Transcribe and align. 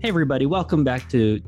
Hey, 0.00 0.10
everybody, 0.10 0.46
welcome 0.46 0.84
back 0.84 1.08
to 1.08 1.40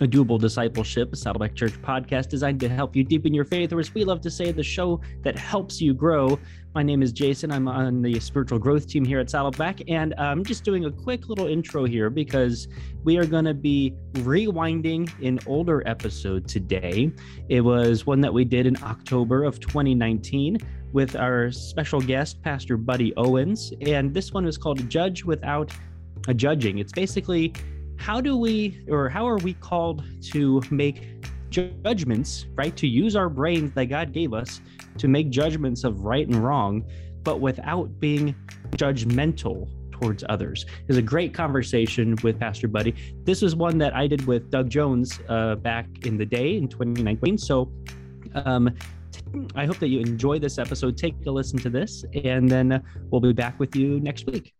a 0.00 0.04
Doable 0.04 0.38
Discipleship, 0.38 1.12
a 1.12 1.16
Saddleback 1.16 1.56
Church 1.56 1.72
podcast 1.82 2.28
designed 2.28 2.60
to 2.60 2.68
help 2.68 2.94
you 2.94 3.02
deepen 3.02 3.34
your 3.34 3.44
faith, 3.44 3.72
or 3.72 3.80
as 3.80 3.92
we 3.92 4.04
love 4.04 4.20
to 4.20 4.30
say, 4.30 4.52
the 4.52 4.62
show 4.62 5.00
that 5.22 5.36
helps 5.36 5.80
you 5.80 5.92
grow. 5.92 6.38
My 6.72 6.84
name 6.84 7.02
is 7.02 7.10
Jason. 7.10 7.50
I'm 7.50 7.66
on 7.66 8.00
the 8.00 8.20
spiritual 8.20 8.60
growth 8.60 8.86
team 8.86 9.04
here 9.04 9.18
at 9.18 9.28
Saddleback, 9.28 9.80
and 9.88 10.12
uh, 10.12 10.18
I'm 10.22 10.44
just 10.44 10.62
doing 10.62 10.84
a 10.84 10.90
quick 10.92 11.28
little 11.28 11.48
intro 11.48 11.84
here 11.84 12.10
because 12.10 12.68
we 13.02 13.18
are 13.18 13.26
going 13.26 13.44
to 13.44 13.54
be 13.54 13.92
rewinding 14.18 15.10
an 15.26 15.40
older 15.48 15.82
episode 15.84 16.46
today. 16.46 17.10
It 17.48 17.62
was 17.62 18.06
one 18.06 18.20
that 18.20 18.32
we 18.32 18.44
did 18.44 18.66
in 18.66 18.80
October 18.84 19.42
of 19.42 19.58
2019 19.58 20.58
with 20.92 21.16
our 21.16 21.50
special 21.50 22.00
guest, 22.00 22.40
Pastor 22.40 22.76
Buddy 22.76 23.12
Owens, 23.16 23.72
and 23.80 24.14
this 24.14 24.32
one 24.32 24.46
is 24.46 24.56
called 24.56 24.88
Judge 24.88 25.24
Without 25.24 25.72
a 26.28 26.34
Judging. 26.34 26.78
It's 26.78 26.92
basically 26.92 27.52
how 28.00 28.20
do 28.20 28.36
we 28.36 28.82
or 28.88 29.08
how 29.08 29.28
are 29.28 29.36
we 29.38 29.52
called 29.54 30.02
to 30.22 30.62
make 30.70 31.06
judgments 31.50 32.46
right 32.54 32.76
to 32.76 32.86
use 32.86 33.14
our 33.14 33.28
brains 33.28 33.72
that 33.74 33.86
god 33.86 34.12
gave 34.12 34.32
us 34.32 34.60
to 34.96 35.06
make 35.06 35.28
judgments 35.30 35.84
of 35.84 36.00
right 36.00 36.26
and 36.26 36.42
wrong 36.42 36.84
but 37.22 37.40
without 37.40 38.00
being 38.00 38.34
judgmental 38.70 39.68
towards 39.90 40.24
others 40.30 40.64
is 40.88 40.96
a 40.96 41.02
great 41.02 41.34
conversation 41.34 42.16
with 42.22 42.40
pastor 42.40 42.68
buddy 42.68 42.94
this 43.24 43.42
was 43.42 43.54
one 43.54 43.76
that 43.76 43.94
i 43.94 44.06
did 44.06 44.26
with 44.26 44.50
doug 44.50 44.70
jones 44.70 45.20
uh, 45.28 45.54
back 45.56 45.86
in 46.06 46.16
the 46.16 46.24
day 46.24 46.56
in 46.56 46.68
2019 46.68 47.36
so 47.36 47.70
um, 48.34 48.74
I 49.54 49.66
hope 49.66 49.78
that 49.78 49.88
you 49.88 50.00
enjoy 50.00 50.38
this 50.38 50.58
episode. 50.58 50.96
Take 50.96 51.14
a 51.26 51.30
listen 51.30 51.58
to 51.60 51.70
this, 51.70 52.04
and 52.24 52.48
then 52.48 52.82
we'll 53.10 53.20
be 53.20 53.32
back 53.32 53.58
with 53.58 53.74
you 53.74 54.00
next 54.00 54.26
week. 54.26 54.54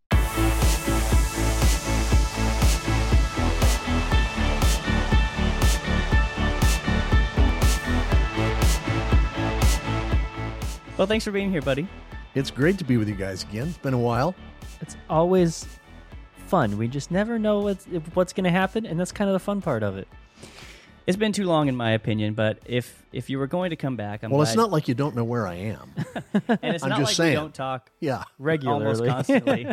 Well, 11.01 11.07
thanks 11.07 11.25
for 11.25 11.31
being 11.31 11.51
here, 11.51 11.63
buddy. 11.63 11.89
It's 12.35 12.51
great 12.51 12.77
to 12.77 12.85
be 12.85 12.99
with 12.99 13.09
you 13.09 13.15
guys 13.15 13.43
again. 13.45 13.69
It's 13.69 13.79
been 13.79 13.95
a 13.95 13.99
while. 13.99 14.35
It's 14.83 14.99
always 15.09 15.67
fun. 16.47 16.77
We 16.77 16.89
just 16.89 17.11
never 17.11 17.39
know 17.39 17.61
what's 17.61 17.87
what's 18.13 18.35
going 18.35 18.45
to 18.45 18.51
happen, 18.51 18.85
and 18.85 19.01
that's 19.01 19.11
kind 19.11 19.31
of 19.31 19.33
the 19.33 19.41
fun 19.41 19.63
part 19.63 19.83
of 19.83 19.97
it. 19.97 20.07
It's 21.07 21.17
been 21.17 21.33
too 21.33 21.47
long, 21.47 21.69
in 21.69 21.75
my 21.75 21.93
opinion. 21.93 22.35
But 22.35 22.59
if 22.67 23.03
if 23.15 23.31
you 23.31 23.39
were 23.39 23.47
going 23.47 23.71
to 23.71 23.77
come 23.77 23.97
back, 23.97 24.23
I'm 24.23 24.31
well, 24.31 24.41
glad. 24.41 24.49
it's 24.49 24.57
not 24.59 24.71
like 24.71 24.89
you 24.89 24.95
don't 24.95 25.17
know 25.17 25.25
where 25.25 25.47
I 25.47 25.55
am. 25.55 25.91
and 26.35 26.75
it's 26.75 26.85
I'm 26.85 26.91
not 26.91 26.99
just 26.99 27.13
like 27.13 27.17
saying. 27.17 27.31
we 27.31 27.37
don't 27.37 27.55
talk 27.55 27.91
yeah, 28.01 28.25
regularly, 28.39 29.09
almost 29.09 29.27
constantly. 29.27 29.67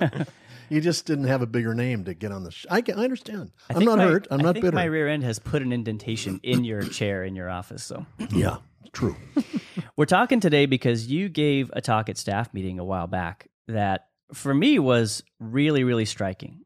you 0.70 0.80
just 0.80 1.04
didn't 1.04 1.26
have 1.26 1.42
a 1.42 1.46
bigger 1.46 1.74
name 1.74 2.04
to 2.04 2.14
get 2.14 2.32
on 2.32 2.42
the. 2.42 2.52
Sh- 2.52 2.64
I, 2.70 2.80
can, 2.80 2.98
I 2.98 3.04
understand. 3.04 3.50
I 3.68 3.74
I'm 3.74 3.80
think 3.80 3.90
not 3.90 3.98
my- 3.98 4.04
hurt. 4.04 4.28
I'm 4.30 4.40
I 4.40 4.44
not 4.44 4.54
think 4.54 4.64
bitter. 4.64 4.76
My 4.76 4.84
rear 4.84 5.08
end 5.08 5.24
has 5.24 5.38
put 5.38 5.60
an 5.60 5.74
indentation 5.74 6.40
in 6.42 6.64
your 6.64 6.84
chair 6.84 7.22
in 7.22 7.36
your 7.36 7.50
office. 7.50 7.84
So 7.84 8.06
yeah, 8.30 8.56
true. 8.94 9.14
we're 9.96 10.04
talking 10.06 10.40
today 10.40 10.66
because 10.66 11.06
you 11.06 11.28
gave 11.28 11.70
a 11.72 11.80
talk 11.80 12.08
at 12.08 12.16
staff 12.18 12.52
meeting 12.54 12.78
a 12.78 12.84
while 12.84 13.06
back 13.06 13.48
that 13.68 14.08
for 14.32 14.52
me 14.54 14.78
was 14.78 15.22
really 15.38 15.84
really 15.84 16.04
striking. 16.04 16.64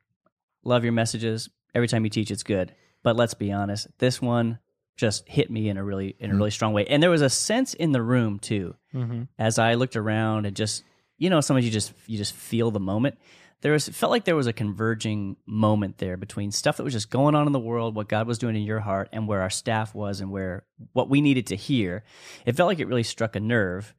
Love 0.65 0.85
your 0.85 0.93
messages. 0.93 1.49
Every 1.75 1.89
time 1.89 2.05
you 2.05 2.11
teach, 2.11 2.31
it's 2.31 2.43
good. 2.43 2.75
But 3.03 3.17
let's 3.17 3.35
be 3.35 3.51
honest, 3.53 3.87
this 3.99 4.21
one 4.21 4.59
just 4.97 5.27
hit 5.29 5.51
me 5.51 5.69
in 5.71 5.77
a 5.79 5.85
really 5.85 6.15
in 6.19 6.31
a 6.31 6.35
really 6.35 6.51
strong 6.51 6.73
way. 6.75 6.87
And 6.87 7.03
there 7.03 7.11
was 7.11 7.23
a 7.23 7.31
sense 7.31 7.73
in 7.75 7.93
the 7.93 8.03
room 8.03 8.39
too, 8.39 8.75
Mm-hmm. 8.95 9.23
as 9.39 9.59
I 9.59 9.75
looked 9.75 9.97
around 9.97 10.47
and 10.47 10.55
just 10.57 10.85
you 11.17 11.31
know, 11.31 11.41
sometimes 11.41 11.65
you 11.65 11.71
just 11.71 11.93
you 12.07 12.17
just 12.19 12.35
feel 12.35 12.71
the 12.71 12.81
moment. 12.81 13.19
There 13.63 13.73
was 13.73 13.89
it 13.89 13.95
felt 13.95 14.11
like 14.11 14.25
there 14.25 14.37
was 14.37 14.47
a 14.47 14.53
converging 14.53 15.37
moment 15.47 15.99
there 15.99 16.17
between 16.17 16.51
stuff 16.51 16.79
that 16.79 16.85
was 16.85 16.95
just 16.95 17.11
going 17.11 17.35
on 17.35 17.47
in 17.47 17.53
the 17.53 17.61
world, 17.61 17.95
what 17.95 18.09
God 18.09 18.27
was 18.27 18.39
doing 18.39 18.57
in 18.57 18.63
your 18.63 18.81
heart, 18.81 19.09
and 19.13 19.29
where 19.29 19.43
our 19.43 19.51
staff 19.51 19.95
was, 19.95 20.21
and 20.21 20.31
where 20.31 20.65
what 20.93 21.11
we 21.11 21.21
needed 21.21 21.49
to 21.49 21.57
hear. 21.57 22.03
It 22.47 22.57
felt 22.57 22.69
like 22.69 22.79
it 22.79 22.89
really 22.89 23.03
struck 23.03 23.37
a 23.37 23.41
nerve, 23.41 23.95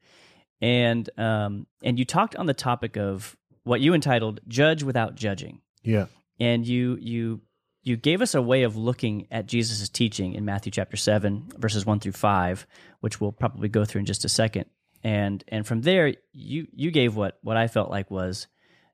and 0.62 1.08
um, 1.20 1.68
and 1.84 2.00
you 2.00 2.06
talked 2.06 2.36
on 2.36 2.48
the 2.48 2.54
topic 2.54 2.98
of 2.98 3.38
what 3.64 3.82
you 3.82 3.94
entitled 3.94 4.40
"Judge 4.48 4.82
Without 4.82 5.16
Judging." 5.16 5.62
Yeah, 5.84 6.08
and 6.40 6.68
you 6.68 6.98
you 7.00 7.42
you 7.84 7.98
gave 7.98 8.22
us 8.22 8.34
a 8.34 8.42
way 8.42 8.64
of 8.64 8.78
looking 8.78 9.28
at 9.32 9.46
Jesus' 9.46 9.90
teaching 9.90 10.34
in 10.34 10.44
Matthew 10.46 10.72
chapter 10.72 10.98
seven, 10.98 11.52
verses 11.58 11.86
one 11.86 12.00
through 12.00 12.12
five, 12.14 12.66
which 13.00 13.22
we'll 13.22 13.32
probably 13.32 13.70
go 13.70 13.86
through 13.86 14.00
in 14.00 14.06
just 14.06 14.26
a 14.26 14.30
second. 14.30 14.66
And 15.04 15.44
and 15.48 15.68
from 15.68 15.82
there, 15.82 16.16
you 16.34 16.68
you 16.74 16.90
gave 16.90 17.16
what 17.16 17.38
what 17.42 17.58
I 17.58 17.68
felt 17.68 17.92
like 17.92 18.10
was 18.10 18.48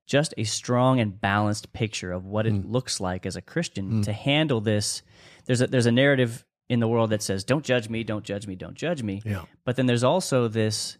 just 0.07 0.33
a 0.37 0.43
strong 0.45 0.99
and 0.99 1.19
balanced 1.21 1.71
picture 1.73 2.11
of 2.11 2.25
what 2.25 2.47
it 2.47 2.65
looks 2.65 2.99
like 2.99 3.25
as 3.27 3.35
a 3.35 3.41
Christian 3.41 4.01
to 4.03 4.13
handle 4.13 4.61
this. 4.61 5.03
There's 5.45 5.61
a 5.61 5.67
there's 5.67 5.85
a 5.85 5.91
narrative 5.91 6.43
in 6.69 6.79
the 6.79 6.87
world 6.87 7.11
that 7.11 7.21
says, 7.21 7.43
"Don't 7.43 7.63
judge 7.63 7.89
me, 7.89 8.03
don't 8.03 8.23
judge 8.25 8.47
me, 8.47 8.55
don't 8.55 8.75
judge 8.75 9.03
me." 9.03 9.21
yeah, 9.25 9.43
But 9.65 9.75
then 9.75 9.85
there's 9.85 10.03
also 10.03 10.47
this 10.47 10.97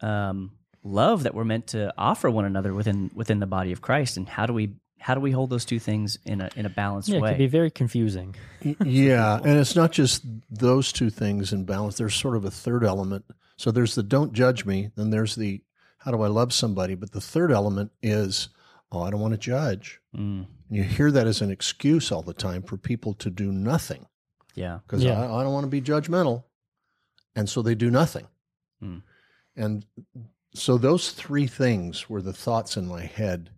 um, 0.00 0.52
love 0.84 1.24
that 1.24 1.34
we're 1.34 1.44
meant 1.44 1.68
to 1.68 1.92
offer 1.98 2.30
one 2.30 2.44
another 2.44 2.72
within 2.74 3.10
within 3.14 3.40
the 3.40 3.46
body 3.46 3.72
of 3.72 3.80
Christ. 3.80 4.16
And 4.16 4.28
how 4.28 4.46
do 4.46 4.52
we 4.52 4.74
how 4.98 5.14
do 5.14 5.20
we 5.20 5.30
hold 5.30 5.50
those 5.50 5.64
two 5.64 5.78
things 5.78 6.18
in 6.24 6.40
a 6.40 6.50
in 6.56 6.66
a 6.66 6.70
balanced 6.70 7.08
Yeah, 7.08 7.16
it 7.16 7.22
way? 7.22 7.30
can 7.30 7.38
be 7.38 7.46
very 7.46 7.70
confusing. 7.70 8.34
Yeah. 8.84 9.36
And 9.36 9.58
it's 9.58 9.76
not 9.76 9.92
just 9.92 10.24
those 10.50 10.92
two 10.92 11.10
things 11.10 11.52
in 11.52 11.64
balance. 11.64 11.96
There's 11.96 12.14
sort 12.14 12.36
of 12.36 12.44
a 12.44 12.50
third 12.50 12.84
element. 12.84 13.24
So 13.56 13.70
there's 13.70 13.94
the 13.94 14.02
don't 14.02 14.32
judge 14.32 14.64
me. 14.66 14.90
Then 14.96 15.10
there's 15.10 15.34
the 15.36 15.62
how 16.06 16.12
do 16.12 16.22
I 16.22 16.28
love 16.28 16.54
somebody. 16.54 16.94
But 16.94 17.10
the 17.12 17.20
third 17.20 17.50
element 17.52 17.90
is 18.02 18.48
oh, 18.92 19.02
I 19.02 19.10
don't 19.10 19.20
want 19.20 19.34
to 19.34 19.38
judge. 19.38 20.00
Mm, 20.16 20.46
And 20.68 20.76
you 20.76 20.84
hear 20.84 21.10
that 21.10 21.26
as 21.26 21.42
an 21.42 21.50
excuse 21.50 22.12
all 22.12 22.22
the 22.22 22.32
time 22.32 22.62
for 22.62 22.76
people 22.78 23.12
to 23.14 23.28
do 23.28 23.50
nothing. 23.52 24.06
yeah. 24.54 24.78
because 24.86 25.02
Yeah. 25.04 25.20
I, 25.20 25.40
I 25.40 25.42
don't 25.42 25.52
want 25.52 25.64
to 25.64 25.68
be 25.70 25.82
judgmental. 25.82 26.44
And 27.34 27.50
so 27.50 27.60
they 27.62 27.74
do 27.74 27.90
nothing. 27.90 28.28
Hmm. 28.80 28.98
And 29.56 29.84
so 30.54 30.78
those 30.78 31.10
three 31.10 31.46
things 31.48 32.08
were 32.08 32.22
the 32.22 32.32
thoughts 32.32 32.76
in 32.76 32.86
my 32.86 33.02
head 33.02 33.50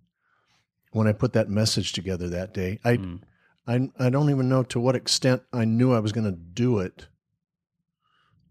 when 0.92 1.06
I 1.06 1.12
put 1.12 1.34
that 1.34 1.48
message 1.50 1.92
together 1.92 2.28
that 2.30 2.54
day. 2.54 2.80
I, 2.84 2.96
Mm. 2.96 3.20
I, 3.66 3.90
I 3.98 4.08
don't 4.08 4.30
even 4.30 4.48
know 4.48 4.62
to 4.62 4.80
what 4.80 4.96
extent 4.96 5.42
I 5.52 5.66
knew 5.66 5.92
I 5.92 6.00
was 6.00 6.12
going 6.12 6.24
to 6.24 6.32
do 6.32 6.78
it. 6.78 7.06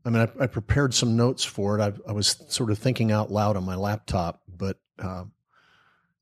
I 0.07 0.09
mean, 0.09 0.21
I, 0.39 0.43
I 0.45 0.47
prepared 0.47 0.93
some 0.93 1.17
notes 1.17 1.43
for 1.43 1.77
it. 1.77 1.81
I, 1.81 1.91
I 2.09 2.13
was 2.13 2.43
sort 2.47 2.71
of 2.71 2.77
thinking 2.79 3.11
out 3.11 3.29
loud 3.31 3.57
on 3.57 3.65
my 3.65 3.75
laptop, 3.75 4.41
but 4.47 4.79
uh, 4.97 5.25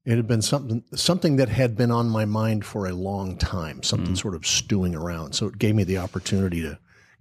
it 0.06 0.16
had 0.16 0.28
been 0.28 0.42
something 0.42 0.84
something 0.96 1.36
that 1.36 1.50
had 1.50 1.78
been 1.78 1.92
on 1.92 2.10
my 2.10 2.26
mind 2.26 2.66
for 2.66 2.88
a 2.88 2.94
long 2.94 3.38
time, 3.38 3.84
something 3.84 4.14
Mm. 4.14 4.18
sort 4.18 4.34
of 4.36 4.46
stewing 4.46 4.96
around. 4.96 5.34
So 5.34 5.46
it 5.48 5.58
gave 5.60 5.76
me 5.76 5.84
the 5.84 6.00
opportunity 6.00 6.62
to 6.64 6.80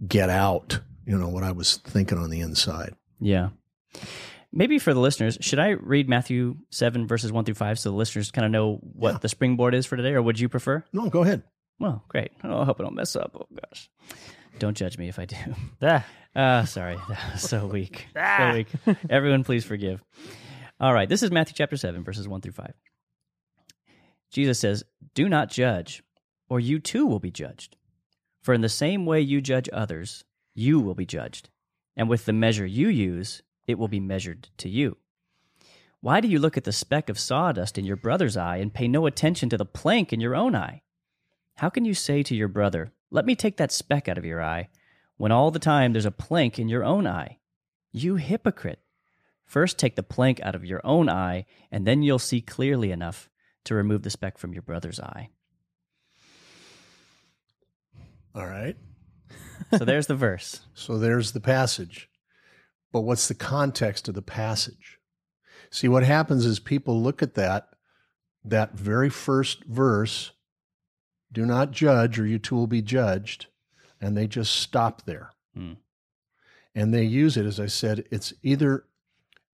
get 0.08 0.30
out, 0.30 0.80
you 1.06 1.18
know, 1.18 1.28
what 1.28 1.42
I 1.44 1.52
was 1.52 1.76
thinking 1.76 2.16
on 2.18 2.30
the 2.30 2.40
inside. 2.40 2.94
Yeah. 3.20 3.50
Maybe 4.52 4.78
for 4.78 4.94
the 4.94 5.00
listeners, 5.00 5.36
should 5.40 5.58
I 5.58 5.70
read 5.70 6.08
Matthew 6.08 6.56
seven 6.70 7.06
verses 7.06 7.32
one 7.32 7.44
through 7.44 7.54
five 7.56 7.78
so 7.78 7.90
the 7.90 7.96
listeners 7.96 8.30
kind 8.30 8.44
of 8.46 8.52
know 8.52 8.76
what 8.82 9.12
Yeah. 9.14 9.18
the 9.18 9.28
springboard 9.28 9.74
is 9.74 9.84
for 9.86 9.96
today, 9.96 10.12
or 10.14 10.22
would 10.22 10.38
you 10.40 10.48
prefer? 10.48 10.84
No, 10.92 11.10
go 11.10 11.22
ahead. 11.22 11.42
Well, 11.80 12.04
great. 12.08 12.30
Oh, 12.44 12.60
I 12.60 12.64
hope 12.64 12.80
I 12.80 12.84
don't 12.84 12.94
mess 12.94 13.16
up. 13.16 13.32
Oh 13.34 13.46
gosh, 13.52 13.90
don't 14.58 14.76
judge 14.76 14.98
me 14.98 15.08
if 15.08 15.18
I 15.18 15.24
do. 15.26 15.36
Ah, 15.82 16.04
Ah, 16.36 16.64
sorry. 16.64 16.96
That 17.08 17.32
was 17.32 17.42
so 17.42 17.66
weak. 17.72 18.08
So 18.14 18.52
weak. 18.54 18.66
Everyone, 19.08 19.44
please 19.44 19.64
forgive. 19.64 20.02
All 20.80 20.92
right. 20.92 21.08
This 21.08 21.22
is 21.22 21.30
Matthew 21.30 21.54
chapter 21.56 21.76
7, 21.76 22.02
verses 22.02 22.26
1 22.26 22.40
through 22.40 22.52
5. 22.52 22.72
Jesus 24.30 24.58
says, 24.58 24.82
Do 25.14 25.28
not 25.28 25.48
judge, 25.50 26.02
or 26.48 26.58
you 26.58 26.78
too 26.80 27.06
will 27.06 27.20
be 27.20 27.30
judged. 27.30 27.76
For 28.42 28.52
in 28.52 28.62
the 28.62 28.68
same 28.68 29.06
way 29.06 29.20
you 29.20 29.40
judge 29.40 29.68
others, 29.72 30.24
you 30.54 30.80
will 30.80 30.94
be 30.94 31.06
judged. 31.06 31.50
And 31.96 32.08
with 32.08 32.24
the 32.24 32.32
measure 32.32 32.66
you 32.66 32.88
use, 32.88 33.42
it 33.68 33.78
will 33.78 33.88
be 33.88 34.00
measured 34.00 34.48
to 34.58 34.68
you. 34.68 34.96
Why 36.00 36.20
do 36.20 36.28
you 36.28 36.38
look 36.40 36.56
at 36.56 36.64
the 36.64 36.72
speck 36.72 37.08
of 37.08 37.18
sawdust 37.18 37.78
in 37.78 37.84
your 37.84 37.96
brother's 37.96 38.36
eye 38.36 38.56
and 38.56 38.74
pay 38.74 38.88
no 38.88 39.06
attention 39.06 39.48
to 39.50 39.56
the 39.56 39.64
plank 39.64 40.12
in 40.12 40.20
your 40.20 40.34
own 40.34 40.54
eye? 40.56 40.82
How 41.58 41.70
can 41.70 41.84
you 41.84 41.94
say 41.94 42.22
to 42.24 42.34
your 42.34 42.48
brother, 42.48 42.92
Let 43.14 43.26
me 43.26 43.36
take 43.36 43.58
that 43.58 43.70
speck 43.70 44.08
out 44.08 44.18
of 44.18 44.24
your 44.24 44.42
eye, 44.42 44.70
when 45.18 45.30
all 45.30 45.52
the 45.52 45.60
time 45.60 45.92
there's 45.92 46.04
a 46.04 46.10
plank 46.10 46.58
in 46.58 46.68
your 46.68 46.82
own 46.82 47.06
eye? 47.06 47.38
You 47.92 48.16
hypocrite! 48.16 48.80
First 49.44 49.78
take 49.78 49.94
the 49.94 50.02
plank 50.02 50.40
out 50.42 50.56
of 50.56 50.64
your 50.64 50.80
own 50.82 51.08
eye, 51.08 51.46
and 51.70 51.86
then 51.86 52.02
you'll 52.02 52.18
see 52.18 52.40
clearly 52.40 52.90
enough 52.90 53.30
to 53.66 53.76
remove 53.76 54.02
the 54.02 54.10
speck 54.10 54.36
from 54.36 54.52
your 54.52 54.62
brother's 54.62 54.98
eye. 54.98 55.30
All 58.34 58.46
right. 58.46 58.76
So 59.78 59.84
there's 59.84 60.08
the 60.08 60.16
verse. 60.16 60.62
So 60.74 60.98
there's 60.98 61.30
the 61.30 61.40
passage. 61.40 62.08
But 62.92 63.02
what's 63.02 63.28
the 63.28 63.34
context 63.34 64.08
of 64.08 64.16
the 64.16 64.22
passage? 64.22 64.98
See, 65.70 65.86
what 65.86 66.02
happens 66.02 66.44
is 66.44 66.58
people 66.58 67.00
look 67.00 67.22
at 67.22 67.34
that, 67.34 67.68
that 68.44 68.72
very 68.72 69.08
first 69.08 69.62
verse, 69.66 70.32
do 71.34 71.44
not 71.44 71.72
judge 71.72 72.18
or 72.18 72.26
you 72.26 72.38
too 72.38 72.54
will 72.54 72.66
be 72.66 72.82
judged, 72.82 73.46
and 74.00 74.16
they 74.16 74.26
just 74.26 74.54
stop 74.54 75.04
there. 75.04 75.30
Hmm. 75.54 75.74
And 76.74 76.92
they 76.92 77.04
use 77.04 77.36
it, 77.36 77.46
as 77.46 77.60
I 77.60 77.66
said, 77.66 78.04
it's 78.10 78.32
either 78.42 78.84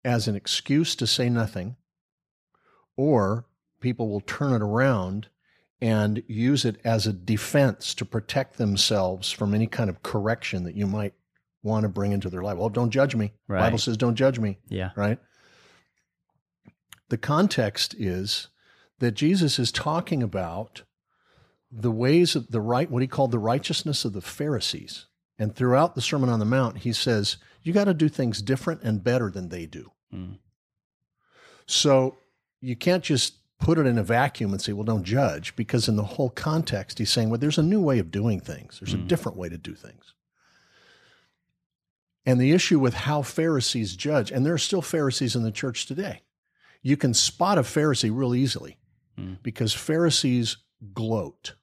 as 0.04 0.28
an 0.28 0.36
excuse 0.36 0.94
to 0.96 1.06
say 1.06 1.28
nothing, 1.28 1.76
or 2.96 3.46
people 3.80 4.08
will 4.08 4.20
turn 4.20 4.52
it 4.52 4.62
around 4.62 5.28
and 5.82 6.22
use 6.26 6.64
it 6.64 6.76
as 6.84 7.06
a 7.06 7.12
defense 7.12 7.94
to 7.94 8.04
protect 8.04 8.56
themselves 8.58 9.30
from 9.32 9.54
any 9.54 9.66
kind 9.66 9.88
of 9.90 10.02
correction 10.02 10.64
that 10.64 10.74
you 10.76 10.86
might 10.86 11.14
want 11.62 11.82
to 11.82 11.88
bring 11.88 12.12
into 12.12 12.30
their 12.30 12.42
life. 12.42 12.56
Well, 12.56 12.68
don't 12.68 12.90
judge 12.90 13.14
me. 13.14 13.32
Right. 13.48 13.60
Bible 13.60 13.78
says 13.78 13.96
don't 13.96 14.14
judge 14.14 14.38
me, 14.38 14.58
Yeah. 14.68 14.90
right? 14.96 15.18
The 17.08 17.18
context 17.18 17.94
is 17.98 18.48
that 18.98 19.12
Jesus 19.12 19.58
is 19.58 19.72
talking 19.72 20.22
about 20.22 20.82
the 21.70 21.90
ways 21.90 22.34
of 22.34 22.50
the 22.50 22.60
right, 22.60 22.90
what 22.90 23.02
he 23.02 23.08
called 23.08 23.30
the 23.30 23.38
righteousness 23.38 24.04
of 24.04 24.12
the 24.12 24.20
Pharisees. 24.20 25.06
And 25.38 25.54
throughout 25.54 25.94
the 25.94 26.02
Sermon 26.02 26.28
on 26.28 26.38
the 26.38 26.44
Mount, 26.44 26.78
he 26.78 26.92
says, 26.92 27.36
you 27.62 27.72
got 27.72 27.84
to 27.84 27.94
do 27.94 28.08
things 28.08 28.42
different 28.42 28.82
and 28.82 29.04
better 29.04 29.30
than 29.30 29.48
they 29.48 29.66
do. 29.66 29.90
Mm. 30.12 30.38
So 31.66 32.16
you 32.60 32.76
can't 32.76 33.04
just 33.04 33.34
put 33.58 33.78
it 33.78 33.86
in 33.86 33.98
a 33.98 34.02
vacuum 34.02 34.52
and 34.52 34.60
say, 34.60 34.72
well, 34.72 34.84
don't 34.84 35.04
judge, 35.04 35.54
because 35.54 35.86
in 35.88 35.96
the 35.96 36.02
whole 36.02 36.30
context, 36.30 36.98
he's 36.98 37.10
saying, 37.10 37.30
well, 37.30 37.38
there's 37.38 37.58
a 37.58 37.62
new 37.62 37.80
way 37.80 37.98
of 37.98 38.10
doing 38.10 38.40
things, 38.40 38.80
there's 38.80 38.94
a 38.94 38.98
Mm. 38.98 39.06
different 39.08 39.38
way 39.38 39.48
to 39.48 39.58
do 39.58 39.74
things. 39.74 40.14
And 42.26 42.40
the 42.40 42.52
issue 42.52 42.78
with 42.78 42.94
how 42.94 43.22
Pharisees 43.22 43.96
judge, 43.96 44.30
and 44.30 44.44
there 44.44 44.54
are 44.54 44.58
still 44.58 44.82
Pharisees 44.82 45.36
in 45.36 45.42
the 45.42 45.52
church 45.52 45.86
today, 45.86 46.22
you 46.82 46.96
can 46.96 47.14
spot 47.14 47.58
a 47.58 47.62
Pharisee 47.62 48.14
real 48.14 48.34
easily 48.34 48.78
Mm. 49.18 49.38
because 49.42 49.72
Pharisees 49.74 50.56
gloat. 50.94 51.54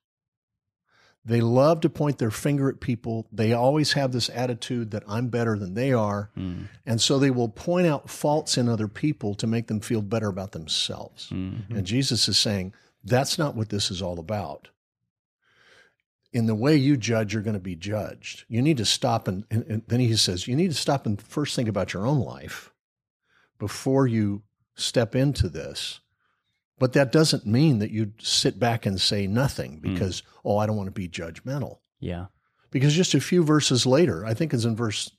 They 1.27 1.41
love 1.41 1.81
to 1.81 1.89
point 1.89 2.19
their 2.19 2.31
finger 2.31 2.69
at 2.69 2.79
people. 2.79 3.27
They 3.33 3.51
always 3.51 3.91
have 3.94 4.13
this 4.13 4.29
attitude 4.29 4.91
that 4.91 5.03
I'm 5.09 5.27
better 5.27 5.59
than 5.59 5.74
they 5.74 5.91
are. 5.91 6.31
Mm. 6.38 6.69
And 6.85 7.01
so 7.01 7.19
they 7.19 7.31
will 7.31 7.50
point 7.50 7.85
out 7.85 8.09
faults 8.09 8.57
in 8.57 8.69
other 8.69 8.88
people 8.88 9.35
to 9.35 9.45
make 9.45 9.68
them 9.68 9.81
feel 9.81 10.01
better 10.01 10.29
about 10.29 10.53
themselves. 10.53 11.29
Mm. 11.29 11.69
And 11.69 11.85
Jesus 11.85 12.29
is 12.29 12.38
saying, 12.38 12.74
that's 13.03 13.38
not 13.38 13.56
what 13.56 13.68
this 13.68 13.91
is 13.91 14.01
all 14.01 14.19
about. 14.19 14.69
In 16.31 16.45
the 16.45 16.56
way 16.56 16.77
you 16.77 16.95
judge, 16.95 17.33
you're 17.33 17.44
going 17.44 17.56
to 17.56 17.59
be 17.59 17.75
judged. 17.75 18.45
You 18.47 18.62
need 18.62 18.77
to 18.77 18.85
stop 18.85 19.27
and, 19.27 19.44
and, 19.51 19.63
and 19.63 19.83
then 19.88 20.00
he 20.00 20.15
says, 20.15 20.47
you 20.47 20.56
need 20.56 20.71
to 20.71 20.77
stop 20.77 21.06
and 21.06 21.21
first 21.21 21.57
think 21.57 21.68
about 21.68 21.91
your 21.91 22.07
own 22.07 22.19
life 22.19 22.71
before 23.59 24.07
you 24.07 24.44
step 24.75 25.13
into 25.13 25.50
this. 25.50 26.00
But 26.79 26.94
that 26.94 27.12
doesn't 27.12 27.45
mean 27.45 27.79
that 27.79 27.89
you 27.91 28.13
sit 28.19 28.59
back 28.59 28.85
and 28.85 29.01
say 29.01 29.25
nothing 29.25 29.79
because, 29.79 30.21
oh, 30.45 30.57
I 30.57 30.68
don't 30.68 30.77
want 30.77 30.88
to 30.88 30.91
be 30.91 31.09
judgmental. 31.09 31.79
Yeah. 32.00 32.27
Because 32.69 32.94
just 32.94 33.15
a 33.15 33.19
few 33.21 33.44
verses 33.44 33.85
later, 33.85 34.24
I 34.25 34.33
think 34.35 34.53
it's 34.53 34.65
in 34.65 34.75
verse, 34.75 35.09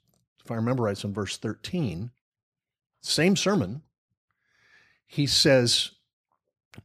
if 0.45 0.51
I 0.51 0.55
remember 0.55 0.85
right, 0.85 0.93
it's 0.93 1.03
in 1.03 1.13
verse 1.13 1.37
13, 1.37 2.11
same 3.01 3.35
sermon, 3.37 3.83
he 5.07 5.27
says, 5.27 5.91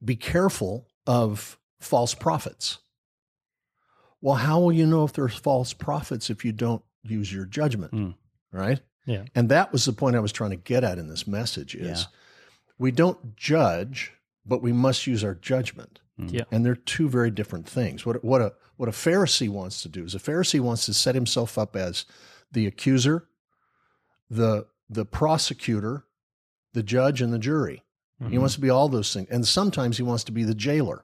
Be 0.03 0.15
careful 0.15 0.87
of 1.05 1.59
false 1.79 2.15
prophets. 2.15 2.79
Well, 4.21 4.35
how 4.35 4.59
will 4.61 4.71
you 4.71 4.85
know 4.87 5.03
if 5.03 5.13
there's 5.13 5.35
false 5.35 5.73
prophets 5.73 6.29
if 6.29 6.45
you 6.45 6.51
don't 6.53 6.81
use 7.03 7.31
your 7.31 7.45
judgment? 7.45 7.91
Hmm. 7.91 8.11
Right? 8.51 8.79
Yeah. 9.05 9.25
And 9.35 9.49
that 9.49 9.71
was 9.73 9.85
the 9.85 9.91
point 9.93 10.15
I 10.15 10.19
was 10.21 10.31
trying 10.31 10.51
to 10.51 10.55
get 10.55 10.83
at 10.83 10.97
in 10.97 11.09
this 11.09 11.27
message 11.27 11.75
is 11.75 11.99
Yeah. 12.01 12.05
we 12.77 12.91
don't 12.91 13.35
judge, 13.35 14.13
but 14.45 14.61
we 14.61 14.71
must 14.73 15.07
use 15.07 15.23
our 15.23 15.35
judgment. 15.35 15.99
Mm. 16.19 16.31
Yeah. 16.33 16.43
And 16.51 16.65
they're 16.65 16.75
two 16.75 17.09
very 17.09 17.31
different 17.31 17.67
things. 17.67 18.05
What 18.05 18.23
what 18.23 18.41
a 18.41 18.53
what 18.77 18.89
a 18.89 18.91
Pharisee 18.91 19.49
wants 19.49 19.81
to 19.83 19.89
do 19.89 20.03
is 20.03 20.13
a 20.15 20.19
Pharisee 20.19 20.59
wants 20.59 20.85
to 20.85 20.93
set 20.93 21.15
himself 21.15 21.57
up 21.57 21.75
as 21.75 22.05
the 22.51 22.67
accuser, 22.67 23.27
the 24.29 24.67
the 24.89 25.05
prosecutor, 25.05 26.05
the 26.73 26.83
judge, 26.83 27.21
and 27.21 27.33
the 27.33 27.39
jury. 27.39 27.83
He 28.19 28.35
Mhm. 28.35 28.39
wants 28.39 28.55
to 28.55 28.61
be 28.61 28.69
all 28.69 28.89
those 28.89 29.11
things. 29.13 29.27
And 29.29 29.45
sometimes 29.47 29.97
he 29.97 30.03
wants 30.03 30.23
to 30.25 30.31
be 30.31 30.43
the 30.43 30.53
jailer, 30.55 31.03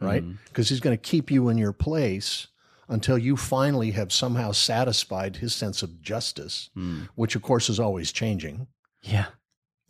right? 0.00 0.22
Mm. 0.24 0.38
Because 0.46 0.68
he's 0.68 0.80
going 0.80 0.96
to 0.96 1.00
keep 1.02 1.30
you 1.30 1.48
in 1.48 1.56
your 1.56 1.72
place 1.72 2.48
until 2.88 3.16
you 3.16 3.36
finally 3.36 3.92
have 3.92 4.12
somehow 4.12 4.52
satisfied 4.52 5.36
his 5.36 5.54
sense 5.54 5.82
of 5.82 6.02
justice, 6.02 6.68
Mm. 6.76 7.08
which 7.14 7.36
of 7.36 7.42
course 7.42 7.70
is 7.70 7.78
always 7.80 8.12
changing. 8.12 8.66
Yeah. 9.02 9.26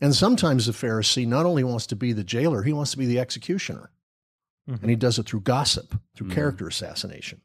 And 0.00 0.14
sometimes 0.14 0.66
the 0.66 0.72
Pharisee 0.72 1.26
not 1.26 1.46
only 1.46 1.64
wants 1.64 1.86
to 1.88 1.96
be 1.96 2.12
the 2.12 2.24
jailer, 2.24 2.62
he 2.62 2.72
wants 2.72 2.92
to 2.92 2.98
be 2.98 3.06
the 3.06 3.18
executioner. 3.18 3.90
Mhm. 4.68 4.80
And 4.82 4.90
he 4.90 4.96
does 4.96 5.18
it 5.18 5.26
through 5.26 5.40
gossip, 5.40 5.98
through 6.14 6.28
Mhm. 6.28 6.34
character 6.34 6.68
assassination. 6.68 7.40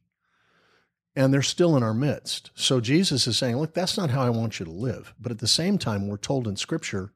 And 1.16 1.34
they're 1.34 1.42
still 1.42 1.78
in 1.78 1.84
our 1.84 1.94
midst. 1.94 2.52
So 2.56 2.80
Jesus 2.82 3.28
is 3.28 3.38
saying, 3.38 3.58
look, 3.58 3.74
that's 3.74 3.98
not 3.98 4.10
how 4.10 4.22
I 4.22 4.30
want 4.30 4.60
you 4.60 4.66
to 4.66 4.72
live. 4.72 5.14
But 5.20 5.32
at 5.32 5.40
the 5.40 5.48
same 5.48 5.78
time, 5.78 6.08
we're 6.08 6.18
told 6.18 6.48
in 6.48 6.56
Scripture, 6.56 7.14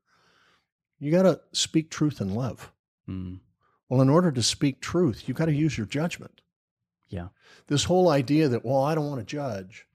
you 0.99 1.11
got 1.11 1.23
to 1.23 1.41
speak 1.51 1.89
truth 1.89 2.21
in 2.21 2.33
love. 2.33 2.71
Mm. 3.07 3.39
Well, 3.89 4.01
in 4.01 4.09
order 4.09 4.31
to 4.31 4.43
speak 4.43 4.81
truth, 4.81 5.27
you 5.27 5.33
got 5.33 5.45
to 5.45 5.53
use 5.53 5.77
your 5.77 5.87
judgment. 5.87 6.41
Yeah. 7.09 7.29
This 7.67 7.85
whole 7.85 8.09
idea 8.09 8.49
that, 8.49 8.65
well, 8.65 8.83
I 8.83 8.95
don't 8.95 9.07
want 9.09 9.19
to 9.19 9.25
judge. 9.25 9.86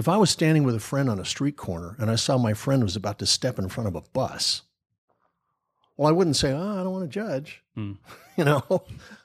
If 0.00 0.08
I 0.08 0.16
was 0.16 0.30
standing 0.30 0.64
with 0.64 0.74
a 0.74 0.80
friend 0.80 1.10
on 1.10 1.18
a 1.18 1.26
street 1.26 1.58
corner 1.58 1.94
and 1.98 2.10
I 2.10 2.14
saw 2.14 2.38
my 2.38 2.54
friend 2.54 2.82
was 2.82 2.96
about 2.96 3.18
to 3.18 3.26
step 3.26 3.58
in 3.58 3.68
front 3.68 3.86
of 3.86 3.94
a 3.94 4.00
bus, 4.00 4.62
well, 5.98 6.08
I 6.08 6.12
wouldn't 6.12 6.36
say, 6.36 6.52
oh, 6.52 6.80
I 6.80 6.82
don't 6.82 6.92
want 6.92 7.04
to 7.04 7.08
judge. 7.20 7.62
Hmm. 7.74 7.92
You 8.38 8.44
know, 8.46 8.84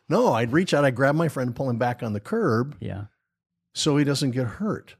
no, 0.09 0.33
I'd 0.33 0.51
reach 0.51 0.73
out, 0.73 0.83
I'd 0.83 0.95
grab 0.95 1.15
my 1.15 1.29
friend 1.29 1.47
and 1.47 1.55
pull 1.55 1.69
him 1.69 1.77
back 1.77 2.03
on 2.03 2.11
the 2.11 2.19
curb 2.19 2.75
Yeah. 2.81 3.05
so 3.73 3.95
he 3.95 4.03
doesn't 4.03 4.31
get 4.31 4.45
hurt. 4.45 4.95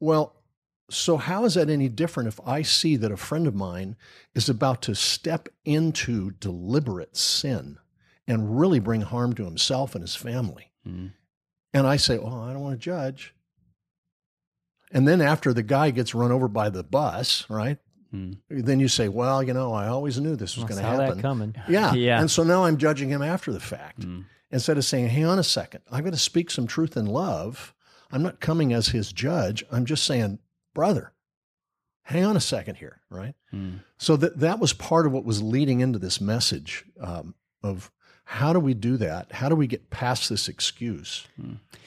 Well, 0.00 0.34
so 0.88 1.18
how 1.18 1.44
is 1.44 1.52
that 1.54 1.68
any 1.68 1.90
different 1.90 2.28
if 2.28 2.40
I 2.46 2.62
see 2.62 2.96
that 2.96 3.12
a 3.12 3.18
friend 3.18 3.46
of 3.46 3.54
mine 3.54 3.96
is 4.34 4.48
about 4.48 4.80
to 4.82 4.94
step 4.94 5.50
into 5.66 6.30
deliberate 6.30 7.14
sin 7.18 7.76
and 8.26 8.58
really 8.58 8.78
bring 8.80 9.02
harm 9.02 9.34
to 9.34 9.44
himself 9.44 9.94
and 9.94 10.00
his 10.00 10.16
family? 10.16 10.70
Mm. 10.88 11.12
And 11.74 11.86
I 11.86 11.96
say, 11.96 12.16
Oh, 12.16 12.40
I 12.40 12.54
don't 12.54 12.62
want 12.62 12.72
to 12.80 12.82
judge. 12.82 13.33
And 14.94 15.06
then 15.06 15.20
after 15.20 15.52
the 15.52 15.62
guy 15.62 15.90
gets 15.90 16.14
run 16.14 16.32
over 16.32 16.48
by 16.48 16.70
the 16.70 16.82
bus, 16.84 17.44
right? 17.50 17.76
Mm. 18.14 18.38
Then 18.48 18.78
you 18.80 18.88
say, 18.88 19.08
Well, 19.08 19.42
you 19.42 19.52
know, 19.52 19.72
I 19.74 19.88
always 19.88 20.18
knew 20.20 20.36
this 20.36 20.56
was 20.56 20.64
I 20.64 20.68
going 20.68 20.80
to 20.80 20.84
saw 20.86 21.00
happen. 21.00 21.16
that 21.16 21.22
coming. 21.22 21.54
Yeah. 21.68 21.92
Yeah. 21.94 22.20
And 22.20 22.30
so 22.30 22.44
now 22.44 22.64
I'm 22.64 22.76
judging 22.78 23.08
him 23.10 23.20
after 23.22 23.52
the 23.52 23.60
fact 23.60 24.00
Mm. 24.00 24.24
instead 24.50 24.78
of 24.78 24.84
saying, 24.84 25.08
hang 25.08 25.24
on 25.26 25.38
a 25.38 25.44
second, 25.44 25.82
I'm 25.90 26.00
going 26.02 26.12
to 26.12 26.18
speak 26.18 26.50
some 26.50 26.66
truth 26.68 26.96
in 26.96 27.06
love. 27.06 27.74
I'm 28.12 28.22
not 28.22 28.38
coming 28.40 28.72
as 28.72 28.88
his 28.88 29.12
judge. 29.12 29.64
I'm 29.72 29.84
just 29.84 30.04
saying, 30.04 30.38
brother, 30.74 31.12
hang 32.04 32.24
on 32.24 32.36
a 32.36 32.40
second 32.40 32.76
here, 32.76 33.00
right? 33.10 33.34
Mm. 33.52 33.80
So 33.98 34.16
that, 34.16 34.38
that 34.38 34.60
was 34.60 34.72
part 34.72 35.06
of 35.06 35.12
what 35.12 35.24
was 35.24 35.42
leading 35.42 35.80
into 35.80 35.98
this 35.98 36.20
message 36.20 36.84
um, 37.00 37.34
of 37.64 37.90
how 38.24 38.52
do 38.52 38.58
we 38.60 38.74
do 38.74 38.96
that? 38.96 39.32
How 39.32 39.48
do 39.48 39.54
we 39.56 39.66
get 39.66 39.90
past 39.90 40.28
this 40.28 40.48
excuse 40.48 41.26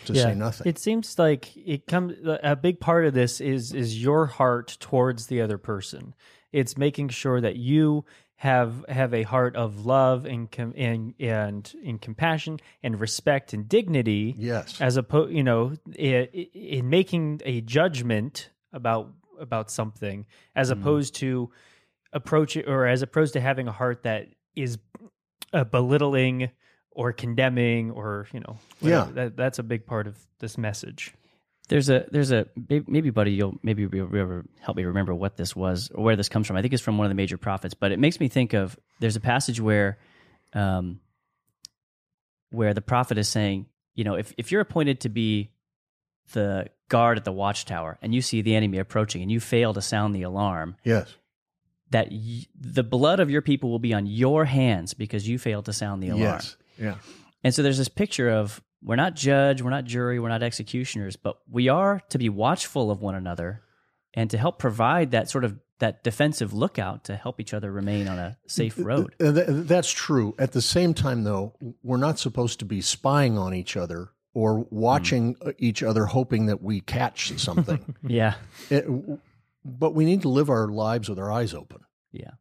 to 0.06 0.14
Yeah. 0.14 0.24
say 0.24 0.36
nothing? 0.36 0.68
It 0.68 0.78
seems 0.80 1.18
like 1.18 1.56
it 1.58 1.88
comes. 1.88 2.14
A 2.44 2.56
big 2.56 2.80
part 2.80 3.06
of 3.06 3.14
this 3.14 3.42
is 3.42 3.74
is 3.74 4.02
your 4.02 4.28
heart 4.28 4.78
towards 4.80 5.28
the 5.28 5.42
other 5.42 5.58
person. 5.58 6.14
It's 6.52 6.78
making 6.78 7.10
sure 7.10 7.42
that 7.42 7.56
you 7.56 8.06
have 8.42 8.86
have 8.88 9.16
a 9.16 9.24
heart 9.24 9.56
of 9.56 9.86
love 9.86 10.26
and 10.26 10.52
com- 10.52 10.74
and 10.78 11.16
and 11.20 11.74
in 11.84 11.98
compassion 11.98 12.60
and 12.84 13.00
respect 13.02 13.52
and 13.54 13.68
dignity, 13.68 14.36
yes. 14.38 14.80
as 14.80 14.96
opposed, 14.96 15.34
you 15.34 15.44
know, 15.44 15.74
in, 15.96 16.26
in 16.54 16.88
making 16.90 17.42
a 17.46 17.62
judgment 17.62 18.52
about 18.72 19.12
about 19.40 19.72
something, 19.72 20.26
as 20.56 20.70
Mm. 20.70 20.74
opposed 20.74 21.16
to 21.16 21.50
approach 22.14 22.56
it, 22.56 22.68
or 22.68 22.86
as 22.86 23.02
opposed 23.02 23.34
to 23.34 23.42
having 23.42 23.68
a 23.68 23.72
heart 23.72 24.04
that 24.04 24.28
is 24.56 24.78
uh, 25.54 25.64
belittling 25.64 26.50
or 26.92 27.14
condemning, 27.14 27.92
or 27.92 28.28
you 28.34 28.40
know, 28.40 28.58
Yeah. 28.82 29.08
that, 29.14 29.38
that's 29.38 29.60
a 29.60 29.64
big 29.64 29.86
part 29.86 30.08
of 30.08 30.18
this 30.40 30.58
message. 30.58 31.14
There's 31.70 31.90
a 31.90 32.06
there's 32.12 32.32
a 32.32 32.48
maybe 32.88 33.10
buddy 33.10 33.32
you'll 33.34 33.60
maybe 33.62 33.82
you'll 33.82 33.90
be 34.08 34.20
able 34.20 34.42
to 34.42 34.44
help 34.62 34.78
me 34.78 34.84
remember 34.86 35.14
what 35.14 35.36
this 35.36 35.54
was 35.56 35.92
or 35.94 36.04
where 36.04 36.16
this 36.16 36.30
comes 36.30 36.48
from. 36.48 36.56
I 36.56 36.62
think 36.62 36.74
it's 36.74 36.82
from 36.82 36.98
one 36.98 37.06
of 37.06 37.10
the 37.10 37.16
major 37.16 37.38
prophets, 37.38 37.74
but 37.74 37.92
it 37.92 38.00
makes 38.00 38.20
me 38.22 38.30
think 38.30 38.54
of 38.54 38.80
there's 39.02 39.18
a 39.18 39.20
passage 39.20 39.60
where 39.60 39.98
um 40.54 41.02
where 42.52 42.74
the 42.74 42.82
prophet 42.82 43.18
is 43.18 43.28
saying, 43.28 43.66
you 43.96 44.04
know, 44.06 44.16
if 44.16 44.34
if 44.38 44.52
you're 44.52 44.62
appointed 44.62 45.02
to 45.02 45.10
be 45.10 45.52
the 46.34 46.68
guard 46.90 47.18
at 47.18 47.26
the 47.26 47.32
watchtower 47.34 47.98
and 48.02 48.16
you 48.16 48.22
see 48.22 48.42
the 48.42 48.56
enemy 48.56 48.78
approaching 48.78 49.22
and 49.22 49.30
you 49.32 49.40
fail 49.42 49.74
to 49.74 49.82
sound 49.82 50.16
the 50.16 50.22
alarm, 50.24 50.78
yes. 50.84 51.14
That 51.92 52.10
y- 52.12 52.46
the 52.60 52.84
blood 52.84 53.20
of 53.20 53.30
your 53.30 53.42
people 53.42 53.70
will 53.70 53.80
be 53.80 53.94
on 53.94 54.06
your 54.06 54.46
hands 54.46 54.94
because 54.94 55.28
you 55.28 55.38
failed 55.38 55.66
to 55.66 55.74
sound 55.74 56.02
the 56.04 56.10
alarm. 56.10 56.22
Yes. 56.22 56.58
Yeah. 56.80 56.96
And 57.44 57.54
so 57.54 57.64
there's 57.64 57.78
this 57.78 57.88
picture 57.90 58.30
of 58.30 58.62
we're 58.84 58.96
not 58.96 59.16
judge, 59.16 59.62
we're 59.62 59.70
not 59.72 59.86
jury, 59.86 60.20
we're 60.20 60.30
not 60.30 60.44
executioners, 60.44 61.16
but 61.16 61.38
we 61.50 61.70
are 61.70 62.02
to 62.10 62.18
be 62.18 62.30
watchful 62.30 62.92
of 62.92 63.02
one 63.02 63.16
another 63.16 63.62
and 64.14 64.30
to 64.32 64.38
help 64.38 64.60
provide 64.60 65.12
that 65.12 65.30
sort 65.30 65.44
of 65.44 65.58
that 65.80 66.04
defensive 66.04 66.54
lookout 66.54 67.04
to 67.04 67.16
help 67.16 67.40
each 67.40 67.54
other 67.54 67.72
remain 67.72 68.08
on 68.08 68.18
a 68.18 68.36
safe 68.48 68.78
road. 68.80 69.14
Uh, 69.20 69.32
That's 69.48 69.92
true. 69.92 70.34
At 70.40 70.52
the 70.54 70.62
same 70.62 70.96
time, 70.96 71.24
though, 71.24 71.54
we're 71.84 71.98
not 71.98 72.18
supposed 72.18 72.58
to 72.60 72.66
be 72.66 72.82
spying 72.82 73.38
on 73.38 73.54
each 73.54 73.78
other 73.78 74.10
or 74.34 74.66
watching 74.72 75.36
uh 75.46 75.52
each 75.60 75.84
other, 75.84 76.06
hoping 76.08 76.48
that 76.48 76.62
we 76.64 76.82
catch 76.82 77.38
something. 77.40 77.96
Yeah. 78.08 78.36
It- 78.72 78.86
but 79.64 79.94
we 79.94 80.06
need 80.06 80.22
to 80.24 80.30
live 80.30 80.50
our 80.50 80.68
lives 80.68 81.10
with 81.10 81.20
our 81.20 81.32
eyes 81.32 81.54
open. 81.54 81.80
Yeah. 82.12 82.32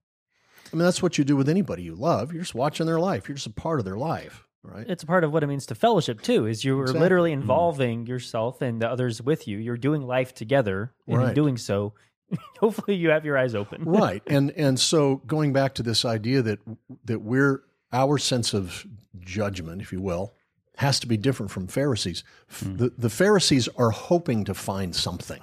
I 0.73 0.77
mean, 0.77 0.85
that's 0.85 1.03
what 1.03 1.17
you 1.19 1.25
do 1.25 1.37
with 1.37 1.49
anybody 1.49 1.83
you 1.83 1.95
love. 1.95 2.33
You're 2.33 2.43
just 2.43 2.55
watching 2.55 2.87
their 2.87 2.99
life. 3.01 3.29
You're 3.29 3.37
just 3.37 3.47
a 3.47 3.51
part 3.51 3.79
of 3.79 3.85
their 3.85 3.97
life, 3.97 4.45
right? 4.63 4.89
It's 4.89 5.03
a 5.03 5.07
part 5.07 5.23
of 5.25 5.33
what 5.33 5.43
it 5.45 5.47
means 5.47 5.67
to 5.67 5.75
fellowship 5.75 6.23
too. 6.23 6.47
Is 6.47 6.65
you're 6.65 6.83
Exactly. 6.83 7.01
literally 7.01 7.31
mm. 7.31 7.35
involving 7.35 8.07
yourself 8.07 8.63
and 8.63 8.83
the 8.83 8.89
others 8.89 9.23
with 9.23 9.47
you. 9.47 9.59
You're 9.59 9.77
doing 9.77 10.03
life 10.03 10.35
together, 10.35 10.93
and 11.07 11.23
in 11.23 11.35
doing 11.35 11.57
so, 11.57 11.95
hopefully 12.59 12.97
you 12.97 13.11
have 13.11 13.25
your 13.25 13.39
eyes 13.39 13.55
open. 13.55 13.85
right. 13.85 14.23
And 14.27 14.51
and 14.53 14.79
so 14.81 15.17
going 15.27 15.53
back 15.53 15.75
to 15.75 15.83
this 15.85 16.05
idea 16.05 16.43
that 16.43 16.59
that 17.05 17.21
we're 17.21 17.63
our 17.93 18.19
sense 18.19 18.53
of 18.53 18.85
judgment, 19.21 19.81
if 19.81 19.93
you 19.93 20.01
will, 20.01 20.35
has 20.79 20.99
to 21.01 21.07
be 21.07 21.17
different 21.17 21.53
from 21.53 21.69
Pharisees. 21.69 22.25
F- 22.51 22.65
mm. 22.65 22.79
The 22.79 22.93
the 22.99 23.11
Pharisees 23.11 23.69
are 23.77 23.91
hoping 23.91 24.45
to 24.45 24.55
find 24.55 24.97
something. 24.97 25.43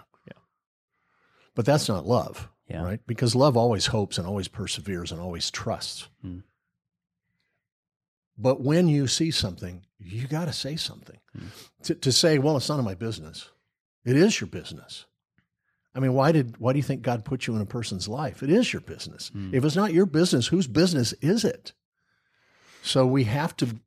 But 1.55 1.65
that's 1.65 1.87
not 1.87 2.05
love. 2.05 2.49
Yeah. 2.67 2.83
Right? 2.83 2.99
Because 3.05 3.35
love 3.35 3.55
always 3.57 3.87
hopes 3.87 4.17
and 4.17 4.25
always 4.25 4.47
perseveres 4.47 5.11
and 5.11 5.19
always 5.21 5.51
trusts. 5.51 6.07
Hmm. 6.21 6.39
But 8.37 8.61
when 8.61 8.87
you 8.87 9.07
see 9.07 9.31
something, 9.31 9.83
you 9.99 10.27
got 10.27 10.45
to 10.45 10.53
say 10.53 10.75
something. 10.75 11.19
Hmm. 11.37 11.45
To, 11.83 11.95
to 11.95 12.11
say, 12.11 12.39
well, 12.39 12.57
it's 12.57 12.69
none 12.69 12.79
of 12.79 12.85
my 12.85 12.95
business. 12.95 13.49
It 14.05 14.15
is 14.17 14.39
your 14.41 14.47
business. 14.47 15.05
I 15.95 15.99
mean, 15.99 16.13
why 16.13 16.31
did 16.31 16.57
why 16.57 16.73
do 16.73 16.79
you 16.79 16.83
think 16.83 17.03
God 17.03 17.23
put 17.23 17.45
you 17.45 17.55
in 17.55 17.61
a 17.61 17.65
person's 17.67 18.07
life? 18.07 18.41
It 18.41 18.49
is 18.49 18.73
your 18.73 18.81
business. 18.81 19.29
Hmm. 19.29 19.53
If 19.53 19.63
it's 19.63 19.75
not 19.75 19.93
your 19.93 20.07
business, 20.07 20.47
whose 20.47 20.65
business 20.67 21.13
is 21.21 21.45
it? 21.45 21.73
So 22.81 23.05
we 23.05 23.25
have 23.25 23.55
to 23.57 23.79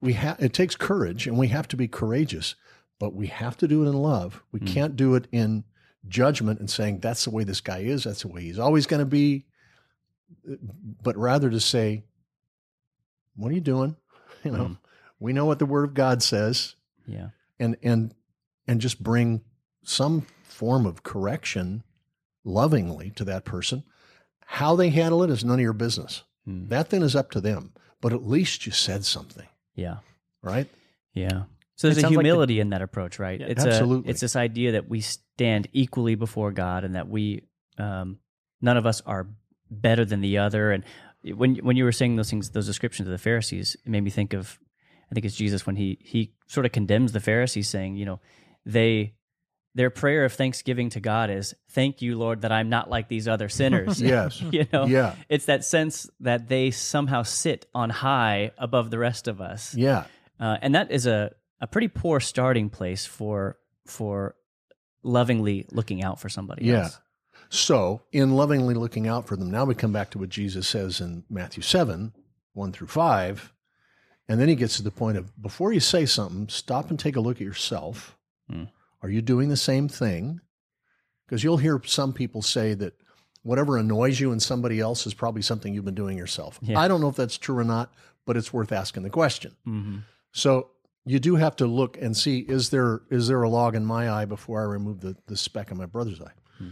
we 0.00 0.14
have 0.14 0.40
it 0.42 0.52
takes 0.52 0.74
courage 0.74 1.26
and 1.28 1.38
we 1.38 1.48
have 1.48 1.68
to 1.68 1.76
be 1.76 1.86
courageous, 1.86 2.56
but 2.98 3.14
we 3.14 3.28
have 3.28 3.56
to 3.58 3.68
do 3.68 3.84
it 3.84 3.88
in 3.88 3.94
love. 3.94 4.42
We 4.50 4.58
Hmm. 4.60 4.66
can't 4.66 4.96
do 4.96 5.14
it 5.14 5.28
in 5.30 5.62
judgment 6.08 6.60
and 6.60 6.68
saying 6.70 7.00
that's 7.00 7.24
the 7.24 7.30
way 7.30 7.44
this 7.44 7.60
guy 7.60 7.78
is, 7.78 8.04
that's 8.04 8.22
the 8.22 8.28
way 8.28 8.42
he's 8.42 8.58
always 8.58 8.86
going 8.86 9.00
to 9.00 9.06
be, 9.06 9.44
but 11.02 11.16
rather 11.16 11.50
to 11.50 11.60
say, 11.60 12.04
what 13.36 13.50
are 13.50 13.54
you 13.54 13.60
doing? 13.60 13.96
You 14.44 14.52
know, 14.52 14.66
Hmm. 14.66 14.72
we 15.18 15.32
know 15.32 15.44
what 15.46 15.58
the 15.58 15.66
word 15.66 15.84
of 15.88 15.94
God 15.94 16.22
says 16.22 16.76
Yeah. 17.04 17.30
and 17.58 17.76
and 17.82 18.14
and 18.68 18.80
just 18.80 19.02
bring 19.02 19.40
some 19.82 20.24
form 20.44 20.86
of 20.86 21.02
correction 21.02 21.82
lovingly 22.44 23.10
to 23.16 23.24
that 23.24 23.44
person. 23.44 23.82
How 24.44 24.76
they 24.76 24.90
handle 24.90 25.24
it 25.24 25.30
is 25.30 25.44
none 25.44 25.58
of 25.58 25.62
your 25.62 25.72
business. 25.72 26.22
Hmm. 26.44 26.68
That 26.68 26.90
then 26.90 27.02
is 27.02 27.16
up 27.16 27.32
to 27.32 27.40
them. 27.40 27.72
But 28.00 28.12
at 28.12 28.24
least 28.24 28.66
you 28.66 28.72
said 28.72 29.04
something, 29.04 29.48
Yeah. 29.74 29.96
right? 30.42 30.68
Yeah. 31.12 31.44
So 31.76 31.86
there's 31.88 31.98
It 31.98 32.00
a 32.00 32.02
sounds 32.02 32.16
like 32.16 32.22
the- 32.22 32.28
humility 32.28 32.60
in 32.60 32.70
that 32.70 32.82
approach, 32.82 33.18
right? 33.18 33.38
Yeah. 33.38 33.46
it's 33.46 33.64
Absolutely. 33.64 34.08
A, 34.08 34.10
it's 34.10 34.20
this 34.20 34.34
idea 34.36 34.72
that 34.72 34.88
we 34.88 35.00
stand 35.02 35.68
equally 35.72 36.14
before 36.14 36.50
God 36.52 36.84
and 36.84 36.94
that 36.94 37.08
we, 37.08 37.42
um, 37.78 38.18
none 38.60 38.76
of 38.76 38.86
us 38.86 39.02
are 39.02 39.28
better 39.70 40.04
than 40.04 40.20
the 40.22 40.38
other. 40.38 40.72
And 40.72 40.84
when 41.34 41.56
when 41.56 41.76
you 41.76 41.84
were 41.84 41.92
saying 41.92 42.16
those 42.16 42.30
things, 42.30 42.50
those 42.50 42.66
descriptions 42.66 43.06
of 43.08 43.12
the 43.12 43.18
Pharisees, 43.18 43.76
it 43.84 43.88
made 43.90 44.02
me 44.02 44.10
think 44.10 44.32
of, 44.32 44.58
I 45.10 45.14
think 45.14 45.26
it's 45.26 45.36
Jesus 45.36 45.66
when 45.66 45.76
he 45.76 45.98
he 46.02 46.32
sort 46.46 46.64
of 46.66 46.72
condemns 46.72 47.12
the 47.12 47.20
Pharisees, 47.20 47.68
saying, 47.68 47.96
you 47.96 48.06
know, 48.06 48.20
they 48.64 49.14
their 49.74 49.90
prayer 49.90 50.24
of 50.24 50.32
thanksgiving 50.32 50.88
to 50.90 51.00
God 51.00 51.28
is, 51.28 51.54
"Thank 51.72 52.00
you, 52.00 52.16
Lord, 52.16 52.40
that 52.42 52.52
I'm 52.52 52.70
not 52.70 52.88
like 52.88 53.08
these 53.08 53.28
other 53.28 53.48
sinners." 53.50 54.00
Yes. 54.14 54.40
you 54.50 54.66
know, 54.72 54.86
Yeah. 54.86 55.14
it's 55.28 55.44
that 55.46 55.64
sense 55.66 56.08
that 56.20 56.48
they 56.48 56.70
somehow 56.70 57.22
sit 57.24 57.66
on 57.74 57.90
high 57.90 58.52
above 58.56 58.90
the 58.90 58.98
rest 58.98 59.28
of 59.28 59.40
us 59.42 59.74
Yeah. 59.74 60.04
uh, 60.40 60.56
and 60.62 60.74
that 60.74 60.90
is 60.90 61.06
a, 61.06 61.32
a 61.60 61.66
pretty 61.66 61.88
poor 61.88 62.20
starting 62.20 62.68
place 62.70 63.06
for 63.06 63.58
for 63.86 64.34
lovingly 65.02 65.64
looking 65.70 66.02
out 66.02 66.20
for 66.20 66.28
somebody 66.28 66.64
Yeah. 66.66 66.84
else. 66.84 67.00
So, 67.48 68.02
in 68.10 68.34
lovingly 68.34 68.74
looking 68.74 69.06
out 69.06 69.26
for 69.28 69.36
them, 69.36 69.50
now 69.50 69.64
we 69.64 69.74
come 69.76 69.92
back 69.92 70.10
to 70.10 70.18
what 70.18 70.30
Jesus 70.30 70.66
says 70.66 71.00
in 71.00 71.24
Matthew 71.30 71.62
7 71.62 72.12
1 72.54 72.72
through 72.72 72.88
5. 72.88 73.52
And 74.28 74.40
then 74.40 74.48
he 74.48 74.56
gets 74.56 74.76
to 74.78 74.82
the 74.82 74.90
point 74.90 75.16
of 75.18 75.40
before 75.40 75.72
you 75.72 75.78
say 75.78 76.06
something, 76.06 76.48
stop 76.48 76.90
and 76.90 76.98
take 76.98 77.14
a 77.14 77.20
look 77.20 77.36
at 77.36 77.42
yourself. 77.46 78.16
Hmm. 78.50 78.64
Are 79.02 79.08
you 79.10 79.22
doing 79.22 79.48
the 79.50 79.56
same 79.56 79.88
thing? 79.88 80.40
Because 81.26 81.44
you'll 81.44 81.58
hear 81.58 81.80
some 81.84 82.12
people 82.12 82.42
say 82.42 82.74
that 82.74 82.94
whatever 83.42 83.76
annoys 83.76 84.18
you 84.18 84.32
in 84.32 84.40
somebody 84.40 84.80
else 84.80 85.06
is 85.06 85.14
probably 85.14 85.42
something 85.42 85.72
you've 85.72 85.84
been 85.84 85.94
doing 85.94 86.18
yourself. 86.18 86.58
Yeah. 86.62 86.80
I 86.80 86.88
don't 86.88 87.00
know 87.00 87.08
if 87.08 87.14
that's 87.16 87.38
true 87.38 87.56
or 87.58 87.64
not, 87.64 87.92
but 88.24 88.36
it's 88.36 88.52
worth 88.52 88.72
asking 88.72 89.04
the 89.04 89.10
question. 89.10 89.54
Mm-hmm. 89.66 89.98
So 90.32 90.70
you 91.08 91.20
do 91.20 91.36
have 91.36 91.54
to 91.56 91.66
look 91.66 91.96
and 91.96 92.16
see 92.16 92.40
is 92.40 92.70
there 92.70 93.02
is 93.10 93.28
there 93.28 93.42
a 93.42 93.48
log 93.48 93.74
in 93.76 93.84
my 93.86 94.10
eye 94.10 94.24
before 94.24 94.60
I 94.60 94.64
remove 94.64 95.00
the, 95.00 95.16
the 95.26 95.36
speck 95.36 95.70
in 95.70 95.78
my 95.78 95.86
brother's 95.86 96.20
eye. 96.20 96.34
Hmm. 96.58 96.68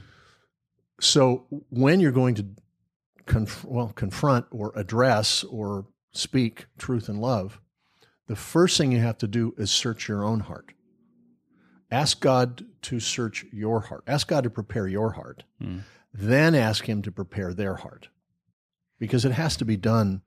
So 1.00 1.46
when 1.70 2.00
you're 2.00 2.12
going 2.12 2.34
to 2.34 2.46
conf- 3.26 3.64
well 3.64 3.92
confront 3.94 4.46
or 4.50 4.72
address 4.74 5.44
or 5.44 5.86
speak 6.12 6.66
truth 6.78 7.08
and 7.08 7.20
love, 7.20 7.60
the 8.26 8.36
first 8.36 8.76
thing 8.76 8.92
you 8.92 9.00
have 9.00 9.18
to 9.18 9.28
do 9.28 9.54
is 9.56 9.70
search 9.70 10.08
your 10.08 10.24
own 10.24 10.40
heart. 10.40 10.72
Ask 11.90 12.20
God 12.20 12.64
to 12.82 12.98
search 12.98 13.46
your 13.52 13.82
heart. 13.82 14.02
Ask 14.06 14.26
God 14.26 14.44
to 14.44 14.50
prepare 14.50 14.88
your 14.88 15.12
heart. 15.12 15.44
Hmm. 15.60 15.78
Then 16.12 16.54
ask 16.54 16.88
Him 16.88 17.02
to 17.02 17.12
prepare 17.12 17.54
their 17.54 17.76
heart, 17.76 18.08
because 18.98 19.24
it 19.24 19.32
has 19.32 19.56
to 19.58 19.64
be 19.64 19.76
done 19.76 20.22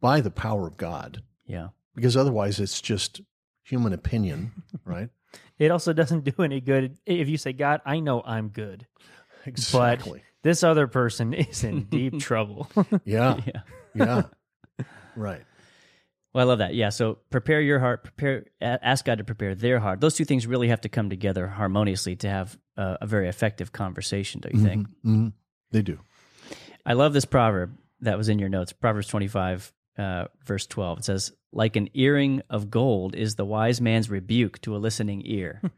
by 0.00 0.20
the 0.20 0.30
power 0.30 0.66
of 0.66 0.76
God 0.76 1.22
Yeah. 1.46 1.68
Because 1.98 2.16
otherwise 2.16 2.60
it's 2.60 2.80
just 2.80 3.20
human 3.64 3.92
opinion, 3.92 4.52
right? 4.84 5.10
It 5.58 5.70
also 5.70 5.92
doesn't 5.92 6.24
do 6.24 6.42
any 6.42 6.60
good 6.60 6.96
if 7.04 7.28
you 7.28 7.36
say, 7.36 7.52
God, 7.52 7.80
I 7.84 8.00
know 8.00 8.22
I'm 8.24 8.48
good. 8.48 8.86
Exactly. 9.44 10.22
This 10.42 10.62
other 10.62 10.86
person 10.86 11.32
is 11.34 11.64
in 11.64 11.84
deep 11.84 12.18
trouble. 12.20 12.68
yeah, 13.04 13.38
Yeah. 13.44 13.62
yeah, 13.94 14.84
right. 15.16 15.42
Well, 16.34 16.44
I 16.44 16.48
love 16.48 16.58
that. 16.58 16.74
Yeah. 16.74 16.90
So 16.90 17.18
prepare 17.30 17.60
your 17.60 17.78
heart. 17.80 18.04
Prepare. 18.04 18.44
Ask 18.60 19.04
God 19.06 19.18
to 19.18 19.24
prepare 19.24 19.54
their 19.54 19.80
heart. 19.80 20.00
Those 20.00 20.14
two 20.14 20.26
things 20.26 20.46
really 20.46 20.68
have 20.68 20.82
to 20.82 20.88
come 20.88 21.08
together 21.08 21.48
harmoniously 21.48 22.16
to 22.16 22.28
have 22.28 22.56
a, 22.76 22.98
a 23.00 23.06
very 23.06 23.28
effective 23.28 23.72
conversation. 23.72 24.40
Don't 24.42 24.54
you 24.54 24.62
think? 24.62 24.86
Mhm, 24.88 24.94
mhm. 25.06 25.32
They 25.72 25.82
do. 25.82 25.98
I 26.84 26.92
love 26.92 27.14
this 27.14 27.24
proverb 27.24 27.76
that 28.00 28.16
was 28.18 28.28
in 28.28 28.38
your 28.38 28.50
notes. 28.50 28.72
Proverbs 28.74 29.08
twenty-five, 29.08 29.72
uh, 29.98 30.26
verse 30.44 30.66
twelve. 30.66 30.98
It 30.98 31.06
says, 31.06 31.32
"Like 31.52 31.76
an 31.76 31.88
earring 31.94 32.42
of 32.50 32.70
gold 32.70 33.14
is 33.14 33.34
the 33.34 33.44
wise 33.44 33.80
man's 33.80 34.10
rebuke 34.10 34.60
to 34.62 34.76
a 34.76 34.78
listening 34.78 35.22
ear." 35.24 35.62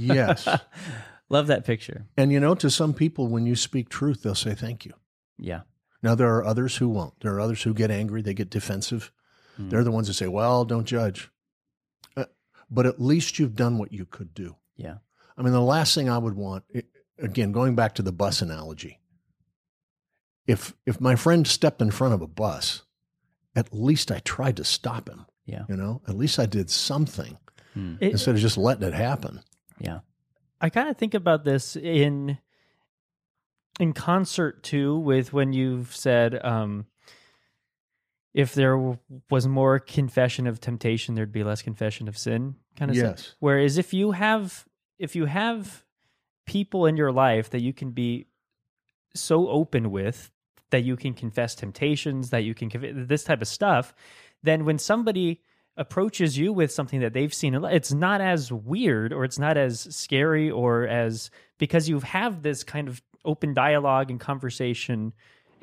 Yes. 0.00 0.48
love 1.28 1.46
that 1.48 1.64
picture. 1.64 2.06
and 2.16 2.32
you 2.32 2.40
know, 2.40 2.54
to 2.56 2.70
some 2.70 2.94
people, 2.94 3.28
when 3.28 3.46
you 3.46 3.54
speak 3.54 3.88
truth, 3.88 4.22
they'll 4.22 4.34
say 4.34 4.54
thank 4.54 4.84
you. 4.84 4.94
Yeah. 5.38 5.60
Now, 6.02 6.14
there 6.14 6.34
are 6.34 6.44
others 6.44 6.76
who 6.76 6.88
won't. 6.88 7.20
There 7.20 7.34
are 7.34 7.40
others 7.40 7.62
who 7.62 7.74
get 7.74 7.90
angry, 7.90 8.22
they 8.22 8.34
get 8.34 8.50
defensive. 8.50 9.12
Hmm. 9.56 9.68
They're 9.68 9.84
the 9.84 9.90
ones 9.90 10.08
that 10.08 10.14
say, 10.14 10.26
well, 10.26 10.64
don't 10.64 10.86
judge. 10.86 11.30
Uh, 12.16 12.24
but 12.70 12.86
at 12.86 13.00
least 13.00 13.38
you've 13.38 13.54
done 13.54 13.78
what 13.78 13.92
you 13.92 14.04
could 14.04 14.34
do. 14.34 14.56
Yeah. 14.76 14.96
I 15.36 15.42
mean, 15.42 15.52
the 15.52 15.60
last 15.60 15.94
thing 15.94 16.08
I 16.08 16.18
would 16.18 16.34
want, 16.34 16.64
again, 17.18 17.52
going 17.52 17.74
back 17.74 17.94
to 17.96 18.02
the 18.02 18.12
bus 18.12 18.42
analogy, 18.42 19.00
if 20.46 20.74
if 20.86 21.00
my 21.00 21.16
friend 21.16 21.46
stepped 21.46 21.80
in 21.82 21.90
front 21.90 22.14
of 22.14 22.22
a 22.22 22.26
bus, 22.26 22.82
at 23.56 23.72
least 23.72 24.10
I 24.10 24.18
tried 24.20 24.56
to 24.58 24.64
stop 24.64 25.08
him. 25.08 25.26
Yeah. 25.46 25.64
You 25.68 25.76
know, 25.76 26.00
at 26.08 26.16
least 26.16 26.38
I 26.38 26.46
did 26.46 26.70
something 26.70 27.36
Hmm. 27.74 27.96
It- 28.00 28.12
instead 28.12 28.34
of 28.36 28.40
just 28.40 28.56
letting 28.56 28.86
it 28.86 28.94
happen. 28.94 29.40
Yeah. 29.80 30.00
I 30.60 30.70
kind 30.70 30.88
of 30.88 30.96
think 30.96 31.14
about 31.14 31.44
this 31.44 31.76
in 31.76 32.38
in 33.80 33.92
concert 33.92 34.62
too 34.62 34.96
with 34.98 35.32
when 35.32 35.52
you've 35.52 35.94
said 35.94 36.42
um, 36.44 36.86
if 38.32 38.54
there 38.54 38.96
was 39.30 39.46
more 39.48 39.78
confession 39.80 40.46
of 40.46 40.60
temptation, 40.60 41.14
there'd 41.14 41.32
be 41.32 41.42
less 41.44 41.62
confession 41.62 42.06
of 42.08 42.16
sin. 42.16 42.54
Kind 42.76 42.90
of. 42.92 42.96
Yes. 42.96 43.34
Whereas 43.40 43.76
if 43.78 43.92
you 43.92 44.12
have 44.12 44.64
if 44.98 45.16
you 45.16 45.24
have 45.26 45.84
people 46.46 46.86
in 46.86 46.96
your 46.96 47.10
life 47.12 47.50
that 47.50 47.62
you 47.62 47.72
can 47.72 47.90
be 47.90 48.26
so 49.14 49.48
open 49.48 49.90
with 49.90 50.30
that 50.74 50.82
you 50.82 50.96
can 50.96 51.14
confess 51.14 51.54
temptations, 51.54 52.30
that 52.30 52.42
you 52.42 52.52
can 52.54 52.68
conf- 52.68 53.08
this 53.08 53.22
type 53.22 53.40
of 53.40 53.46
stuff, 53.48 53.94
then 54.42 54.64
when 54.64 54.78
somebody 54.78 55.40
approaches 55.76 56.36
you 56.36 56.52
with 56.52 56.70
something 56.72 57.00
that 57.00 57.12
they've 57.12 57.32
seen, 57.34 57.54
it's 57.64 57.92
not 57.92 58.20
as 58.20 58.52
weird 58.52 59.12
or 59.12 59.24
it's 59.24 59.38
not 59.38 59.56
as 59.56 59.80
scary 59.94 60.50
or 60.50 60.86
as 60.86 61.30
because 61.58 61.88
you 61.88 62.00
have 62.00 62.42
this 62.42 62.64
kind 62.64 62.88
of 62.88 63.00
open 63.24 63.54
dialogue 63.54 64.10
and 64.10 64.18
conversation 64.20 65.12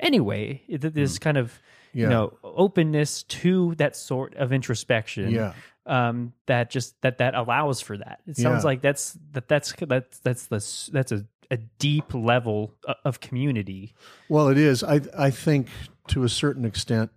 anyway. 0.00 0.62
th- 0.68 0.80
This 0.94 1.18
mm. 1.18 1.20
kind 1.20 1.36
of 1.36 1.60
Yeah. 1.94 2.04
you 2.04 2.08
know 2.08 2.32
openness 2.42 3.22
to 3.42 3.74
that 3.76 3.96
sort 3.96 4.34
of 4.36 4.50
introspection 4.52 5.30
Yeah. 5.30 5.52
Um 5.86 6.32
that 6.46 6.70
just 6.70 7.00
that 7.02 7.18
that 7.18 7.34
allows 7.34 7.80
for 7.80 7.96
that 7.96 8.20
it 8.26 8.36
sounds 8.36 8.62
Yeah. 8.62 8.68
like 8.68 8.82
that's 8.82 9.18
that 9.32 9.48
that's 9.48 9.72
that's 9.72 10.18
that's 10.20 10.46
the 10.46 10.90
that's 10.92 11.12
a, 11.12 11.26
a 11.50 11.56
deep 11.78 12.14
level 12.14 12.74
of 13.04 13.20
community 13.20 13.92
Well, 14.28 14.48
it 14.48 14.58
is. 14.58 14.82
I 14.84 15.00
I 15.18 15.30
think 15.30 15.68
to 16.08 16.22
a 16.24 16.28
certain 16.28 16.64
extent, 16.64 17.10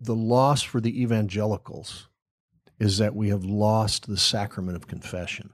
the 0.00 0.14
loss 0.14 0.62
for 0.62 0.80
the 0.80 1.00
evangelicals 1.02 2.08
is 2.78 2.98
that 2.98 3.14
we 3.14 3.28
have 3.30 3.44
lost 3.44 4.06
the 4.08 4.16
sacrament 4.16 4.76
of 4.76 4.86
confession. 4.86 5.50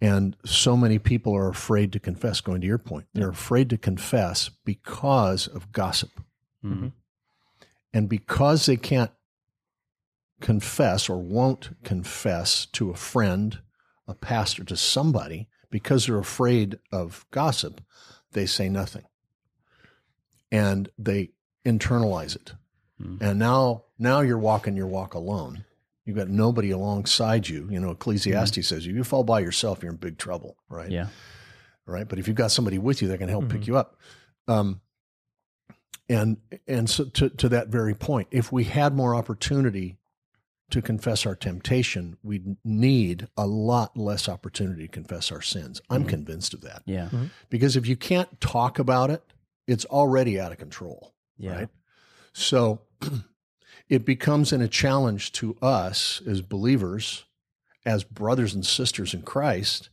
And 0.00 0.36
so 0.44 0.76
many 0.76 0.98
people 1.00 1.34
are 1.34 1.48
afraid 1.48 1.92
to 1.92 1.98
confess, 2.00 2.40
going 2.40 2.60
to 2.60 2.66
your 2.66 2.78
point. 2.78 3.06
They're 3.14 3.28
afraid 3.30 3.68
to 3.70 3.78
confess 3.78 4.48
because 4.64 5.48
of 5.48 5.72
gossip. 5.72 6.10
Mhm. 6.64 6.92
And 7.92 8.08
because 8.08 8.66
they 8.66 8.76
can't 8.76 9.10
confess 10.40 11.08
or 11.08 11.18
won't 11.18 11.70
confess 11.84 12.66
to 12.66 12.90
a 12.90 12.94
friend, 12.96 13.58
a 14.06 14.14
pastor, 14.14 14.64
to 14.64 14.76
somebody, 14.76 15.48
because 15.70 16.06
they're 16.06 16.18
afraid 16.18 16.78
of 16.92 17.26
gossip, 17.30 17.80
they 18.32 18.46
say 18.46 18.68
nothing. 18.68 19.04
And 20.50 20.88
they 20.98 21.30
internalize 21.66 22.34
it. 22.36 22.54
Mhm. 23.00 23.20
And 23.20 23.38
now 23.38 23.84
now 23.98 24.20
you're 24.20 24.38
walking 24.38 24.76
your 24.76 24.86
walk 24.86 25.14
alone. 25.14 25.64
You've 26.04 26.16
got 26.16 26.28
nobody 26.28 26.70
alongside 26.70 27.48
you. 27.48 27.68
You 27.70 27.80
know, 27.80 27.90
Ecclesiastes 27.90 28.66
says 28.66 28.86
if 28.86 28.94
you 28.94 29.04
fall 29.04 29.24
by 29.24 29.40
yourself, 29.40 29.82
you're 29.82 29.92
in 29.92 29.98
big 29.98 30.16
trouble, 30.18 30.56
right? 30.68 30.90
Yeah. 30.90 31.08
right? 31.84 32.06
But 32.08 32.18
if 32.18 32.26
you've 32.28 32.36
got 32.36 32.50
somebody 32.50 32.76
with 32.78 33.00
you 33.02 33.08
that 33.08 33.18
can 33.18 33.28
help 33.30 33.48
pick 33.48 33.62
Mhm. 33.62 33.66
you 33.66 33.76
up, 33.78 33.96
um, 34.46 34.80
and 36.08 36.36
and 36.66 36.88
so 36.88 37.04
to 37.06 37.28
to 37.30 37.48
that 37.50 37.68
very 37.68 37.94
point, 37.94 38.28
if 38.30 38.50
we 38.52 38.64
had 38.64 38.94
more 38.94 39.14
opportunity 39.14 39.97
to 40.70 40.82
confess 40.82 41.24
our 41.24 41.34
temptation, 41.34 42.16
we'd 42.22 42.56
need 42.64 43.26
a 43.36 43.46
lot 43.46 43.96
less 43.96 44.28
opportunity 44.28 44.82
to 44.82 44.92
confess 44.92 45.32
our 45.32 45.40
sins. 45.40 45.80
I'm 45.88 46.04
Mhm. 46.04 46.08
convinced 46.08 46.52
of 46.54 46.60
that 46.62 46.82
Yeah. 46.84 47.08
because 47.48 47.74
if 47.76 47.86
you 47.86 47.96
can't 47.96 48.40
talk 48.40 48.78
about 48.78 49.10
it, 49.10 49.22
it's 49.66 49.84
already 49.86 50.38
out 50.38 50.52
of 50.52 50.58
control 50.58 51.14
Yeah. 51.38 51.52
right? 51.54 51.68
So 52.32 52.82
it 53.88 54.04
becomes 54.04 54.52
in 54.52 54.60
a 54.60 54.68
challenge 54.68 55.32
to 55.32 55.56
us 55.62 56.20
as 56.26 56.42
believers, 56.42 57.24
as 57.86 58.04
brothers 58.04 58.54
and 58.54 58.64
sisters 58.66 59.14
in 59.14 59.22
Christ, 59.22 59.88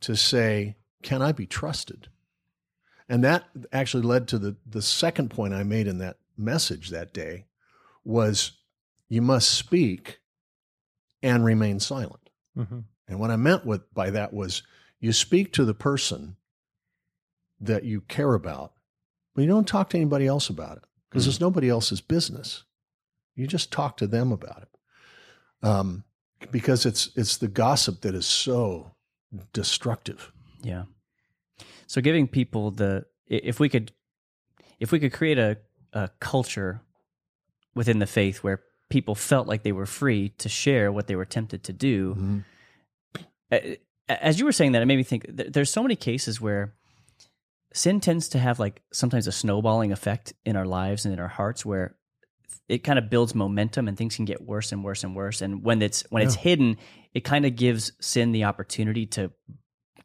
to 0.00 0.14
say, 0.14 0.76
can 1.02 1.22
I 1.22 1.32
be 1.32 1.46
trusted? 1.46 2.08
And 3.08 3.24
that 3.24 3.48
actually 3.72 4.04
led 4.04 4.28
to 4.28 4.38
the, 4.38 4.56
the 4.64 4.82
second 4.82 5.30
point 5.30 5.54
I 5.54 5.64
made 5.64 5.86
in 5.88 5.98
that 5.98 6.18
message 6.36 6.90
that 6.90 7.12
day 7.12 7.46
was 8.04 8.52
you 9.08 9.22
must 9.22 9.50
speak 9.50 10.20
and 11.22 11.44
remain 11.44 11.80
silent. 11.80 12.30
Mhm. 12.56 12.84
And 13.06 13.18
what 13.20 13.30
I 13.30 13.36
meant 13.36 13.64
with 13.64 13.92
by 13.94 14.10
that 14.10 14.32
was 14.32 14.62
you 15.00 15.12
speak 15.12 15.52
to 15.54 15.64
the 15.64 15.74
person 15.74 16.36
that 17.60 17.84
you 17.84 18.00
care 18.02 18.34
about, 18.34 18.74
but 19.34 19.42
you 19.42 19.48
don't 19.48 19.66
talk 19.66 19.90
to 19.90 19.96
anybody 19.96 20.26
else 20.26 20.48
about 20.48 20.76
it 20.78 20.84
because 21.08 21.24
Mhm. 21.24 21.28
it's 21.28 21.40
nobody 21.40 21.68
else's 21.68 22.00
business. 22.00 22.64
You 23.34 23.46
just 23.46 23.72
talk 23.72 23.96
to 23.98 24.06
them 24.06 24.30
about 24.32 24.62
it, 24.62 25.66
um, 25.66 26.04
because 26.50 26.84
it's 26.86 27.08
it's 27.16 27.36
the 27.36 27.48
gossip 27.48 28.00
that 28.02 28.14
is 28.14 28.26
so 28.26 28.94
destructive. 29.52 30.32
Yeah. 30.62 30.84
So 31.86 32.00
giving 32.00 32.28
people 32.28 32.70
the 32.70 33.06
if 33.26 33.58
we 33.60 33.68
could 33.68 33.92
if 34.80 34.92
we 34.92 35.00
could 35.00 35.12
create 35.12 35.38
a, 35.38 35.58
a 35.92 36.08
culture 36.20 36.80
within 37.74 37.98
the 37.98 38.06
faith 38.06 38.42
where 38.44 38.62
people 38.90 39.14
felt 39.14 39.46
like 39.46 39.62
they 39.62 39.72
were 39.72 39.86
free 39.86 40.30
to 40.38 40.48
share 40.48 40.90
what 40.90 41.06
they 41.06 41.16
were 41.16 41.24
tempted 41.26 41.62
to 41.64 41.72
do. 41.72 42.44
Mhm. 43.50 43.76
As 44.08 44.38
you 44.38 44.44
were 44.44 44.52
saying 44.52 44.72
that, 44.72 44.82
it 44.82 44.86
made 44.86 44.96
me 44.96 45.02
think 45.02 45.24
th- 45.36 45.52
there's 45.52 45.70
so 45.70 45.82
many 45.82 45.96
cases 45.96 46.40
where 46.40 46.74
sin 47.74 48.00
tends 48.00 48.28
to 48.30 48.38
have 48.38 48.58
like 48.58 48.82
sometimes 48.92 49.26
a 49.26 49.32
snowballing 49.32 49.92
effect 49.92 50.32
in 50.46 50.56
our 50.56 50.64
lives 50.66 51.04
and 51.04 51.12
in 51.12 51.20
our 51.20 51.28
hearts 51.28 51.64
where 51.66 51.96
it 52.68 52.78
kind 52.84 52.98
of 52.98 53.08
builds 53.10 53.34
momentum 53.34 53.88
and 53.88 53.96
things 53.96 54.16
can 54.16 54.24
get 54.24 54.42
worse 54.42 54.72
and 54.72 54.82
worse 54.84 55.04
and 55.04 55.14
worse. 55.14 55.42
And 55.42 55.62
when 55.62 55.82
it's 55.82 56.04
when 56.10 56.22
it's 56.22 56.34
hidden, 56.34 56.76
it 57.14 57.20
kind 57.24 57.44
of 57.46 57.56
gives 57.56 57.92
sin 58.00 58.32
the 58.32 58.44
opportunity 58.44 59.06
to 59.06 59.30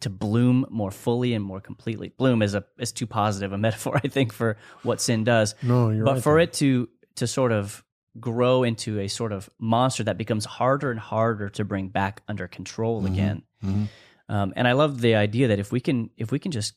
to 0.01 0.09
bloom 0.09 0.65
more 0.69 0.91
fully 0.91 1.33
and 1.33 1.43
more 1.43 1.61
completely. 1.61 2.09
Bloom 2.17 2.41
is 2.41 2.53
a 2.55 2.65
is 2.77 2.91
too 2.91 3.07
positive 3.07 3.53
a 3.53 3.57
metaphor, 3.67 3.99
I 4.03 4.07
think, 4.09 4.33
for 4.33 4.57
what 4.83 4.99
sin 4.99 5.23
does. 5.23 5.55
No, 5.63 5.89
you're 5.89 6.03
but 6.05 6.15
right 6.15 6.23
for 6.23 6.33
there. 6.33 6.39
it 6.41 6.53
to 6.53 6.89
to 7.15 7.27
sort 7.27 7.51
of 7.53 7.83
grow 8.19 8.63
into 8.63 8.99
a 8.99 9.07
sort 9.07 9.31
of 9.31 9.49
monster 9.59 10.03
that 10.03 10.17
becomes 10.17 10.45
harder 10.45 10.91
and 10.91 10.99
harder 10.99 11.49
to 11.49 11.65
bring 11.65 11.87
back 11.89 12.21
under 12.27 12.47
control 12.47 13.01
Mhm. 13.01 13.07
again. 13.07 13.41
Mhm. 13.63 13.87
Um, 14.29 14.53
and 14.55 14.67
I 14.67 14.73
love 14.73 15.01
the 15.01 15.15
idea 15.15 15.47
that 15.47 15.59
if 15.59 15.71
we 15.71 15.79
can 15.79 16.09
if 16.17 16.31
we 16.31 16.39
can 16.39 16.51
just 16.51 16.75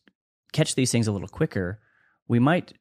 catch 0.53 0.75
these 0.75 0.91
things 0.91 1.07
a 1.07 1.13
little 1.13 1.29
quicker, 1.29 1.81
we 2.29 2.39
might 2.39 2.73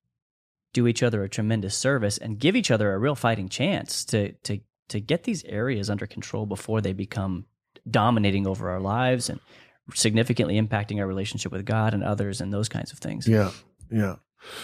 do 0.74 0.88
each 0.88 1.04
other 1.04 1.24
a 1.24 1.30
tremendous 1.30 1.76
service 1.76 2.18
and 2.18 2.40
give 2.40 2.56
each 2.56 2.72
other 2.72 2.94
a 2.94 2.98
real 3.00 3.16
fighting 3.16 3.50
chance 3.50 4.04
to 4.06 4.32
to 4.44 4.60
to 4.88 5.00
get 5.00 5.24
these 5.24 5.44
areas 5.46 5.90
under 5.90 6.06
control 6.08 6.46
before 6.46 6.80
they 6.82 6.94
become 6.94 7.46
dominating 7.90 8.46
over 8.48 8.70
our 8.70 8.80
lives 8.80 9.30
and 9.30 9.40
significantly 9.94 10.60
impacting 10.60 11.00
our 11.00 11.08
relationship 11.08 11.52
with 11.52 11.66
God 11.66 11.94
and 11.94 12.04
others 12.04 12.42
and 12.42 12.52
those 12.54 12.70
kinds 12.70 12.92
of 12.92 13.00
things. 13.00 13.28
Yeah, 13.28 13.52
yeah. 13.92 14.16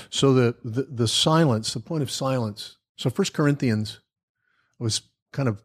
So 0.10 0.34
the, 0.34 0.56
the 0.64 0.84
the 0.84 1.08
silence, 1.08 1.74
the 1.74 1.80
point 1.80 2.04
of 2.04 2.12
silence. 2.12 2.78
So 3.02 3.10
First 3.10 3.34
Corinthians 3.34 4.00
I 4.80 4.84
was 4.84 5.02
kind 5.34 5.50
of 5.50 5.60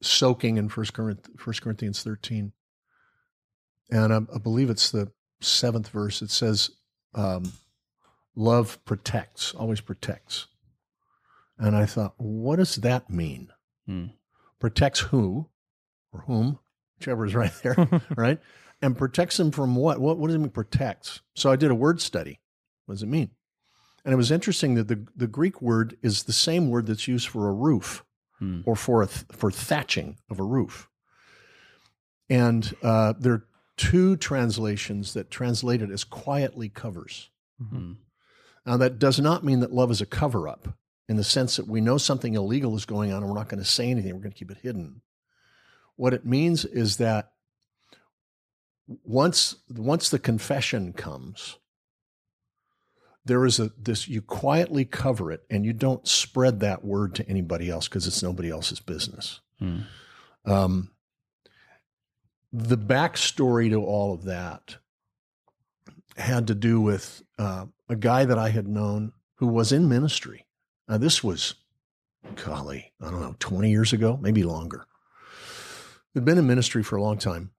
soaking 0.00 0.56
in 0.56 0.70
First 0.70 0.96
First 1.36 1.60
Corinthians 1.60 2.02
thirteen, 2.02 2.52
and 3.90 4.10
I, 4.10 4.16
I 4.34 4.38
believe 4.38 4.70
it's 4.70 4.90
the 4.90 5.12
seventh 5.42 5.90
verse. 5.90 6.22
It 6.22 6.30
says, 6.30 6.70
um, 7.14 7.52
"Love 8.34 8.82
protects, 8.86 9.52
always 9.54 9.82
protects." 9.82 10.46
And 11.58 11.76
I 11.76 11.84
thought, 11.84 12.14
what 12.16 12.56
does 12.56 12.76
that 12.76 13.10
mean? 13.10 13.52
Hmm. 13.86 14.06
Protects 14.58 15.00
who 15.00 15.50
or 16.10 16.20
whom, 16.20 16.58
whichever 16.98 17.26
is 17.26 17.34
right 17.34 17.52
there, 17.62 18.00
right? 18.16 18.40
And 18.80 18.96
protects 18.96 19.36
them 19.36 19.50
from 19.50 19.76
what? 19.76 20.00
What, 20.00 20.16
what 20.16 20.28
does 20.28 20.36
it 20.36 20.38
mean 20.38 20.48
protects? 20.48 21.20
So 21.34 21.52
I 21.52 21.56
did 21.56 21.70
a 21.70 21.74
word 21.74 22.00
study. 22.00 22.40
What 22.86 22.94
does 22.94 23.02
it 23.02 23.10
mean? 23.10 23.32
And 24.04 24.12
it 24.12 24.16
was 24.16 24.30
interesting 24.32 24.74
that 24.74 24.88
the, 24.88 25.06
the 25.16 25.28
Greek 25.28 25.62
word 25.62 25.96
is 26.02 26.24
the 26.24 26.32
same 26.32 26.70
word 26.70 26.86
that's 26.86 27.06
used 27.06 27.28
for 27.28 27.48
a 27.48 27.52
roof 27.52 28.04
Hmm. 28.42 28.62
or 28.66 28.74
for 28.74 29.02
a 29.02 29.06
th- 29.06 29.26
for 29.30 29.52
thatching 29.52 30.16
of 30.28 30.40
a 30.40 30.42
roof. 30.42 30.88
And 32.28 32.74
uh, 32.82 33.14
there 33.16 33.32
are 33.34 33.46
two 33.76 34.16
translations 34.16 35.14
that 35.14 35.30
translate 35.30 35.80
it 35.80 35.90
as 35.90 36.02
quietly 36.02 36.68
covers. 36.68 37.30
Hmm. 37.60 37.92
Now, 38.66 38.76
that 38.78 38.98
does 38.98 39.20
not 39.20 39.44
mean 39.44 39.60
that 39.60 39.72
love 39.72 39.92
is 39.92 40.00
a 40.00 40.06
cover 40.06 40.48
up 40.48 40.76
in 41.08 41.16
the 41.16 41.22
sense 41.22 41.54
that 41.54 41.68
we 41.68 41.80
know 41.80 41.98
something 41.98 42.34
illegal 42.34 42.74
is 42.74 42.84
going 42.84 43.12
on 43.12 43.18
and 43.22 43.28
we're 43.30 43.38
not 43.38 43.48
going 43.48 43.62
to 43.62 43.68
say 43.68 43.88
anything, 43.88 44.12
we're 44.12 44.22
going 44.22 44.32
to 44.32 44.38
keep 44.38 44.50
it 44.50 44.58
hidden. 44.58 45.02
What 45.94 46.12
it 46.12 46.26
means 46.26 46.64
is 46.64 46.96
that 46.96 47.30
once, 49.04 49.56
once 49.68 50.08
the 50.08 50.18
confession 50.18 50.92
comes, 50.92 51.58
there 53.24 53.44
is 53.44 53.60
a 53.60 53.70
this 53.78 54.08
you 54.08 54.20
quietly 54.20 54.84
cover 54.84 55.30
it 55.30 55.44
and 55.48 55.64
you 55.64 55.72
don't 55.72 56.06
spread 56.08 56.60
that 56.60 56.84
word 56.84 57.14
to 57.14 57.28
anybody 57.28 57.70
else 57.70 57.88
because 57.88 58.06
it's 58.06 58.22
nobody 58.22 58.50
else's 58.50 58.80
business. 58.80 59.40
Hmm. 59.58 59.80
Um, 60.44 60.90
the 62.52 62.76
backstory 62.76 63.70
to 63.70 63.82
all 63.82 64.12
of 64.12 64.24
that 64.24 64.76
had 66.16 66.48
to 66.48 66.54
do 66.54 66.80
with 66.80 67.22
uh, 67.38 67.66
a 67.88 67.96
guy 67.96 68.24
that 68.24 68.38
I 68.38 68.50
had 68.50 68.68
known 68.68 69.12
who 69.36 69.46
was 69.46 69.72
in 69.72 69.88
ministry. 69.88 70.46
Now, 70.88 70.98
this 70.98 71.24
was, 71.24 71.54
golly, 72.44 72.92
I 73.00 73.10
don't 73.10 73.20
know, 73.20 73.36
20 73.38 73.70
years 73.70 73.92
ago, 73.92 74.18
maybe 74.20 74.42
longer. 74.42 74.86
Had 76.14 76.24
been 76.24 76.38
in 76.38 76.46
ministry 76.46 76.82
for 76.82 76.96
a 76.96 77.02
long 77.02 77.16
time 77.16 77.52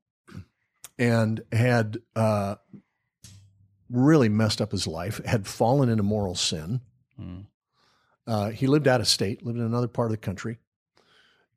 and 0.99 1.41
had 1.52 1.97
uh, 2.15 2.56
really 3.94 4.28
messed 4.28 4.60
up 4.60 4.72
his 4.72 4.88
life, 4.88 5.24
had 5.24 5.48
fallen 5.48 5.88
into 5.88 6.04
moral 6.04 6.36
sin. 6.36 6.82
Hmm. 7.16 7.42
Uh, 8.26 8.50
he 8.50 8.68
lived 8.68 8.88
out 8.88 9.00
of 9.00 9.08
state, 9.08 9.46
lived 9.46 9.60
in 9.60 9.64
another 9.64 9.88
part 9.88 10.08
of 10.08 10.12
the 10.12 10.18
country. 10.18 10.58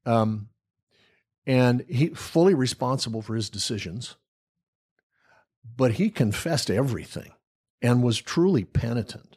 Um, 0.04 0.50
and 1.46 1.84
he 1.88 2.08
fully 2.08 2.54
responsible 2.54 3.22
for 3.22 3.34
his 3.34 3.48
decisions. 3.48 4.16
But 5.76 5.92
he 5.92 6.10
confessed 6.10 6.70
everything 6.70 7.32
and 7.80 8.02
was 8.02 8.20
truly 8.20 8.64
penitent. 8.64 9.36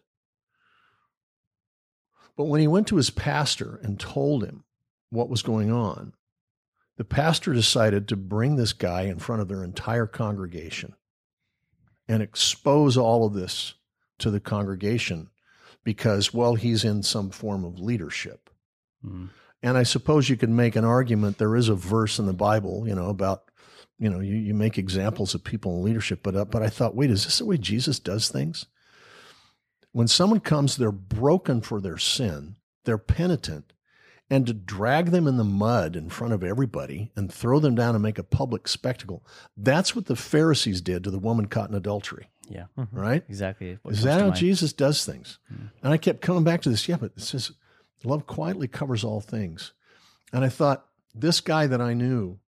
But 2.35 2.45
when 2.45 2.61
he 2.61 2.67
went 2.67 2.87
to 2.87 2.97
his 2.97 3.09
pastor 3.09 3.79
and 3.83 3.99
told 3.99 4.43
him 4.43 4.63
what 5.09 5.29
was 5.29 5.41
going 5.41 5.71
on, 5.71 6.13
the 6.97 7.05
pastor 7.05 7.53
decided 7.53 8.07
to 8.07 8.15
bring 8.17 8.55
this 8.55 8.73
guy 8.73 9.03
in 9.03 9.19
front 9.19 9.41
of 9.41 9.47
their 9.47 9.63
entire 9.63 10.07
congregation 10.07 10.95
and 12.09 12.23
expose 12.23 12.97
all 12.97 13.25
of 13.25 13.33
this 13.33 13.75
to 14.17 14.31
the 14.31 14.39
congregation 14.39 15.29
because, 15.83 16.33
well, 16.33 16.55
he's 16.55 16.83
in 16.83 17.03
some 17.03 17.29
form 17.29 17.63
of 17.63 17.79
leadership. 17.79 18.49
Hmm. 19.01 19.27
And 19.61 19.77
I 19.77 19.83
suppose 19.83 20.27
you 20.27 20.35
could 20.35 20.49
make 20.49 20.75
an 20.75 20.83
argument. 20.83 21.37
There 21.37 21.55
is 21.55 21.69
a 21.69 21.75
verse 21.75 22.17
in 22.17 22.25
the 22.25 22.33
Bible, 22.33 22.87
you 22.87 22.95
know, 22.95 23.09
about, 23.09 23.43
you 23.99 24.09
know, 24.09 24.19
you, 24.19 24.35
you 24.35 24.53
make 24.53 24.77
examples 24.77 25.35
of 25.35 25.43
people 25.43 25.77
in 25.77 25.83
leadership. 25.83 26.21
But, 26.23 26.35
uh, 26.35 26.45
but 26.45 26.63
I 26.63 26.69
thought, 26.69 26.95
wait, 26.95 27.11
is 27.11 27.25
this 27.25 27.37
the 27.37 27.45
way 27.45 27.57
Jesus 27.57 27.99
does 27.99 28.29
things? 28.29 28.65
When 29.91 30.07
someone 30.07 30.39
comes, 30.39 30.77
they're 30.77 30.91
broken 30.91 31.61
for 31.61 31.79
their 31.79 31.97
sin, 31.97 32.55
they're 32.85 32.97
penitent, 32.97 33.73
and 34.29 34.45
to 34.45 34.53
drag 34.53 35.07
them 35.07 35.25
in 35.27 35.37
the 35.37 35.43
mud 35.43 35.95
in 35.95 36.09
front 36.09 36.33
of 36.33 36.43
everybody 36.43 37.11
and 37.15 37.31
throw 37.33 37.59
them 37.59 37.73
down 37.75 37.95
and 37.95 38.03
make 38.03 38.19
a 38.19 38.23
public 38.23 38.67
spectacle. 38.67 39.25
That's 39.57 39.95
what 39.95 40.05
the 40.05 40.15
Pharisees 40.15 40.81
did 40.81 41.03
to 41.03 41.11
the 41.11 41.17
woman 41.19 41.47
caught 41.47 41.69
in 41.69 41.75
adultery, 41.75 42.29
Yeah. 42.47 42.65
right? 42.91 43.23
Exactly. 43.27 43.79
what 43.81 43.93
Is 43.93 43.99
comes 43.99 44.05
that 44.05 44.19
how 44.19 44.27
mind. 44.27 44.35
Jesus 44.35 44.71
does 44.73 45.03
things? 45.03 45.39
Hmm. 45.47 45.65
And 45.83 45.93
I 45.93 45.97
kept 45.97 46.21
coming 46.21 46.43
back 46.43 46.61
to 46.61 46.69
this. 46.69 46.87
Yeah, 46.87 46.97
but 46.97 47.13
it 47.17 47.21
says 47.21 47.51
love 48.03 48.27
quietly 48.27 48.67
covers 48.67 49.03
all 49.03 49.19
things. 49.21 49.73
And 50.31 50.45
I 50.45 50.49
thought 50.49 50.85
this 51.15 51.41
guy 51.41 51.65
that 51.67 51.81
I 51.81 51.93
knew 51.95 52.39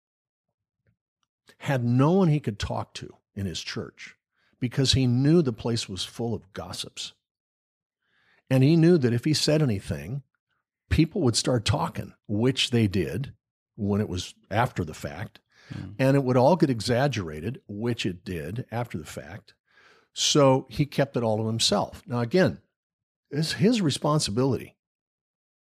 had 1.59 1.83
no 1.83 2.11
one 2.13 2.27
he 2.27 2.39
could 2.39 2.59
talk 2.59 2.93
to 2.95 3.15
in 3.35 3.45
his 3.45 3.61
church 3.61 4.15
because 4.59 4.93
he 4.93 5.07
knew 5.07 5.41
the 5.41 5.51
place 5.53 5.89
was 5.89 6.03
full 6.03 6.33
of 6.33 6.53
gossips. 6.53 7.13
And 8.49 8.63
he 8.63 8.75
knew 8.75 8.97
that 8.99 9.13
if 9.13 9.23
he 9.25 9.33
said 9.33 9.61
anything, 9.61 10.23
people 10.91 11.21
would 11.21 11.35
start 11.35 11.65
talking, 11.65 12.13
which 12.27 12.69
they 12.69 12.87
did 12.87 13.33
when 13.75 14.01
it 14.01 14.09
was 14.09 14.35
after 14.51 14.83
the 14.85 14.93
fact. 14.93 15.39
Hmm. 15.73 15.91
And 15.97 16.15
it 16.17 16.23
would 16.23 16.37
all 16.37 16.55
get 16.55 16.69
exaggerated, 16.69 17.61
which 17.67 18.05
it 18.05 18.23
did 18.23 18.65
after 18.71 18.97
the 18.97 19.05
fact. 19.05 19.53
So 20.13 20.67
he 20.69 20.85
kept 20.85 21.15
it 21.17 21.23
all 21.23 21.37
to 21.37 21.47
himself. 21.47 22.03
Now, 22.05 22.19
again, 22.19 22.59
it's 23.31 23.53
his 23.53 23.81
responsibility. 23.81 24.75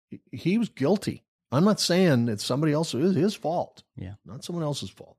He- 0.09 0.21
He 0.31 0.57
was 0.57 0.69
guilty. 0.69 1.23
I'm 1.51 1.63
not 1.63 1.79
saying 1.79 2.27
it's 2.29 2.45
somebody 2.45 2.71
else. 2.73 2.93
It 2.93 3.15
his 3.15 3.33
fault. 3.35 3.83
Yeah. 3.95 4.15
Not 4.25 4.43
someone 4.43 4.63
else's 4.63 4.89
fault. 4.89 5.17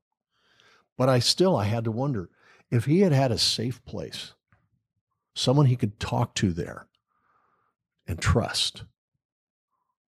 But 0.97 1.09
I 1.09 1.19
still, 1.19 1.55
I 1.55 1.65
had 1.65 1.83
to 1.83 1.91
wonder 1.91 2.29
if 2.71 2.85
he 2.85 3.01
had 3.01 3.11
had 3.11 3.31
a 3.31 3.37
safe 3.37 3.83
place, 3.85 4.33
someone 5.35 5.65
he 5.67 5.75
could 5.75 5.99
talk 5.99 6.33
to 6.35 6.51
there 6.53 6.87
and 8.07 8.19
trust, 8.19 8.83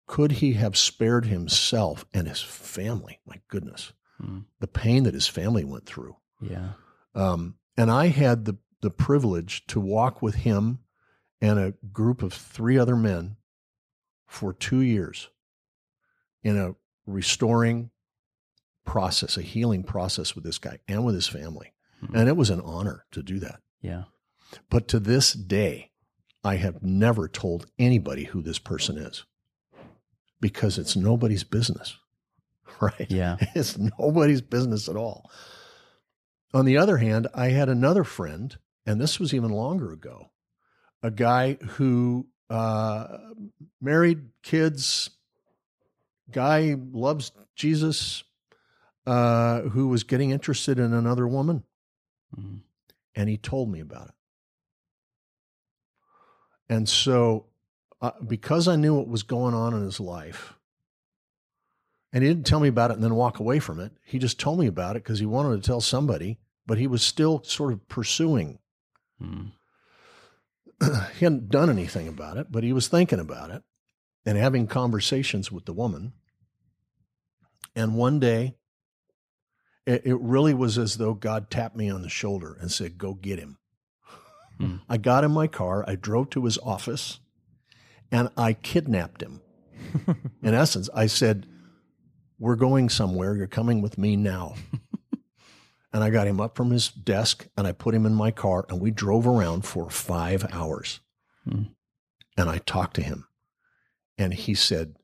could 0.06 0.32
he 0.32 0.52
have 0.54 0.76
spared 0.76 1.26
himself 1.26 2.04
and 2.12 2.28
his 2.28 2.40
family? 2.42 3.20
My 3.26 3.40
goodness, 3.48 3.92
Hmm. 4.18 4.40
the 4.60 4.66
pain 4.68 5.02
that 5.04 5.14
his 5.14 5.26
family 5.26 5.64
went 5.64 5.86
through. 5.86 6.16
Yeah. 6.40 6.74
Um, 7.14 7.56
and 7.76 7.90
I 7.90 8.06
had 8.08 8.44
the 8.44 8.56
the 8.80 8.90
privilege 8.90 9.66
to 9.68 9.80
walk 9.80 10.20
with 10.20 10.34
him 10.34 10.80
and 11.40 11.58
a 11.58 11.72
group 11.90 12.22
of 12.22 12.34
three 12.34 12.76
other 12.76 12.96
men 12.96 13.36
for 14.26 14.52
two 14.52 14.80
years 14.80 15.30
in 16.42 16.58
a 16.58 16.74
restoring 17.06 17.90
process, 18.84 19.38
a 19.38 19.42
healing 19.42 19.82
process 19.82 20.34
with 20.34 20.44
this 20.44 20.58
guy 20.58 20.78
and 20.86 21.02
with 21.04 21.14
his 21.14 21.26
family. 21.26 21.72
Hmm. 22.00 22.14
And 22.14 22.28
it 22.28 22.36
was 22.36 22.50
an 22.50 22.60
honor 22.60 23.06
to 23.12 23.22
do 23.22 23.38
that. 23.40 23.60
Yeah. 23.80 24.04
But 24.68 24.86
to 24.88 25.00
this 25.00 25.32
day, 25.32 25.90
I 26.44 26.56
have 26.56 26.82
never 26.82 27.26
told 27.26 27.66
anybody 27.78 28.24
who 28.24 28.42
this 28.42 28.58
person 28.58 28.98
is 28.98 29.24
because 30.44 30.76
it's 30.76 30.94
nobody's 30.94 31.42
business, 31.42 31.96
right? 32.82 33.06
Yeah. 33.08 33.38
It's 33.54 33.78
nobody's 33.78 34.42
business 34.42 34.90
at 34.90 34.94
all. 34.96 35.30
On 36.52 36.66
the 36.66 36.76
other 36.76 36.98
hand, 36.98 37.28
I 37.34 37.48
had 37.48 37.70
another 37.70 38.04
friend, 38.04 38.54
and 38.84 39.00
this 39.00 39.18
was 39.18 39.32
even 39.32 39.50
longer 39.50 39.90
ago, 39.90 40.28
a 41.02 41.10
guy 41.10 41.54
who 41.54 42.26
uh, 42.50 43.06
married 43.80 44.28
kids, 44.42 45.08
guy 46.30 46.76
loves 46.92 47.32
Jesus, 47.56 48.22
uh, 49.06 49.62
who 49.62 49.88
was 49.88 50.04
getting 50.04 50.30
interested 50.30 50.78
in 50.78 50.92
another 50.92 51.26
woman, 51.26 51.64
Hmm. 52.34 52.56
and 53.14 53.30
he 53.30 53.38
told 53.38 53.70
me 53.72 53.80
about 53.80 54.08
it. 54.08 54.14
And 56.68 56.86
so, 56.86 57.46
uh, 58.00 58.12
because 58.26 58.68
I 58.68 58.76
knew 58.76 58.94
what 58.94 59.08
was 59.08 59.22
going 59.22 59.54
on 59.54 59.74
in 59.74 59.82
his 59.82 60.00
life, 60.00 60.54
and 62.12 62.22
he 62.22 62.28
didn't 62.28 62.46
tell 62.46 62.60
me 62.60 62.68
about 62.68 62.90
it 62.90 62.94
and 62.94 63.02
then 63.02 63.14
walk 63.14 63.40
away 63.40 63.58
from 63.58 63.80
it. 63.80 63.92
He 64.04 64.18
just 64.18 64.38
told 64.38 64.60
me 64.60 64.66
about 64.66 64.96
it 64.96 65.02
because 65.02 65.18
he 65.18 65.26
wanted 65.26 65.60
to 65.60 65.66
tell 65.66 65.80
somebody, 65.80 66.38
but 66.66 66.78
he 66.78 66.86
was 66.86 67.02
still 67.02 67.42
sort 67.42 67.72
of 67.72 67.88
pursuing. 67.88 68.60
Hmm. 69.20 69.46
he 71.18 71.24
hadn't 71.24 71.48
done 71.48 71.70
anything 71.70 72.06
about 72.06 72.36
it, 72.36 72.48
but 72.50 72.62
he 72.62 72.72
was 72.72 72.88
thinking 72.88 73.18
about 73.18 73.50
it 73.50 73.62
and 74.24 74.38
having 74.38 74.66
conversations 74.66 75.50
with 75.50 75.64
the 75.64 75.72
woman. 75.72 76.12
And 77.74 77.96
one 77.96 78.20
day, 78.20 78.54
it, 79.86 80.02
it 80.06 80.20
really 80.20 80.54
was 80.54 80.78
as 80.78 80.96
though 80.96 81.14
God 81.14 81.50
tapped 81.50 81.76
me 81.76 81.90
on 81.90 82.02
the 82.02 82.08
shoulder 82.08 82.56
and 82.60 82.70
said, 82.70 82.98
Go 82.98 83.14
get 83.14 83.38
him. 83.38 83.58
Hmm. 84.58 84.76
I 84.88 84.98
got 84.98 85.24
in 85.24 85.32
my 85.32 85.48
car, 85.48 85.84
I 85.86 85.96
drove 85.96 86.30
to 86.30 86.44
his 86.44 86.58
office, 86.58 87.18
and 88.14 88.28
I 88.36 88.52
kidnapped 88.52 89.22
him. 89.22 89.40
in 90.40 90.54
essence, 90.54 90.88
I 90.94 91.06
said, 91.08 91.46
We're 92.38 92.54
going 92.54 92.88
somewhere. 92.88 93.36
You're 93.36 93.48
coming 93.48 93.82
with 93.82 93.98
me 93.98 94.14
now. 94.14 94.54
and 95.92 96.04
I 96.04 96.10
got 96.10 96.28
him 96.28 96.40
up 96.40 96.56
from 96.56 96.70
his 96.70 96.88
desk 96.88 97.48
and 97.56 97.66
I 97.66 97.72
put 97.72 97.92
him 97.92 98.06
in 98.06 98.14
my 98.14 98.30
car 98.30 98.66
and 98.68 98.80
we 98.80 98.92
drove 98.92 99.26
around 99.26 99.62
for 99.62 99.90
five 99.90 100.46
hours. 100.52 101.00
Hmm. 101.42 101.64
And 102.36 102.48
I 102.48 102.58
talked 102.58 102.94
to 102.96 103.02
him. 103.02 103.26
And 104.16 104.32
he 104.32 104.54
said, 104.54 104.94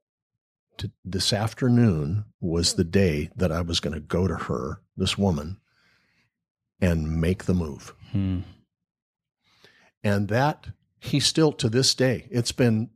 This 1.05 1.33
afternoon 1.33 2.27
was 2.40 2.75
the 2.75 2.85
day 2.85 3.31
that 3.35 3.51
I 3.51 3.61
was 3.61 3.81
going 3.81 3.94
to 3.94 4.01
go 4.01 4.29
to 4.29 4.37
her, 4.37 4.83
this 4.96 5.18
woman, 5.18 5.59
and 6.81 7.20
make 7.20 7.46
the 7.46 7.55
move. 7.55 7.92
Hmm. 8.12 8.40
And 10.05 10.29
that 10.29 10.68
he 11.01 11.18
still, 11.18 11.51
to 11.55 11.68
this 11.68 11.92
day, 11.96 12.29
it's 12.31 12.53
been 12.53 12.90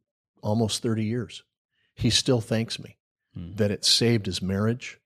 almost 0.44 0.82
30 0.82 1.04
years. 1.04 1.42
He 1.94 2.10
still 2.10 2.40
thanks 2.40 2.78
me 2.78 2.96
Hmm. 3.34 3.54
that 3.54 3.70
it 3.72 3.84
saved 3.84 4.26
his 4.26 4.40
marriage 4.40 5.00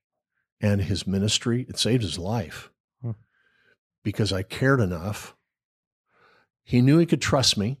and 0.61 0.81
his 0.81 1.07
ministry. 1.07 1.65
It 1.67 1.79
saved 1.79 2.03
his 2.03 2.19
life 2.19 2.69
Hmm. 3.01 3.11
because 4.03 4.31
I 4.31 4.43
cared 4.43 4.79
enough. 4.79 5.35
He 6.63 6.81
knew 6.81 6.99
he 6.99 7.05
could 7.07 7.21
trust 7.21 7.57
me. 7.57 7.79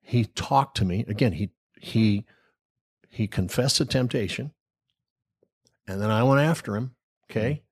He 0.00 0.24
talked 0.24 0.76
to 0.78 0.84
me. 0.84 1.04
Again, 1.06 1.32
he, 1.32 1.50
he, 1.80 2.24
he 3.08 3.26
confessed 3.28 3.78
the 3.78 3.84
temptation 3.84 4.52
and 5.86 6.00
then 6.00 6.10
I 6.10 6.22
went 6.24 6.40
after 6.40 6.74
him. 6.76 6.96
Okay. 7.30 7.62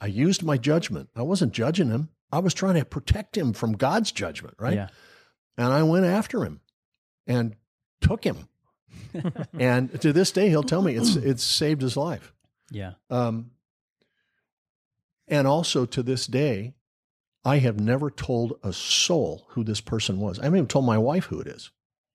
I 0.00 0.06
used 0.06 0.42
my 0.42 0.58
judgment. 0.58 1.08
I 1.16 1.22
wasn't 1.22 1.52
judging 1.52 1.88
him. 1.88 2.10
I 2.30 2.40
was 2.40 2.52
trying 2.52 2.74
to 2.74 2.84
protect 2.84 3.36
him 3.36 3.52
from 3.52 3.72
God's 3.74 4.12
judgment, 4.12 4.56
right? 4.58 4.74
Yeah. 4.74 4.88
And 5.56 5.72
I 5.72 5.82
went 5.84 6.04
after 6.04 6.44
him 6.44 6.60
and 7.26 7.54
took 8.00 8.24
him. 8.24 8.48
and 9.58 10.00
to 10.00 10.12
this 10.12 10.32
day, 10.32 10.48
he'll 10.48 10.62
tell 10.62 10.82
me 10.82 10.94
it's 10.94 11.16
it's 11.16 11.42
saved 11.44 11.82
his 11.82 11.96
life. 11.96 12.32
Yeah. 12.70 12.92
Um, 13.10 13.50
and 15.28 15.46
also 15.46 15.86
to 15.86 16.02
this 16.02 16.26
day, 16.26 16.74
I 17.44 17.58
have 17.58 17.78
never 17.78 18.10
told 18.10 18.58
a 18.62 18.72
soul 18.72 19.46
who 19.50 19.64
this 19.64 19.80
person 19.80 20.18
was. 20.18 20.38
I 20.38 20.44
haven't 20.44 20.58
even 20.58 20.68
told 20.68 20.84
my 20.84 20.98
wife 20.98 21.26
who 21.26 21.40
it 21.40 21.46
is. 21.46 21.70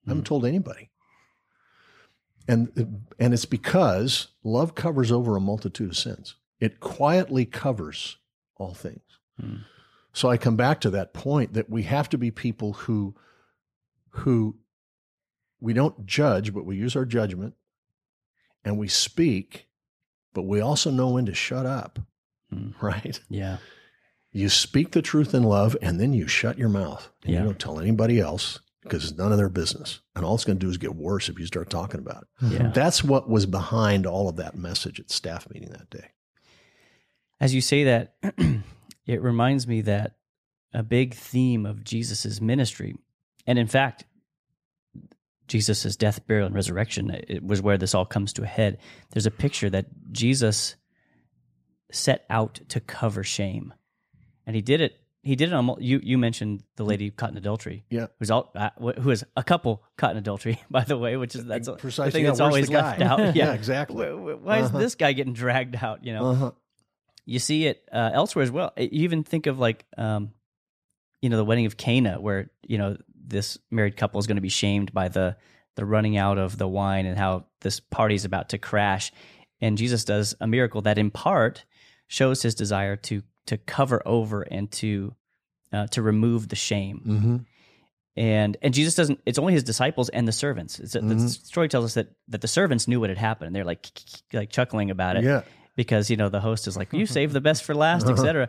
I 0.06 0.10
haven't 0.10 0.24
Mm. 0.24 0.28
told 0.28 0.44
anybody. 0.44 0.90
And 2.48 3.04
and 3.18 3.32
it's 3.34 3.44
because 3.44 4.28
love 4.42 4.74
covers 4.74 5.12
over 5.12 5.36
a 5.36 5.40
multitude 5.40 5.90
of 5.90 5.96
sins. 5.96 6.36
It 6.58 6.80
quietly 6.80 7.44
covers 7.44 8.16
all 8.56 8.74
things. 8.74 9.02
Hmm. 9.38 9.56
So 10.12 10.28
I 10.28 10.36
come 10.36 10.56
back 10.56 10.80
to 10.80 10.90
that 10.90 11.14
point 11.14 11.52
that 11.52 11.70
we 11.70 11.84
have 11.84 12.08
to 12.10 12.18
be 12.18 12.30
people 12.30 12.72
who 12.72 13.14
who 14.10 14.56
we 15.60 15.72
don't 15.72 16.06
judge, 16.06 16.52
but 16.54 16.64
we 16.64 16.76
use 16.76 16.96
our 16.96 17.04
judgment 17.04 17.54
and 18.64 18.78
we 18.78 18.88
speak, 18.88 19.66
but 20.34 20.42
we 20.42 20.60
also 20.60 20.90
know 20.90 21.10
when 21.10 21.26
to 21.26 21.34
shut 21.34 21.66
up, 21.66 21.98
Hmm. 22.50 22.70
right? 22.80 23.20
Yeah. 23.28 23.58
You 24.32 24.48
speak 24.48 24.92
the 24.92 25.02
truth 25.02 25.34
in 25.34 25.42
love 25.42 25.76
and 25.82 26.00
then 26.00 26.12
you 26.12 26.26
shut 26.28 26.58
your 26.58 26.68
mouth 26.68 27.08
and 27.24 27.32
Yeah. 27.32 27.40
you 27.40 27.44
don't 27.46 27.58
tell 27.58 27.80
anybody 27.80 28.20
else 28.20 28.60
because 28.82 29.04
it's 29.04 29.18
none 29.18 29.30
of 29.32 29.38
their 29.38 29.48
business. 29.48 30.00
And 30.16 30.24
all 30.24 30.34
it's 30.34 30.44
going 30.44 30.58
to 30.58 30.64
do 30.64 30.70
is 30.70 30.78
get 30.78 30.94
worse 30.94 31.28
if 31.28 31.38
you 31.38 31.46
start 31.46 31.68
talking 31.70 32.00
about 32.00 32.22
it. 32.42 32.52
Yeah. 32.52 32.68
That's 32.72 33.04
what 33.04 33.28
was 33.28 33.44
behind 33.46 34.06
all 34.06 34.28
of 34.28 34.36
that 34.36 34.56
message 34.56 34.98
at 35.00 35.10
staff 35.10 35.48
meeting 35.50 35.70
that 35.70 35.90
day. 35.90 36.08
As 37.40 37.54
you 37.54 37.60
say 37.60 37.84
that, 37.84 38.14
it 39.06 39.22
reminds 39.22 39.66
me 39.66 39.80
that 39.82 40.16
a 40.72 40.82
big 40.82 41.14
theme 41.14 41.66
of 41.66 41.82
Jesus' 41.84 42.40
ministry, 42.40 42.94
and 43.46 43.58
in 43.58 43.66
fact, 43.66 44.04
Jesus' 45.50 45.96
death, 45.96 46.26
burial, 46.26 46.46
and 46.46 46.54
resurrection 46.54 47.10
it 47.10 47.42
was 47.44 47.60
where 47.60 47.76
this 47.76 47.94
all 47.94 48.06
comes 48.06 48.32
to 48.34 48.42
a 48.44 48.46
head. 48.46 48.78
There's 49.10 49.26
a 49.26 49.30
picture 49.30 49.68
that 49.70 49.86
Jesus 50.12 50.76
set 51.92 52.24
out 52.30 52.60
to 52.68 52.80
cover 52.80 53.24
shame, 53.24 53.74
and 54.46 54.54
he 54.56 54.62
did 54.62 54.80
it. 54.80 54.96
He 55.22 55.36
did 55.36 55.48
it 55.50 55.52
on. 55.54 55.76
You 55.80 56.00
you 56.02 56.16
mentioned 56.18 56.62
the 56.76 56.84
lady 56.84 57.10
caught 57.10 57.30
in 57.30 57.36
adultery. 57.36 57.84
Yeah. 57.90 58.06
who's 58.18 58.30
all 58.30 58.52
uh, 58.54 58.70
who 58.78 59.10
is 59.10 59.24
a 59.36 59.42
couple 59.42 59.82
caught 59.98 60.12
in 60.12 60.16
adultery, 60.16 60.62
by 60.70 60.84
the 60.84 60.96
way, 60.96 61.16
which 61.16 61.34
is 61.34 61.44
that's 61.44 61.68
a- 61.68 61.72
the 61.72 61.76
Precisely. 61.76 62.12
thing 62.12 62.22
Yeah, 62.24 62.30
that's 62.30 62.40
always 62.40 62.70
left 62.70 63.00
out. 63.02 63.18
yeah, 63.18 63.32
Yeah, 63.34 63.52
exactly. 63.52 64.06
Wh- 64.06 64.38
wh- 64.40 64.44
Why 64.46 64.58
is 64.60 64.66
Uh-huh. 64.68 64.78
this 64.78 64.94
guy 64.94 65.12
getting 65.12 65.34
dragged 65.34 65.76
out? 65.76 66.04
You 66.06 66.14
know, 66.14 66.24
Uh-huh. 66.26 66.50
you 67.26 67.38
see 67.38 67.66
it 67.66 67.86
uh, 67.92 68.10
elsewhere 68.14 68.44
as 68.44 68.50
well. 68.50 68.72
You 68.78 68.88
even 69.04 69.24
think 69.24 69.46
of 69.46 69.58
like, 69.58 69.84
um, 69.98 70.30
you 71.20 71.28
know, 71.28 71.36
the 71.36 71.44
wedding 71.44 71.66
of 71.66 71.76
Cana, 71.76 72.18
where 72.20 72.50
you 72.66 72.78
know 72.78 72.96
this 73.24 73.58
married 73.70 73.96
couple 73.96 74.18
is 74.20 74.26
going 74.26 74.36
to 74.36 74.40
be 74.42 74.48
shamed 74.48 74.92
by 74.92 75.08
the 75.08 75.36
the 75.76 75.84
running 75.84 76.16
out 76.16 76.36
of 76.38 76.58
the 76.58 76.66
wine 76.68 77.06
and 77.06 77.16
how 77.16 77.46
this 77.60 77.78
party's 77.80 78.24
about 78.24 78.48
to 78.50 78.58
crash. 78.58 79.12
And 79.60 79.78
Jesus 79.78 80.04
does 80.04 80.34
a 80.40 80.46
miracle 80.46 80.82
that, 80.82 80.98
in 80.98 81.10
part, 81.10 81.64
shows 82.08 82.42
his 82.42 82.54
desire 82.54 82.96
to 82.96 83.22
to 83.46 83.56
cover 83.56 84.02
over 84.06 84.42
and 84.42 84.70
to 84.72 85.14
uh, 85.72 85.86
to 85.88 86.02
remove 86.02 86.48
the 86.48 86.56
shame. 86.56 87.02
Mm-hmm. 87.06 87.36
And 88.16 88.56
and 88.62 88.74
Jesus 88.74 88.94
doesn't. 88.96 89.20
It's 89.24 89.38
only 89.38 89.52
his 89.52 89.62
disciples 89.62 90.08
and 90.08 90.26
the 90.26 90.32
servants. 90.32 90.80
It's, 90.80 90.92
The 90.94 91.00
Mhm. 91.00 91.28
story 91.28 91.68
tells 91.68 91.84
us 91.84 91.94
that 91.94 92.08
that 92.28 92.40
the 92.40 92.48
servants 92.48 92.88
knew 92.88 92.98
what 93.00 93.08
had 93.10 93.18
happened. 93.18 93.46
and 93.48 93.56
They're 93.56 93.64
like 93.64 93.88
like 94.32 94.50
chuckling 94.50 94.90
about 94.90 95.16
it 95.16 95.24
Yeah. 95.24 95.42
because 95.76 96.10
you 96.10 96.16
know 96.16 96.28
the 96.28 96.40
host 96.40 96.66
is 96.66 96.76
like, 96.76 96.92
"You 96.92 97.06
saved 97.18 97.32
the 97.32 97.40
best 97.40 97.62
for 97.62 97.74
last," 97.74 98.04
Uh-huh. 98.04 98.12
etc. 98.14 98.48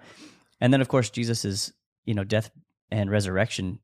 And 0.59 0.73
then 0.73 0.81
of 0.81 0.87
course 0.87 1.09
Jesus' 1.11 1.45
is 1.45 1.73
you 2.05 2.13
know 2.15 2.23
death 2.23 2.49
and 2.89 3.09
resurrection 3.11 3.79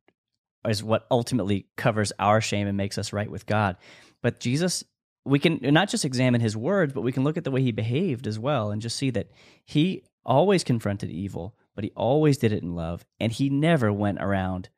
is 0.68 0.84
what 0.84 1.06
ultimately 1.12 1.68
covers 1.76 2.12
our 2.20 2.42
shame 2.42 2.68
and 2.68 2.78
makes 2.78 2.98
us 2.98 3.14
right 3.14 3.30
with 3.30 3.46
God. 3.46 3.78
But 4.22 4.40
Jesus, 4.40 4.84
we 5.26 5.40
can 5.40 5.60
not 5.62 5.90
just 5.90 6.06
examine 6.06 6.42
his 6.42 6.56
words, 6.58 6.94
but 6.94 7.02
we 7.02 7.12
can 7.12 7.24
look 7.24 7.38
at 7.38 7.44
the 7.44 7.52
way 7.52 7.62
he 7.62 7.72
behaved 7.72 8.28
as 8.28 8.38
well 8.40 8.72
and 8.72 8.82
just 8.82 8.96
see 8.98 9.10
that 9.12 9.30
he 9.66 10.04
always 10.26 10.64
confronted 10.64 11.10
evil, 11.10 11.56
but 11.76 11.84
he 11.84 11.92
always 11.96 12.38
did 12.38 12.52
it 12.52 12.62
in 12.64 12.76
love, 12.76 13.06
and 13.20 13.32
he 13.32 13.50
never 13.50 13.92
went 13.94 14.20
around 14.22 14.70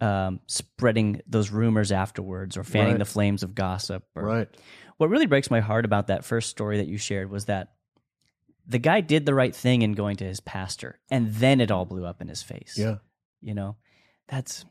um, 0.00 0.38
spreading 0.46 1.20
those 1.26 1.50
rumors 1.50 1.90
afterwards 1.90 2.56
or 2.56 2.62
fanning 2.62 2.92
Right. 2.92 2.98
the 2.98 3.04
flames 3.04 3.42
of 3.42 3.54
gossip. 3.54 4.04
Or, 4.14 4.22
Right. 4.24 4.48
what 4.96 5.10
really 5.10 5.26
breaks 5.26 5.50
my 5.50 5.58
heart 5.60 5.84
about 5.84 6.06
that 6.06 6.24
first 6.24 6.50
story 6.50 6.76
that 6.78 6.86
you 6.86 6.98
shared 6.98 7.30
was 7.30 7.46
that 7.46 7.72
the 8.66 8.78
guy 8.78 9.00
did 9.00 9.26
the 9.26 9.34
right 9.34 9.54
thing 9.54 9.82
in 9.82 9.92
going 9.94 10.16
to 10.18 10.24
his 10.24 10.38
pastor, 10.40 11.00
and 11.10 11.34
then 11.34 11.60
it 11.60 11.70
all 11.72 11.84
blew 11.84 12.04
up 12.04 12.20
in 12.22 12.28
his 12.28 12.42
face. 12.42 12.76
Yeah. 12.78 12.96
You 13.40 13.54
know, 13.54 13.76
that's 14.28 14.64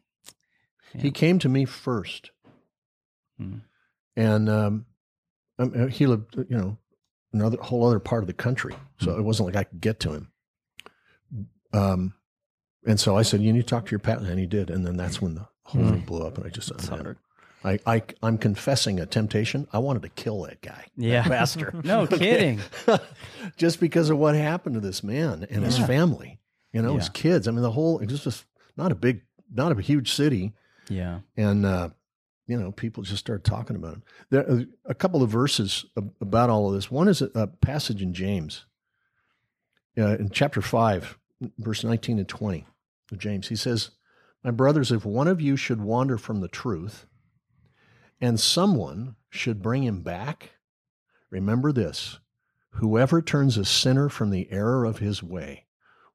He 0.95 1.11
came 1.11 1.39
to 1.39 1.49
me 1.49 1.65
first. 1.65 2.31
Hmm. 3.37 3.57
And 4.15 4.49
um, 4.49 4.85
um, 5.59 5.73
uh, 5.75 5.87
he 5.87 6.07
lived, 6.07 6.35
you 6.37 6.57
know, 6.57 6.77
another 7.33 7.57
whole 7.57 7.85
other 7.85 7.99
part 7.99 8.23
of 8.23 8.27
the 8.27 8.33
country. 8.33 8.75
So 8.99 9.13
Hmm. 9.13 9.19
it 9.19 9.23
wasn't 9.23 9.47
like 9.47 9.55
I 9.55 9.63
could 9.63 9.81
get 9.81 9.99
to 10.01 10.13
him. 10.13 10.31
Um, 11.73 12.13
and 12.85 12.99
so 12.99 13.17
I 13.17 13.21
said, 13.21 13.41
"You 13.41 13.51
need 13.53 13.61
to 13.61 13.67
talk 13.67 13.85
to 13.85 13.91
your 13.91 13.99
pastor," 13.99 14.29
and 14.29 14.39
he 14.39 14.45
did. 14.45 14.69
And 14.69 14.85
then 14.85 14.97
that's 14.97 15.21
when 15.21 15.35
the 15.35 15.47
whole 15.63 15.83
Hmm. 15.83 15.91
thing 15.91 15.99
blew 16.01 16.25
up. 16.25 16.37
And 16.37 16.45
I 16.47 16.49
just, 16.49 16.71
It's. 16.71 16.89
I, 17.63 17.79
I, 17.85 18.03
I'm 18.23 18.37
confessing 18.37 18.99
a 18.99 19.05
temptation. 19.05 19.67
I 19.73 19.79
wanted 19.79 20.03
to 20.03 20.09
kill 20.09 20.43
that 20.43 20.61
guy, 20.61 20.85
Yeah. 20.95 21.21
that 21.27 21.29
pastor. 21.29 21.73
No 21.83 22.01
Okay? 22.03 22.17
kidding. 22.17 22.61
just 23.57 23.79
because 23.79 24.09
of 24.09 24.17
what 24.17 24.35
happened 24.35 24.75
to 24.75 24.79
this 24.81 25.03
man 25.03 25.45
and 25.49 25.65
his 25.65 25.77
family, 25.77 26.39
you 26.71 26.81
know, 26.81 26.95
his 26.95 27.09
kids. 27.09 27.47
I 27.47 27.51
mean, 27.51 27.63
the 27.63 27.71
whole, 27.71 27.99
it 27.99 28.09
was 28.11 28.23
just 28.23 28.45
not 28.77 28.91
a 28.91 28.95
big, 28.95 29.21
not 29.51 29.77
a 29.77 29.81
huge 29.81 30.11
city 30.13 30.53
Yeah. 30.89 31.19
and 31.35 31.65
uh, 31.65 31.89
you 32.47 32.57
know 32.59 32.71
people 32.71 33.03
just 33.03 33.19
start 33.19 33.43
talking 33.43 33.75
about 33.75 33.95
him. 33.95 34.03
There 34.29 34.49
are 34.49 34.65
a 34.85 34.95
couple 34.95 35.21
of 35.21 35.29
verses 35.29 35.85
about 36.21 36.49
all 36.49 36.67
of 36.69 36.75
this. 36.75 36.89
One 36.89 37.07
is 37.07 37.21
a, 37.21 37.29
a 37.35 37.47
passage 37.47 38.01
in 38.01 38.13
James, 38.13 38.65
uh, 39.97 40.17
in 40.17 40.29
chapter 40.29 40.61
five, 40.61 41.17
verse 41.57 41.83
nineteen 41.83 42.19
and 42.19 42.27
twenty 42.27 42.65
of 43.11 43.19
James. 43.19 43.49
He 43.49 43.55
says, 43.55 43.91
"My 44.43 44.51
brothers, 44.51 44.91
if 44.91 45.05
one 45.05 45.27
of 45.27 45.41
you 45.41 45.57
should 45.57 45.81
wander 45.81 46.17
from 46.17 46.39
the 46.39 46.47
truth, 46.47 47.05
and 48.21 48.39
someone 48.39 49.15
should 49.29 49.61
bring 49.61 49.83
him 49.83 50.01
back, 50.01 50.51
remember 51.29 51.71
this: 51.73 52.19
whoever 52.71 53.21
turns 53.21 53.57
a 53.57 53.65
sinner 53.65 54.07
from 54.07 54.29
the 54.29 54.49
error 54.51 54.85
of 54.85 54.99
his 54.99 55.21
way 55.21 55.65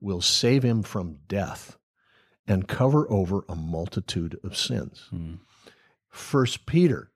will 0.01 0.23
save 0.23 0.63
him 0.63 0.83
from 0.83 1.19
death." 1.29 1.77
And 2.47 2.67
cover 2.67 3.11
over 3.11 3.45
a 3.49 3.55
multitude 3.55 4.39
of 4.43 4.57
sins. 4.57 5.07
Hmm. 5.11 5.35
First 6.09 6.67
Peter 6.67 7.13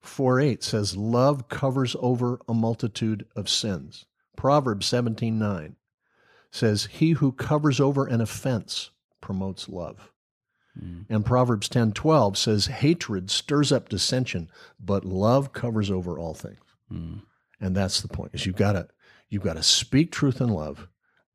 4 0.00 0.40
8 0.40 0.64
says, 0.64 0.96
Love 0.96 1.48
covers 1.48 1.96
over 2.00 2.40
a 2.48 2.54
multitude 2.54 3.26
of 3.34 3.48
sins. 3.48 4.04
Proverbs 4.36 4.86
seventeen 4.86 5.38
nine 5.38 5.76
says, 6.50 6.86
He 6.86 7.12
who 7.12 7.32
covers 7.32 7.80
over 7.80 8.06
an 8.06 8.20
offense 8.20 8.90
promotes 9.20 9.68
love. 9.68 10.12
Hmm. 10.78 11.02
And 11.08 11.24
Proverbs 11.24 11.68
ten 11.68 11.92
twelve 11.92 12.38
says, 12.38 12.66
Hatred 12.66 13.30
stirs 13.30 13.72
up 13.72 13.88
dissension, 13.88 14.50
but 14.78 15.04
love 15.04 15.52
covers 15.52 15.90
over 15.90 16.18
all 16.18 16.34
things. 16.34 16.60
Hmm. 16.88 17.14
And 17.60 17.74
that's 17.74 18.02
the 18.02 18.08
point, 18.08 18.34
is 18.34 18.44
you've 18.46 18.56
got 18.56 18.72
to 18.72 18.88
you've 19.28 19.42
got 19.42 19.56
to 19.56 19.62
speak 19.62 20.12
truth 20.12 20.40
in 20.40 20.48
love, 20.48 20.88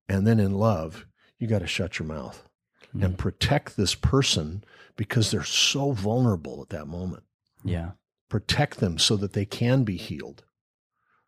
and 0.08 0.26
then 0.26 0.40
in 0.40 0.54
love, 0.54 1.08
you 1.40 1.48
got 1.48 1.60
to 1.60 1.68
shut 1.68 1.98
your 1.98 2.08
mouth 2.08 2.48
Hmm. 2.92 3.04
and 3.04 3.18
protect 3.18 3.78
this 3.78 3.96
person 3.96 4.64
because 4.98 5.32
they're 5.32 5.44
so 5.44 5.92
vulnerable 5.94 6.62
at 6.62 6.70
that 6.70 6.88
moment 6.88 7.24
Yeah. 7.64 7.92
protect 8.30 8.80
them 8.80 8.98
so 8.98 9.16
that 9.18 9.34
they 9.34 9.46
can 9.46 9.84
be 9.84 9.98
healed. 9.98 10.44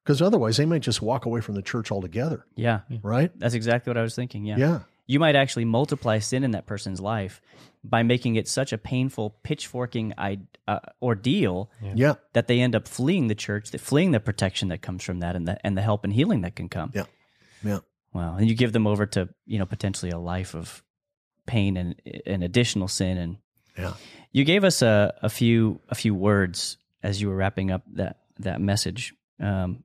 Because 0.03 0.21
otherwise, 0.21 0.57
they 0.57 0.65
might 0.65 0.81
just 0.81 1.01
walk 1.01 1.25
away 1.25 1.39
from 1.39 1.55
the 1.55 1.61
church 1.61 1.89
altogether, 1.91 2.45
Yeah. 2.55 2.81
right? 3.01 3.31
That's 3.39 3.53
exactly 3.53 3.89
what 3.89 3.97
I 3.97 4.01
was 4.01 4.15
thinking. 4.15 4.45
Yeah. 4.45 4.57
Yeah. 4.57 4.79
You 5.07 5.19
might 5.19 5.35
actually 5.35 5.65
multiply 5.65 6.19
sin 6.19 6.43
in 6.43 6.51
that 6.51 6.65
person's 6.65 6.99
life 6.99 7.41
by 7.85 8.03
making 8.03 8.35
it 8.35 8.47
such 8.47 8.71
a 8.73 8.77
painful, 8.77 9.37
pitchforking 9.43 10.13
I- 10.17 10.39
uh, 10.67 10.79
ordeal 11.01 11.69
Yeah. 11.93 12.15
that 12.33 12.47
they 12.47 12.59
end 12.61 12.75
up 12.75 12.87
fleeing 12.87 13.27
the 13.27 13.35
church, 13.35 13.71
that 13.71 13.79
fleeing 13.81 14.11
the 14.11 14.19
protection 14.19 14.69
that 14.69 14.81
comes 14.81 15.03
from 15.03 15.19
that, 15.19 15.35
and 15.37 15.47
the 15.47 15.65
and 15.65 15.77
the 15.77 15.81
help 15.81 16.03
and 16.03 16.13
healing 16.13 16.41
that 16.41 16.55
can 16.55 16.67
come. 16.69 16.91
Yeah. 16.93 17.05
Yeah. 17.63 17.79
Wow. 18.13 18.35
And 18.37 18.49
you 18.49 18.55
give 18.55 18.71
them 18.73 18.87
over 18.87 19.05
to 19.07 19.29
you 19.45 19.59
know 19.59 19.65
potentially 19.65 20.11
a 20.11 20.17
life 20.19 20.53
of 20.55 20.83
pain 21.45 21.77
and 21.77 21.95
and 22.25 22.43
additional 22.43 22.87
sin. 22.87 23.17
And 23.17 23.37
Yeah. 23.77 23.93
you 24.31 24.43
gave 24.45 24.63
us 24.63 24.81
a, 24.81 25.13
a 25.21 25.29
few 25.29 25.79
a 25.89 25.95
few 25.95 26.13
words 26.15 26.77
as 27.01 27.21
you 27.21 27.29
were 27.29 27.35
wrapping 27.35 27.71
up 27.71 27.83
that 27.93 28.19
that 28.39 28.61
message. 28.61 29.13
Um, 29.39 29.83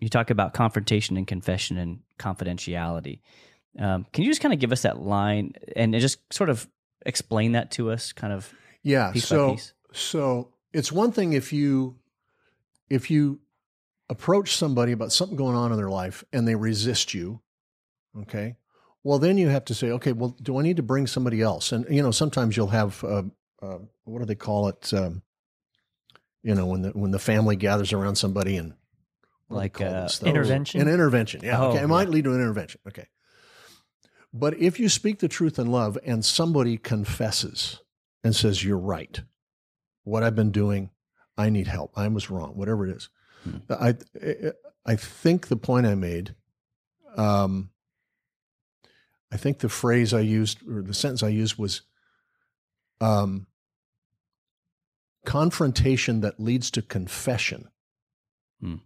you 0.00 0.08
talk 0.08 0.30
about 0.30 0.52
confrontation 0.54 1.16
and 1.16 1.26
confession 1.26 1.78
and 1.78 2.00
confidentiality. 2.18 3.20
Um, 3.78 4.06
can 4.12 4.24
you 4.24 4.30
just 4.30 4.40
kind 4.40 4.52
of 4.52 4.60
give 4.60 4.72
us 4.72 4.82
that 4.82 5.00
line 5.00 5.54
and 5.74 5.94
just 5.94 6.18
sort 6.32 6.50
of 6.50 6.68
explain 7.06 7.52
that 7.52 7.70
to 7.72 7.90
us, 7.90 8.12
kind 8.12 8.32
of 8.32 8.52
Yeah. 8.82 9.12
so, 9.14 9.56
so 9.92 10.52
it's 10.72 10.92
one 10.92 11.12
thing 11.12 11.32
if 11.32 11.52
you, 11.52 11.96
if 12.90 13.10
you 13.10 13.40
approach 14.08 14.56
somebody 14.56 14.92
about 14.92 15.12
something 15.12 15.36
going 15.36 15.56
on 15.56 15.70
in 15.72 15.76
their 15.78 15.88
life 15.90 16.22
and 16.32 16.46
they 16.46 16.54
resist 16.54 17.14
you, 17.14 17.40
okay, 18.22 18.56
well, 19.04 19.18
then 19.18 19.36
you 19.36 19.48
have 19.50 19.66
to 19.66 19.74
say, 19.74 19.90
okay, 19.92 20.12
well, 20.12 20.34
do 20.42 20.58
I 20.58 20.62
need 20.62 20.78
to 20.78 20.82
bring 20.82 21.06
somebody 21.06 21.42
else? 21.42 21.72
And, 21.72 21.86
you 21.94 22.02
know, 22.02 22.10
sometimes 22.10 22.56
you'll 22.56 22.68
have, 22.68 23.04
uh, 23.04 23.22
uh, 23.62 23.78
what 24.04 24.20
do 24.20 24.24
they 24.24 24.34
call 24.34 24.68
it? 24.68 24.92
Um, 24.94 25.22
you 26.42 26.54
know, 26.54 26.66
when 26.66 26.82
the, 26.82 26.90
when 26.90 27.10
the 27.10 27.18
family 27.18 27.54
gathers 27.54 27.92
around 27.92 28.16
somebody 28.16 28.56
and, 28.56 28.72
what 29.48 29.62
do 29.62 29.78
they 29.78 29.84
Like, 29.84 29.94
uh. 29.94 30.08
Intervention? 30.24 30.80
An 30.80 30.88
intervention. 30.88 31.42
Yeah. 31.44 31.60
Oh, 31.60 31.68
okay. 31.68 31.78
It 31.78 31.80
yeah. 31.82 31.86
might 31.86 32.08
lead 32.08 32.24
to 32.24 32.30
an 32.30 32.40
intervention. 32.40 32.80
Okay. 32.88 33.06
But 34.32 34.58
if 34.58 34.80
you 34.80 34.88
speak 34.88 35.20
the 35.20 35.28
truth 35.28 35.58
in 35.58 35.70
love 35.70 35.96
and 36.04 36.24
somebody 36.24 36.76
confesses 36.76 37.80
and 38.24 38.34
says, 38.34 38.64
You're 38.64 38.78
right, 38.78 39.20
what 40.02 40.24
I've 40.24 40.34
been 40.34 40.50
doing, 40.50 40.90
I 41.36 41.50
need 41.50 41.68
help, 41.68 41.92
I 41.96 42.08
was 42.08 42.30
wrong, 42.30 42.56
whatever 42.56 42.88
it 42.88 42.96
is. 42.96 43.10
Hmm. 43.44 43.58
I, 43.70 43.94
I 44.84 44.96
think 44.96 45.46
the 45.46 45.56
point 45.56 45.86
I 45.86 45.94
made, 45.94 46.34
um, 47.16 47.70
I 49.34 49.36
think 49.36 49.58
the 49.58 49.68
phrase 49.68 50.14
I 50.14 50.20
used 50.20 50.58
or 50.68 50.80
the 50.80 50.94
sentence 50.94 51.22
I 51.24 51.28
used 51.28 51.58
was 51.58 51.82
um, 53.00 53.48
confrontation 55.26 56.20
that 56.20 56.38
leads 56.38 56.70
to 56.70 56.82
confession 56.82 57.68
Hmm. 58.60 58.76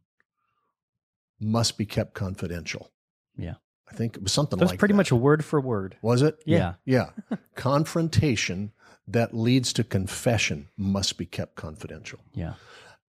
must 1.38 1.76
be 1.76 1.84
kept 1.84 2.14
confidential. 2.14 2.90
Yeah. 3.36 3.56
I 3.90 3.94
think 3.94 4.16
it 4.16 4.22
was 4.22 4.32
something 4.32 4.56
like 4.56 4.60
that. 4.60 4.64
That's 4.64 4.72
like 4.72 4.78
pretty 4.78 4.92
that. 4.92 4.96
much 4.96 5.10
a 5.10 5.16
word 5.16 5.44
for 5.44 5.60
word. 5.60 5.96
Was 6.02 6.22
it? 6.22 6.42
Yeah. 6.46 6.74
Yeah. 6.86 7.10
Confrontation 7.54 8.72
that 9.06 9.34
leads 9.34 9.72
to 9.74 9.84
confession 9.84 10.68
must 10.76 11.18
be 11.18 11.26
kept 11.26 11.54
confidential. 11.56 12.20
Yeah. 12.34 12.54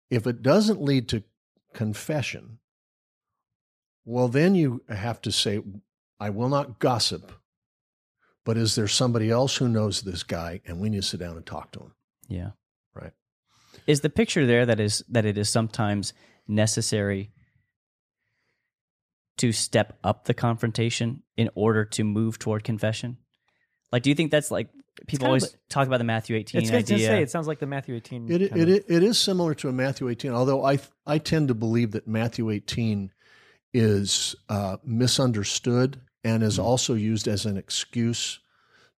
If 0.10 0.28
it 0.28 0.44
doesn't 0.44 0.82
lead 0.82 1.08
to 1.10 1.24
confession, 1.74 2.60
well, 4.06 4.28
then 4.28 4.56
you 4.56 4.84
have 4.90 5.22
to 5.22 5.32
say, 5.32 5.62
I 6.20 6.30
will 6.30 6.50
not 6.50 6.80
gossip, 6.80 7.32
but 8.46 8.58
is 8.58 8.76
there 8.76 8.88
somebody 8.88 9.30
else 9.30 9.56
who 9.58 9.68
knows 9.70 10.02
this 10.02 10.24
guy 10.24 10.62
and 10.66 10.80
we 10.80 10.90
need 10.90 11.02
to 11.02 11.08
sit 11.08 11.20
down 11.20 11.38
and 11.38 11.46
talk 11.46 11.72
to 11.72 11.80
him? 11.80 11.92
Yeah. 12.28 12.50
Right. 12.94 13.14
Is 13.88 14.02
the 14.02 14.10
picture 14.10 14.46
there 14.46 14.66
that 14.66 14.80
is 14.80 15.04
that 15.10 15.26
it 15.26 15.38
is 15.38 15.50
sometimes 15.50 16.14
necessary 16.48 17.32
to 19.38 19.52
step 19.52 19.98
up 20.04 20.26
the 20.26 20.34
confrontation 20.34 21.24
in 21.38 21.50
order 21.56 21.86
to 21.86 22.04
move 22.04 22.38
toward 22.40 22.64
confession? 22.64 23.18
Like, 23.92 24.04
do 24.04 24.10
you 24.10 24.16
think 24.16 24.32
that's 24.32 24.52
like 24.52 24.68
people 25.08 25.26
kind 25.28 25.38
of 25.38 25.44
always 25.44 25.58
talk 25.70 25.88
about 25.88 25.98
the 26.00 26.04
Matthew 26.04 26.36
eighteen 26.36 26.62
It's 26.62 26.70
good 26.70 26.86
to 26.88 26.94
idea? 26.96 27.08
say. 27.08 27.22
It 27.22 27.32
sounds 27.32 27.48
like 27.48 27.60
the 27.60 27.66
Matthew 27.66 27.96
18. 27.96 28.30
It, 28.32 28.50
kind 28.50 28.62
it, 28.62 28.84
of- 28.84 28.92
it 28.92 29.04
is 29.04 29.18
similar 29.18 29.54
to 29.56 29.70
a 29.70 29.72
Matthew 29.72 30.10
18, 30.10 30.32
although 30.32 30.66
I, 30.66 30.80
I 31.08 31.18
tend 31.18 31.48
to 31.48 31.54
believe 31.54 31.92
that 31.92 32.08
Matthew 32.08 32.50
18 32.50 33.12
is 33.74 34.36
uh, 34.50 34.78
misunderstood 34.84 36.02
and 36.24 36.44
is 36.44 36.58
Mhm. 36.58 36.64
also 36.64 36.94
used 36.94 37.28
as 37.28 37.46
an 37.46 37.58
excuse 37.58 38.40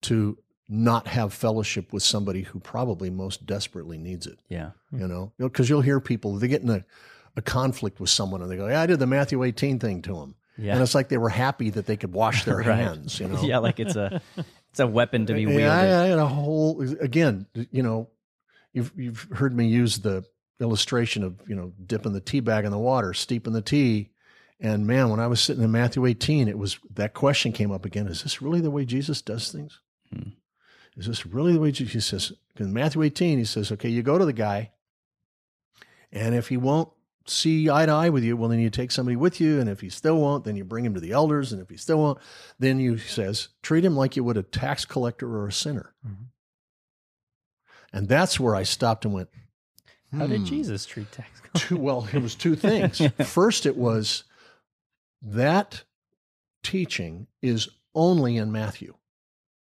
to 0.01 0.37
not 0.67 1.07
have 1.07 1.33
fellowship 1.33 1.91
with 1.91 2.01
somebody 2.03 2.43
who 2.43 2.59
probably 2.59 3.09
most 3.09 3.45
desperately 3.45 3.97
needs 3.97 4.25
it. 4.25 4.39
Yeah. 4.49 4.71
You 4.91 5.07
know, 5.07 5.33
because 5.37 5.69
you'll 5.69 5.81
hear 5.81 5.99
people 5.99 6.37
they 6.37 6.47
get 6.47 6.61
in 6.61 6.69
a, 6.69 6.85
a 7.35 7.41
conflict 7.41 7.99
with 7.99 8.09
someone 8.09 8.41
and 8.41 8.49
they 8.49 8.55
go, 8.57 8.67
"Yeah, 8.67 8.81
I 8.81 8.85
did 8.85 8.99
the 8.99 9.07
Matthew 9.07 9.43
18 9.43 9.79
thing 9.79 10.01
to 10.03 10.17
him," 10.21 10.35
Yeah. 10.57 10.73
and 10.73 10.81
it's 10.81 10.95
like 10.95 11.09
they 11.09 11.17
were 11.17 11.29
happy 11.29 11.69
that 11.71 11.85
they 11.85 11.97
could 11.97 12.13
wash 12.13 12.45
their 12.45 12.57
Right. 12.59 12.77
hands. 12.77 13.19
You 13.19 13.27
know, 13.27 13.41
Yeah, 13.43 13.57
like 13.59 13.79
it's 13.79 13.95
a 13.95 14.21
it's 14.71 14.79
a 14.79 14.87
weapon 14.87 15.25
to 15.25 15.33
be 15.33 15.45
wielded. 15.45 15.63
Yeah, 15.63 15.73
I, 16.01 16.03
I 16.03 16.07
had 16.07 16.19
a 16.19 16.27
whole 16.27 16.81
again. 17.01 17.45
You 17.71 17.83
know, 17.83 18.09
you've 18.73 18.93
you've 18.95 19.27
heard 19.33 19.53
me 19.55 19.67
use 19.67 19.99
the 19.99 20.23
illustration 20.61 21.23
of 21.23 21.35
you 21.47 21.55
know 21.55 21.73
dipping 21.85 22.13
the 22.13 22.21
tea 22.21 22.39
bag 22.39 22.63
in 22.65 22.71
the 22.71 22.79
water, 22.79 23.13
steeping 23.13 23.51
the 23.53 23.61
tea, 23.61 24.10
and 24.61 24.85
man, 24.85 25.09
when 25.09 25.19
I 25.19 25.25
was 25.25 25.41
sitting 25.41 25.63
in 25.63 25.71
Matthew 25.71 26.05
18, 26.05 26.47
it 26.47 26.57
was 26.57 26.77
that 26.93 27.15
question 27.15 27.51
came 27.51 27.71
up 27.71 27.83
again: 27.83 28.07
Is 28.07 28.21
this 28.21 28.41
really 28.41 28.61
the 28.61 28.71
way 28.71 28.85
Jesus 28.85 29.21
does 29.21 29.51
things? 29.51 29.79
Hmm. 30.13 30.29
Is 30.95 31.07
this 31.07 31.25
really 31.25 31.53
the 31.53 31.59
way 31.59 31.71
Jesus 31.71 32.05
says? 32.05 32.33
In 32.57 32.71
Matthew 32.71 33.01
18, 33.01 33.39
he 33.39 33.45
says, 33.45 33.71
"Okay, 33.71 33.89
you 33.89 34.03
go 34.03 34.19
to 34.19 34.25
the 34.25 34.33
guy, 34.33 34.71
and 36.11 36.35
if 36.35 36.47
he 36.49 36.57
won't." 36.57 36.89
See 37.27 37.69
eye 37.69 37.85
to 37.85 37.91
eye 37.91 38.09
with 38.09 38.23
you, 38.23 38.35
well, 38.35 38.49
then 38.49 38.59
you 38.59 38.71
take 38.71 38.89
somebody 38.89 39.15
with 39.15 39.39
you, 39.39 39.59
and 39.59 39.69
if 39.69 39.81
he 39.81 39.89
still 39.89 40.19
won't, 40.19 40.43
then 40.43 40.55
you 40.55 40.63
bring 40.63 40.83
him 40.83 40.95
to 40.95 40.99
the 40.99 41.11
elders, 41.11 41.53
and 41.53 41.61
if 41.61 41.69
he 41.69 41.77
still 41.77 41.99
won't, 41.99 42.17
then 42.57 42.79
you 42.79 42.97
says 42.97 43.49
treat 43.61 43.85
him 43.85 43.95
like 43.95 44.15
you 44.15 44.23
would 44.23 44.37
a 44.37 44.43
tax 44.43 44.85
collector 44.85 45.37
or 45.37 45.47
a 45.47 45.51
sinner. 45.51 45.93
Mhm. 46.05 46.31
And 47.93 48.07
that's 48.09 48.39
where 48.39 48.55
I 48.55 48.63
stopped 48.63 49.05
and 49.05 49.13
went, 49.13 49.29
How 50.11 50.25
did 50.25 50.39
hmm. 50.39 50.45
Jesus 50.45 50.83
treat 50.87 51.11
tax 51.11 51.41
Two, 51.53 51.77
well, 51.77 52.07
it 52.11 52.21
was 52.21 52.33
two 52.33 52.55
things. 52.55 53.01
First, 53.23 53.65
it 53.65 53.77
was 53.77 54.23
that 55.21 55.83
teaching 56.63 57.27
is 57.41 57.69
only 57.93 58.37
in 58.37 58.51
Matthew. 58.51 58.95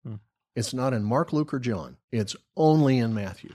Hmm. 0.05 0.15
It's 0.55 0.73
not 0.73 0.93
in 0.93 1.03
Mark, 1.03 1.33
Luke, 1.33 1.53
or 1.53 1.59
John. 1.59 1.97
It's 2.11 2.35
only 2.55 2.97
in 2.97 3.13
Matthew. 3.13 3.53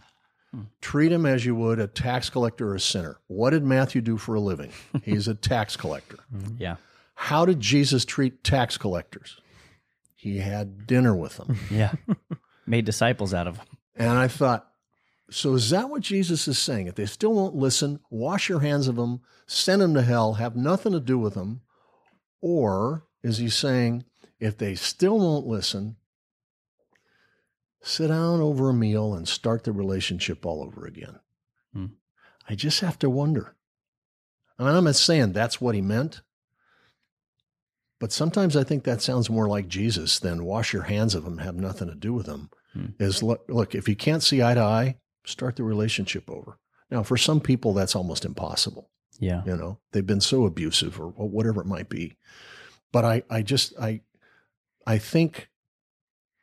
Hmm. 0.52 0.62
Treat 0.80 1.12
him 1.12 1.26
as 1.26 1.44
you 1.44 1.54
would 1.54 1.78
a 1.78 1.86
tax 1.86 2.30
collector 2.30 2.70
or 2.70 2.74
a 2.74 2.80
sinner. 2.80 3.18
What 3.26 3.50
did 3.50 3.64
Matthew 3.64 4.00
do 4.00 4.16
for 4.16 4.34
a 4.34 4.40
living? 4.40 4.72
He's 5.02 5.28
a 5.28 5.34
tax 5.34 5.76
collector. 5.76 6.18
Yeah. 6.58 6.76
How 7.14 7.44
did 7.44 7.60
Jesus 7.60 8.04
treat 8.04 8.42
tax 8.42 8.78
collectors? 8.78 9.40
He 10.14 10.38
had 10.38 10.86
dinner 10.86 11.14
with 11.14 11.36
them. 11.36 11.56
Yeah. 11.70 11.92
Made 12.66 12.84
disciples 12.84 13.34
out 13.34 13.46
of 13.46 13.56
them. 13.56 13.66
And 13.96 14.10
I 14.10 14.28
thought, 14.28 14.70
so 15.30 15.54
is 15.54 15.70
that 15.70 15.90
what 15.90 16.02
Jesus 16.02 16.46
is 16.46 16.58
saying? 16.58 16.86
If 16.86 16.94
they 16.94 17.06
still 17.06 17.32
won't 17.32 17.54
listen, 17.54 18.00
wash 18.10 18.48
your 18.48 18.60
hands 18.60 18.86
of 18.86 18.96
them, 18.96 19.20
send 19.46 19.82
them 19.82 19.94
to 19.94 20.02
hell, 20.02 20.34
have 20.34 20.56
nothing 20.56 20.92
to 20.92 21.00
do 21.00 21.18
with 21.18 21.34
them. 21.34 21.62
Or 22.40 23.05
is 23.22 23.38
he 23.38 23.48
saying, 23.48 24.05
if 24.38 24.57
they 24.57 24.74
still 24.74 25.18
won't 25.18 25.46
listen, 25.46 25.96
sit 27.83 28.09
down 28.09 28.40
over 28.40 28.70
a 28.70 28.74
meal 28.74 29.14
and 29.14 29.29
start 29.29 29.64
the 29.64 29.72
relationship 29.72 30.46
all 30.46 30.62
over 30.62 30.87
again? 30.87 31.20
Hmm. 31.72 31.87
I 32.48 32.55
just 32.55 32.81
have 32.81 32.98
to 33.00 33.11
wonder. 33.11 33.55
I 34.59 34.64
mean, 34.64 34.74
I'm 34.74 34.85
not 34.85 34.96
saying 34.96 35.33
that's 35.33 35.61
what 35.61 35.74
he 35.74 35.81
meant, 35.81 36.22
but 37.98 38.12
sometimes 38.12 38.57
I 38.57 38.64
think 38.64 38.85
that 38.85 39.03
sounds 39.03 39.31
more 39.31 39.48
like 39.48 39.68
Jesus 39.68 40.18
than 40.18 40.44
wash 40.44 40.72
your 40.72 40.83
hands 40.83 41.14
of 41.14 41.24
them, 41.24 41.38
have 41.38 41.57
nothing 41.57 41.88
to 41.88 41.94
do 41.94 42.12
with 42.12 42.26
them 42.26 42.50
is 42.98 43.22
look, 43.22 43.44
look, 43.48 43.74
if 43.74 43.88
you 43.88 43.96
can't 43.96 44.22
see 44.22 44.42
eye 44.42 44.55
to 44.55 44.61
eye, 44.61 44.96
start 45.24 45.57
the 45.57 45.64
relationship 45.64 46.31
over. 46.31 46.59
Now, 46.90 47.03
for 47.03 47.16
some 47.16 47.40
people, 47.40 47.72
that's 47.72 47.96
almost 47.96 48.24
impossible. 48.24 48.90
Yeah. 49.20 49.42
You 49.44 49.56
know, 49.56 49.78
they've 49.92 50.06
been 50.06 50.20
so 50.20 50.46
abusive 50.46 50.98
or 50.98 51.11
whatever 51.11 51.61
it 51.61 51.66
might 51.66 51.88
be. 51.88 52.16
But 52.90 53.04
I, 53.04 53.22
I 53.30 53.42
just, 53.42 53.78
I, 53.78 54.00
I 54.87 54.98
think 54.98 55.50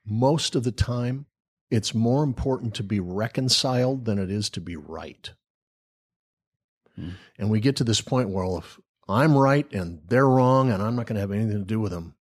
most 0.06 0.56
of 0.56 0.64
the 0.64 0.72
time, 0.72 1.26
it's 1.70 1.94
more 1.94 2.24
important 2.24 2.74
to 2.76 2.84
be 2.84 3.02
reconciled 3.02 4.06
than 4.06 4.20
it 4.20 4.32
is 4.32 4.50
to 4.52 4.62
be 4.62 4.78
right. 4.78 5.34
Hmm. 6.96 7.10
And 7.38 7.50
we 7.50 7.60
get 7.60 7.76
to 7.78 7.84
this 7.84 8.00
point 8.00 8.30
where 8.30 8.46
well, 8.46 8.60
if 8.60 8.80
I'm 9.10 9.36
right 9.36 9.70
and 9.74 10.02
they're 10.08 10.28
wrong, 10.28 10.72
and 10.72 10.82
I'm 10.82 10.96
not 10.96 11.08
going 11.08 11.16
to 11.16 11.22
have 11.22 11.32
anything 11.32 11.60
to 11.60 11.66
do 11.66 11.82
with 11.82 11.92
them, 11.92 12.16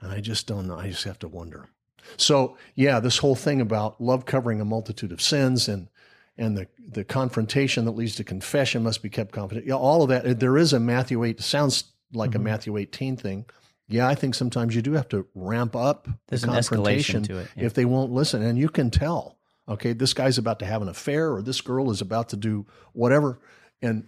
and 0.00 0.12
I 0.12 0.20
just 0.20 0.46
don't 0.46 0.68
know. 0.68 0.78
I 0.78 0.90
just 0.90 1.04
have 1.04 1.18
to 1.20 1.28
wonder. 1.28 1.68
So 2.16 2.56
yeah, 2.74 3.00
this 3.00 3.18
whole 3.18 3.34
thing 3.34 3.60
about 3.60 4.00
love 4.00 4.26
covering 4.26 4.60
a 4.60 4.64
multitude 4.64 5.10
of 5.10 5.22
sins 5.22 5.68
and 5.68 5.88
and 6.36 6.56
the 6.56 6.66
the 6.90 7.04
confrontation 7.04 7.84
that 7.84 7.92
leads 7.92 8.16
to 8.16 8.24
confession 8.24 8.82
must 8.82 9.02
be 9.02 9.08
kept 9.10 9.32
confident. 9.32 9.66
Yeah, 9.66 9.74
all 9.74 10.02
of 10.02 10.08
that. 10.08 10.40
There 10.40 10.56
is 10.58 10.72
a 10.72 10.80
Matthew 10.80 11.22
eight. 11.24 11.40
Sounds 11.40 11.84
like 12.12 12.34
a 12.34 12.38
Mhm. 12.38 12.42
Matthew 12.42 12.76
eighteen 12.76 13.16
thing. 13.16 13.44
Yeah, 13.88 14.08
I 14.08 14.14
think 14.14 14.34
sometimes 14.34 14.74
you 14.74 14.80
do 14.82 14.92
have 14.92 15.08
to 15.10 15.26
ramp 15.34 15.76
up 15.76 16.08
There's 16.28 16.40
the 16.42 16.48
confrontation 16.48 17.22
to 17.24 17.38
it. 17.38 17.48
Yeah. 17.56 17.64
if 17.66 17.74
they 17.74 17.84
won't 17.84 18.12
listen, 18.12 18.42
and 18.42 18.58
you 18.58 18.68
can 18.68 18.90
tell. 18.90 19.38
Okay, 19.68 19.92
this 19.92 20.12
guy's 20.14 20.36
about 20.38 20.58
to 20.60 20.66
have 20.66 20.82
an 20.82 20.88
affair, 20.88 21.32
or 21.32 21.42
this 21.42 21.60
girl 21.60 21.90
is 21.90 22.00
about 22.00 22.28
to 22.30 22.36
do 22.36 22.66
whatever, 22.92 23.40
and 23.82 24.06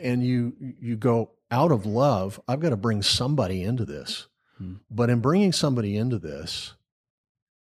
and 0.00 0.24
you 0.24 0.54
you 0.80 0.96
go 0.96 1.30
out 1.50 1.72
of 1.72 1.84
love. 1.86 2.40
I've 2.48 2.60
got 2.60 2.70
to 2.70 2.76
bring 2.76 3.02
somebody 3.02 3.62
into 3.62 3.84
this, 3.84 4.26
Hmm. 4.58 4.74
but 4.90 5.10
in 5.10 5.20
bringing 5.20 5.52
somebody 5.52 5.96
into 5.96 6.18
this, 6.18 6.74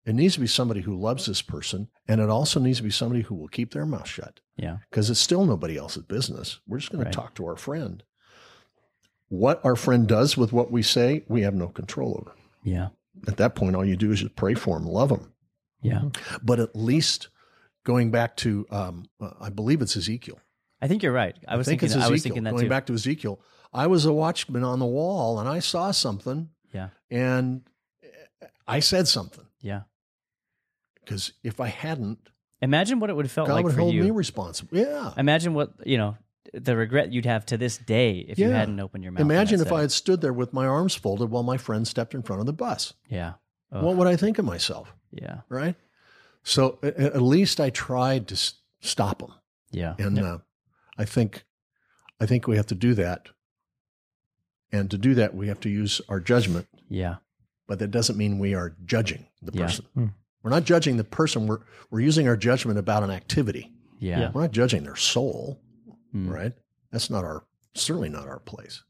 it 0.09 0.15
needs 0.15 0.33
to 0.33 0.39
be 0.39 0.47
somebody 0.47 0.81
who 0.81 0.95
loves 0.99 1.25
this 1.27 1.41
person, 1.41 1.87
and 2.07 2.19
it 2.19 2.29
also 2.29 2.59
needs 2.59 2.77
to 2.79 2.83
be 2.83 2.89
somebody 2.89 3.21
who 3.21 3.35
will 3.35 3.47
keep 3.47 3.73
their 3.73 3.85
mouth 3.85 4.07
shut 4.07 4.39
yeah. 4.57 4.77
because 4.89 5.09
it's 5.09 5.19
still 5.19 5.45
nobody 5.45 5.77
else's 5.77 6.03
business. 6.03 6.59
We're 6.67 6.79
just 6.79 6.91
going 6.91 7.03
Right. 7.03 7.11
to 7.13 7.15
talk 7.15 7.35
to 7.35 7.45
our 7.45 7.55
friend. 7.55 8.03
What 9.29 9.63
our 9.63 9.75
friend 9.75 10.07
does 10.07 10.35
with 10.35 10.51
what 10.51 10.71
we 10.71 10.81
say, 10.81 11.23
we 11.27 11.41
have 11.43 11.53
no 11.53 11.67
control 11.67 12.17
over. 12.19 12.35
Yeah. 12.63 12.89
At 13.27 13.37
that 13.37 13.53
point, 13.55 13.75
all 13.75 13.85
you 13.85 13.95
do 13.95 14.11
is 14.11 14.21
just 14.21 14.35
pray 14.35 14.55
for 14.55 14.77
him, 14.77 14.85
love 14.85 15.11
him. 15.11 15.31
Yeah. 15.81 16.03
But 16.41 16.59
at 16.59 16.75
least 16.75 17.27
going 17.83 18.09
back 18.11 18.35
to, 18.37 18.65
um, 18.71 19.05
uh, 19.21 19.31
I 19.39 19.49
believe 19.49 19.81
it's 19.81 19.95
Ezekiel. 19.95 20.39
I 20.81 20.87
think 20.87 21.03
you're 21.03 21.11
right. 21.13 21.35
I 21.47 21.55
was 21.57 21.67
think 21.67 21.81
thinking 21.81 21.85
it's 21.87 21.95
Ezekiel. 21.95 22.07
I 22.07 22.11
was 22.11 22.23
thinking 22.23 22.43
that 22.45 22.51
going 22.51 22.63
too. 22.63 22.69
back 22.69 22.85
to 22.87 22.93
Ezekiel, 22.93 23.39
I 23.71 23.85
was 23.87 24.05
a 24.05 24.13
watchman 24.13 24.63
on 24.63 24.79
the 24.79 24.85
wall 24.85 25.39
and 25.39 25.47
I 25.47 25.59
saw 25.59 25.91
something 25.91 26.49
Yeah. 26.73 26.89
and 27.11 27.61
I 28.67 28.79
said 28.79 29.07
something 29.07 29.45
Yeah. 29.61 29.81
Because 31.09 31.33
if 31.43 31.59
I 31.59 31.67
hadn't, 31.67 32.19
Imagine 32.61 32.99
what 32.99 33.09
it 33.09 33.15
would 33.15 33.25
have 33.25 33.31
felt 33.31 33.47
God 33.47 33.53
like 33.55 33.63
would 33.63 33.73
for 33.73 33.79
hold 33.79 33.93
you. 33.95 34.03
me 34.03 34.11
responsible. 34.11 34.77
Yeah. 34.77 35.13
Imagine 35.17 35.53
what, 35.53 35.71
you 35.85 35.97
know, 35.97 36.17
the 36.53 36.75
regret 36.75 37.13
you'd 37.13 37.25
have 37.25 37.45
to 37.47 37.57
this 37.57 37.77
day 37.77 38.19
if 38.27 38.37
you 38.37 38.49
Yeah. 38.49 38.57
hadn't 38.57 38.79
opened 38.81 39.03
your 39.03 39.13
mouth. 39.13 39.21
in 39.21 39.27
Imagine 39.27 39.61
if 39.61 39.67
I 39.67 39.69
setting. 39.69 39.79
had 39.79 39.91
stood 39.93 40.21
there 40.21 40.33
with 40.33 40.51
my 40.51 40.65
arms 40.67 40.93
folded 40.93 41.29
while 41.31 41.43
my 41.43 41.55
friend 41.57 41.87
stepped 41.87 42.13
in 42.13 42.21
front 42.21 42.41
of 42.41 42.45
the 42.47 42.53
bus. 42.53 42.93
Yeah. 43.07 43.35
Ugh. 43.71 43.81
What 43.83 43.95
would 43.95 44.07
I 44.07 44.15
think 44.17 44.39
of 44.39 44.45
myself? 44.45 44.93
yeah. 45.11 45.41
Right. 45.47 45.75
So 46.43 46.79
a- 46.83 46.99
at 47.15 47.21
least 47.21 47.59
I 47.61 47.69
tried 47.69 48.27
to 48.27 48.33
s- 48.35 48.55
stop 48.81 49.21
him. 49.21 49.31
Yeah. 49.71 49.95
And 49.97 50.19
uh, 50.19 50.39
I 50.97 51.05
think, 51.05 51.45
I 52.19 52.25
think 52.25 52.45
we 52.45 52.57
have 52.57 52.67
to 52.67 52.75
do 52.75 52.93
that. 52.95 53.29
And 54.71 54.91
to 54.91 54.97
do 54.97 55.15
that, 55.15 55.33
we 55.33 55.47
have 55.47 55.59
to 55.61 55.69
use 55.69 56.01
our 56.09 56.19
judgment, 56.19 56.67
Yeah. 56.89 57.15
but 57.67 57.79
that 57.79 57.89
doesn't 57.91 58.17
mean 58.17 58.37
we 58.37 58.53
are 58.53 58.75
judging 58.85 59.27
the 59.41 59.51
Yeah. 59.57 59.65
person. 59.65 59.85
Hmm. 59.93 60.05
We're 60.43 60.51
not 60.51 60.63
judging 60.63 60.97
the 60.97 61.03
person. 61.03 61.47
We're 61.47 61.59
we're 61.91 61.99
using 62.01 62.27
our 62.27 62.37
judgment 62.37 62.79
about 62.79 63.03
an 63.03 63.11
activity. 63.11 63.71
Yeah. 63.99 64.19
Yeah. 64.19 64.31
We're 64.33 64.41
not 64.41 64.51
judging 64.51 64.83
their 64.83 64.95
soul, 64.95 65.59
Mm. 66.15 66.29
right? 66.31 66.53
That's 66.91 67.09
not 67.09 67.23
our 67.23 67.43
certainly 67.75 68.09
not 68.09 68.27
our 68.27 68.39
place. 68.39 68.83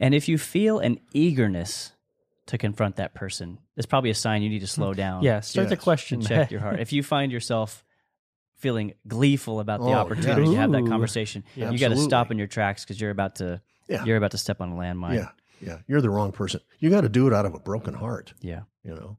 And 0.00 0.14
if 0.14 0.28
you 0.28 0.38
feel 0.38 0.78
an 0.78 0.98
eagerness 1.12 1.92
to 2.46 2.58
confront 2.58 2.96
that 2.96 3.14
person, 3.14 3.58
it's 3.76 3.86
probably 3.86 4.10
a 4.10 4.14
sign 4.14 4.42
you 4.42 4.48
need 4.50 4.60
to 4.60 4.66
slow 4.66 4.92
down. 4.94 5.22
Yeah, 5.22 5.40
start 5.40 5.68
the 5.68 5.76
question. 5.76 6.18
and 6.20 6.26
check 6.28 6.50
your 6.52 6.60
heart. 6.60 6.80
If 6.80 6.92
you 6.92 7.02
find 7.02 7.30
yourself 7.32 7.84
feeling 8.56 8.94
gleeful 9.06 9.60
about 9.60 9.80
the 9.80 9.86
Oh, 9.86 9.92
opportunity 9.92 10.42
yeah. 10.48 10.50
to 10.52 10.56
have 10.56 10.72
that 10.72 10.86
conversation, 10.86 11.44
Yeah, 11.54 11.70
you 11.70 11.78
got 11.78 11.88
to 11.88 11.96
stop 11.96 12.30
in 12.30 12.38
your 12.38 12.46
tracks 12.46 12.84
because 12.84 13.00
you're 13.00 13.10
about 13.10 13.36
to 13.36 13.60
Yeah. 13.88 14.04
you're 14.04 14.16
about 14.16 14.30
to 14.32 14.38
step 14.38 14.60
on 14.60 14.72
a 14.72 14.74
landmine. 14.74 15.14
Yeah, 15.14 15.28
yeah. 15.60 15.78
You're 15.86 16.00
the 16.00 16.10
wrong 16.10 16.32
person. 16.32 16.60
You 16.78 16.90
got 16.90 17.02
to 17.02 17.08
do 17.08 17.26
it 17.26 17.32
out 17.34 17.44
of 17.46 17.54
a 17.54 17.58
broken 17.58 17.94
heart. 17.94 18.32
Yeah. 18.40 18.62
You 18.82 18.94
know, 18.94 19.18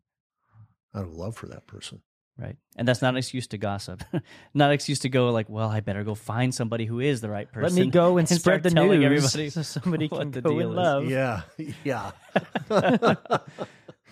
out 0.96 1.04
of 1.04 1.14
love 1.14 1.36
for 1.36 1.48
that 1.48 1.68
person. 1.68 2.02
Right. 2.38 2.58
And 2.76 2.86
that's 2.86 3.02
not 3.02 3.10
an 3.10 3.18
excuse 3.18 3.48
to 3.48 3.58
gossip. 3.58 4.04
not 4.54 4.66
an 4.68 4.72
excuse 4.72 5.00
to 5.00 5.10
go 5.10 5.30
like, 5.32 5.50
well, 5.50 5.70
I 5.70 5.80
better 5.80 6.04
go 6.04 6.16
find 6.16 6.54
somebody 6.54 6.86
who 6.86 7.00
is 7.00 7.22
the 7.22 7.30
right 7.30 7.50
person. 7.50 7.78
Let 7.78 7.86
me 7.86 7.90
go 7.92 8.18
and, 8.18 8.28
start 8.28 8.42
spread 8.42 8.64
the 8.64 8.72
telling 8.72 9.00
news 9.00 9.24
everybody 9.24 9.50
so 9.52 9.62
somebody 9.62 10.08
what 10.08 10.20
can 10.20 10.32
the 10.32 10.42
go 10.42 10.50
deal 10.50 10.60
in 10.70 10.76
love. 10.76 11.06
Yeah, 11.06 11.42
yeah. 11.84 12.12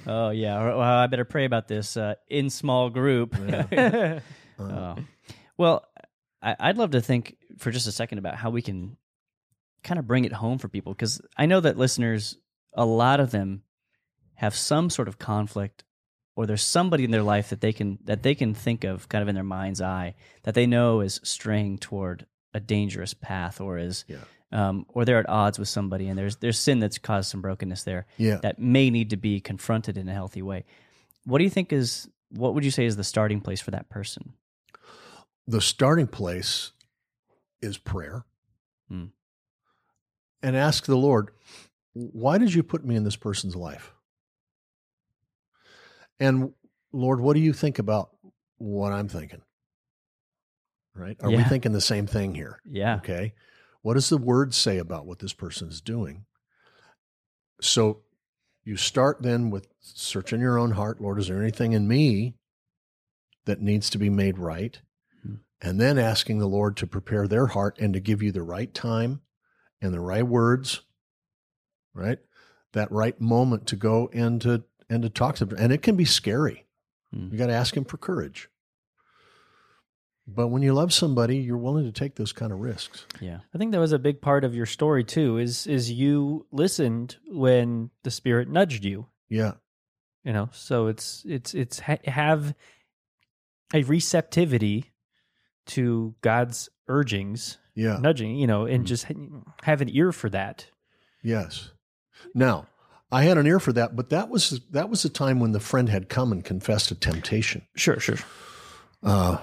Oh 0.06 0.30
yeah. 0.32 0.62
Or, 0.62 0.68
well, 0.78 0.82
I 0.82 1.08
better 1.08 1.26
pray 1.26 1.46
about 1.46 1.68
this 1.68 1.98
uh, 1.98 2.16
in 2.28 2.50
small 2.50 2.90
group. 2.90 3.36
Uh, 3.38 4.20
Oh. 4.60 4.96
Well, 5.58 5.88
I, 6.42 6.56
I'd 6.60 6.78
love 6.78 6.92
to 6.92 7.02
think 7.02 7.38
for 7.58 7.72
just 7.72 7.88
a 7.88 7.92
second 7.92 8.18
about 8.18 8.36
how 8.36 8.50
we 8.50 8.62
can 8.62 8.98
kind 9.84 10.00
of 10.00 10.08
bring 10.08 10.26
it 10.26 10.34
home 10.34 10.58
for 10.58 10.68
people 10.68 10.94
because 10.94 11.22
I 11.38 11.46
know 11.46 11.60
that 11.60 11.78
listeners, 11.78 12.38
a 12.74 12.86
lot 12.86 13.20
of 13.20 13.32
them 13.32 13.64
have 14.36 14.56
some 14.56 14.90
sort 14.90 15.08
of 15.08 15.20
conflict, 15.20 15.84
or 16.36 16.46
there's 16.46 16.64
somebody 16.64 17.04
in 17.04 17.12
their 17.12 17.24
life 17.24 17.50
that 17.50 17.62
they 17.62 17.74
can 17.74 18.00
that 18.06 18.24
they 18.24 18.36
can 18.36 18.54
think 18.54 18.84
of, 18.84 19.08
kind 19.10 19.22
of 19.22 19.28
in 19.28 19.36
their 19.36 19.44
mind's 19.44 19.82
eye, 19.82 20.16
that 20.44 20.54
they 20.56 20.66
know 20.66 21.02
is 21.02 21.20
straying 21.24 21.78
toward 21.78 22.26
a 22.54 22.60
dangerous 22.60 23.14
path, 23.14 23.60
or 23.62 23.78
is, 23.78 24.06
Yeah. 24.08 24.18
um, 24.52 24.86
or 24.90 25.06
they're 25.06 25.20
at 25.20 25.30
odds 25.30 25.58
with 25.60 25.70
somebody, 25.70 26.08
and 26.08 26.18
there's 26.18 26.38
there's 26.38 26.60
sin 26.60 26.80
that's 26.80 26.98
caused 26.98 27.30
some 27.30 27.42
brokenness 27.42 27.84
there 27.84 28.06
yeah. 28.18 28.38
that 28.38 28.60
may 28.60 28.90
need 28.90 29.10
to 29.12 29.18
be 29.18 29.40
confronted 29.40 29.98
in 29.98 30.08
a 30.08 30.14
healthy 30.14 30.42
way. 30.42 30.66
What 31.26 31.38
do 31.38 31.44
you 31.44 31.50
think 31.50 31.72
is 31.74 32.08
what 32.30 32.54
would 32.56 32.66
you 32.66 32.72
say 32.72 32.86
is 32.86 32.96
the 32.96 33.04
starting 33.04 33.42
place 33.42 33.62
for 33.62 33.72
that 33.72 33.90
person? 33.90 34.34
The 35.48 35.62
starting 35.62 36.08
place 36.08 36.72
is 37.62 37.78
prayer. 37.78 38.26
Hmm. 38.90 39.06
And 40.42 40.56
ask 40.58 40.86
the 40.86 40.98
Lord, 40.98 41.30
why 41.94 42.38
did 42.38 42.54
you 42.54 42.64
put 42.64 42.84
me 42.84 42.96
in 42.96 43.04
this 43.04 43.16
person's 43.16 43.56
life? 43.56 43.93
And 46.24 46.54
Lord, 46.94 47.20
what 47.20 47.34
do 47.34 47.42
you 47.42 47.52
think 47.52 47.80
about 47.80 48.12
what 48.58 48.94
I'm 48.94 49.10
thinking? 49.10 49.42
Right? 50.96 51.18
Are 51.22 51.30
we 51.30 51.44
thinking 51.44 51.74
the 51.74 51.82
same 51.82 52.08
thing 52.08 52.34
here? 52.34 52.62
Yeah. 52.66 52.96
Okay. 52.98 53.34
What 53.82 53.96
does 53.96 54.08
the 54.08 54.18
word 54.18 54.54
say 54.54 54.78
about 54.78 55.06
what 55.06 55.20
this 55.20 55.34
person 55.34 55.68
is 55.68 55.82
doing? 55.82 56.24
So 57.60 58.04
you 58.64 58.78
start 58.78 59.22
then 59.22 59.50
with 59.50 59.68
searching 59.82 60.40
your 60.40 60.58
own 60.58 60.72
heart. 60.72 61.02
Lord, 61.02 61.20
is 61.20 61.28
there 61.28 61.42
anything 61.42 61.74
in 61.74 61.90
me 61.90 62.36
that 63.44 63.62
needs 63.62 63.90
to 63.90 63.98
be 63.98 64.10
made 64.10 64.38
right? 64.38 64.80
Hmm. 65.24 65.36
And 65.62 65.82
then 65.82 65.98
asking 65.98 66.40
the 66.40 66.48
Lord 66.48 66.78
to 66.78 66.88
prepare 66.88 67.28
their 67.28 67.48
heart 67.48 67.78
and 67.80 67.94
to 67.94 68.00
give 68.00 68.24
you 68.24 68.32
the 68.32 68.44
right 68.44 68.74
time 68.74 69.20
and 69.82 69.94
the 69.94 70.00
right 70.00 70.26
words, 70.26 70.84
right? 71.94 72.20
That 72.72 72.92
right 72.94 73.20
moment 73.20 73.68
to 73.68 73.76
go 73.76 74.10
and 74.14 74.40
to 74.44 74.64
and 74.94 75.04
to 75.04 75.10
talk 75.10 75.36
to 75.36 75.46
them. 75.46 75.58
And 75.60 75.72
it 75.74 75.82
can 75.82 75.96
be 75.96 76.06
scary. 76.06 76.66
Hmm. 77.14 77.30
You 77.32 77.38
got 77.38 77.48
to 77.48 77.54
ask 77.54 77.76
him 77.76 77.86
for 77.86 77.98
courage. 77.98 78.50
But 80.26 80.48
when 80.48 80.62
you 80.62 80.74
love 80.74 80.94
somebody, 80.94 81.38
you're 81.38 81.58
willing 81.58 81.84
to 81.86 81.92
take 81.92 82.16
those 82.16 82.32
kind 82.32 82.54
of 82.54 82.60
risks. 82.60 83.06
Yeah. 83.20 83.40
I 83.54 83.58
think 83.58 83.74
that 83.74 83.80
was 83.80 83.92
a 83.92 84.00
big 84.00 84.22
part 84.22 84.46
of 84.46 84.56
your 84.56 84.66
story 84.66 85.04
too. 85.04 85.38
Is 85.38 85.68
is 85.68 85.92
you 85.92 86.46
listened 86.52 87.18
when 87.28 87.90
the 88.04 88.12
spirit 88.12 88.48
nudged 88.48 88.86
you. 88.86 89.08
Yeah. 89.30 89.54
You 90.24 90.32
know, 90.32 90.50
so 90.54 90.88
it's 90.88 91.24
it's 91.28 91.54
it's 91.54 91.80
ha- 91.80 91.98
have 92.06 92.56
a 93.74 93.84
receptivity 93.84 94.92
to 95.66 96.16
God's 96.22 96.70
urgings, 96.88 97.58
Yeah. 97.76 97.98
nudging. 97.98 98.38
You 98.38 98.48
know, 98.48 98.66
and 98.66 98.86
Mm. 98.86 98.88
just 98.88 99.04
ha- 99.06 99.44
have 99.64 99.82
an 99.82 99.90
ear 99.92 100.14
for 100.14 100.30
that. 100.30 100.68
Yes. 101.22 101.72
Now, 102.34 102.68
I 103.14 103.24
had 103.24 103.38
an 103.38 103.46
ear 103.46 103.60
for 103.60 103.72
that, 103.74 103.96
but 103.96 104.10
that 104.10 104.30
was 104.30 104.60
that 104.72 104.90
was 104.90 105.06
a 105.06 105.10
time 105.10 105.40
when 105.40 105.52
the 105.52 105.60
friend 105.60 105.88
had 105.88 106.10
come 106.10 106.32
and 106.32 106.44
confessed 106.44 106.90
a 106.90 106.96
temptation. 106.96 107.62
Sure, 107.76 108.00
sure. 108.00 108.18
Uh, 109.04 109.38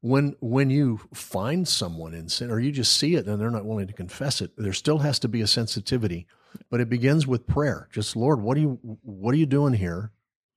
when 0.00 0.34
when 0.40 0.70
you 0.70 1.00
find 1.14 1.68
someone 1.68 2.14
in 2.14 2.28
sin, 2.28 2.50
or 2.50 2.58
you 2.58 2.72
just 2.72 2.96
see 2.96 3.14
it 3.14 3.26
and 3.26 3.40
they're 3.40 3.50
not 3.50 3.64
willing 3.64 3.86
to 3.86 3.92
confess 3.92 4.40
it, 4.40 4.50
there 4.56 4.72
still 4.72 4.98
has 4.98 5.20
to 5.20 5.28
be 5.28 5.40
a 5.40 5.46
sensitivity. 5.46 6.26
But 6.68 6.80
it 6.80 6.90
begins 6.90 7.26
with 7.28 7.46
prayer. 7.46 7.88
Just 7.92 8.16
Lord, 8.16 8.42
what 8.42 8.56
are 8.56 8.60
you 8.60 8.98
what 9.02 9.32
are 9.32 9.38
you 9.38 9.46
doing 9.46 9.74
here? 9.74 10.10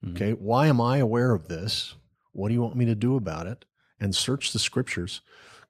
Mhm. 0.04 0.16
Okay, 0.16 0.32
why 0.34 0.66
am 0.68 0.82
I 0.82 0.98
aware 0.98 1.34
of 1.34 1.48
this? 1.48 1.96
What 2.32 2.48
do 2.48 2.56
you 2.56 2.62
want 2.62 2.76
me 2.76 2.86
to 2.86 2.96
do 2.96 3.16
about 3.16 3.46
it? 3.46 3.66
And 4.00 4.16
search 4.16 4.52
the 4.52 4.60
scriptures. 4.60 5.22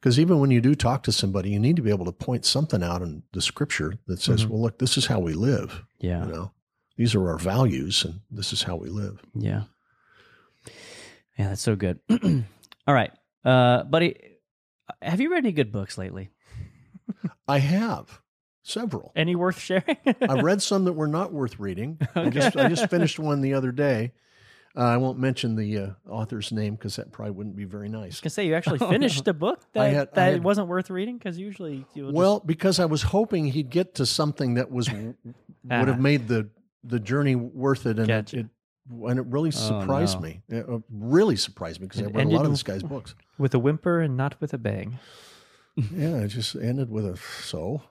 Because 0.05 0.19
even 0.19 0.37
when 0.39 0.51
you 0.51 0.61
do 0.61 0.75
talk 0.75 1.01
to 1.05 1.11
somebody, 1.11 1.49
you 1.49 1.57
need 1.59 1.77
to 1.77 1.81
be 1.81 1.89
able 1.89 2.05
to 2.05 2.11
point 2.11 2.45
something 2.45 2.83
out 2.83 3.01
in 3.01 3.23
the 3.33 3.41
scripture 3.41 3.95
that 4.05 4.21
says, 4.21 4.45
Mhm. 4.45 4.49
well, 4.49 4.61
look, 4.61 4.77
this 4.77 4.97
is 4.99 5.07
how 5.07 5.19
we 5.19 5.33
live. 5.33 5.83
Yeah. 5.97 6.27
You 6.27 6.31
know, 6.31 6.51
these 6.95 7.15
are 7.15 7.27
our 7.27 7.39
values 7.39 8.05
and 8.05 8.19
this 8.29 8.53
is 8.53 8.61
how 8.61 8.75
we 8.75 8.87
live. 8.89 9.19
Yeah. 9.33 9.63
Yeah, 11.39 11.49
that's 11.49 11.63
so 11.63 11.75
good. 11.75 12.01
All 12.87 12.93
right. 12.93 13.11
Uh, 13.43 13.81
buddy, 13.85 14.15
have 15.01 15.19
you 15.21 15.31
read 15.31 15.39
any 15.43 15.51
good 15.53 15.71
books 15.71 15.97
lately? 15.97 16.29
I 17.47 17.57
have 17.57 18.21
several. 18.61 19.11
Any 19.15 19.35
worth 19.35 19.57
sharing? 19.59 19.97
I've 20.21 20.43
read 20.43 20.61
some 20.61 20.85
that 20.85 20.93
were 20.93 21.07
not 21.07 21.33
worth 21.33 21.59
reading. 21.59 21.97
I 22.15 22.29
just 22.29 22.55
I 22.55 22.69
just 22.69 22.91
finished 22.91 23.17
one 23.17 23.41
the 23.41 23.55
other 23.55 23.71
day. 23.71 24.11
Uh, 24.77 24.81
I 24.81 24.97
won't 24.97 25.17
mention 25.17 25.55
the 25.55 25.77
uh, 25.77 25.89
author's 26.09 26.51
name 26.51 26.75
because 26.75 26.97
that 26.97 27.11
probably 27.11 27.31
wouldn't 27.31 27.55
be 27.55 27.63
very 27.63 27.87
nice. 27.87 28.19
can 28.19 28.29
say 28.29 28.45
you 28.45 28.55
actually 28.55 28.79
finished 28.79 29.25
a 29.27 29.33
book 29.33 29.61
that, 29.73 29.83
I 29.83 29.87
had- 29.87 30.09
I 30.09 30.15
that 30.15 30.33
had- 30.33 30.43
wasn't 30.43 30.67
worth 30.67 30.89
reading 30.89 31.17
because 31.17 31.37
usually 31.37 31.85
you 31.93 32.09
Well, 32.11 32.41
because 32.45 32.79
I 32.79 32.85
was 32.85 33.01
hoping 33.03 33.45
he'd 33.45 33.69
get 33.69 33.95
to 33.95 34.05
something 34.05 34.55
that 34.55 34.69
was 34.71 34.89
would 35.63 35.87
have 35.87 35.99
made 35.99 36.27
the 36.27 36.49
the 36.83 36.99
journey 36.99 37.35
worth 37.35 37.85
it, 37.85 37.97
and 37.97 38.07
Gotcha. 38.07 38.37
it, 38.37 38.39
it 38.41 38.47
and 39.07 39.17
it 39.17 39.25
really 39.25 39.49
surprised 39.49 40.17
no. 40.17 40.27
me. 40.27 40.41
It 40.49 40.69
uh, 40.69 40.79
really 40.91 41.35
surprised 41.35 41.79
me 41.81 41.87
because 41.87 42.01
I 42.03 42.05
read 42.05 42.27
a 42.27 42.29
lot 42.29 42.45
of 42.45 42.51
this 42.51 42.61
guy's 42.63 42.83
books. 42.83 43.15
with 43.39 43.53
a 43.55 43.59
whimper 43.59 44.01
and 44.01 44.15
not 44.15 44.39
with 44.39 44.53
a 44.53 44.57
bang. 44.59 44.99
Yeah, 45.75 46.17
it 46.17 46.27
just 46.27 46.55
ended 46.55 46.89
with 46.91 47.05
a 47.05 47.17
so. 47.43 47.81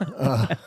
Uh, 0.00 0.46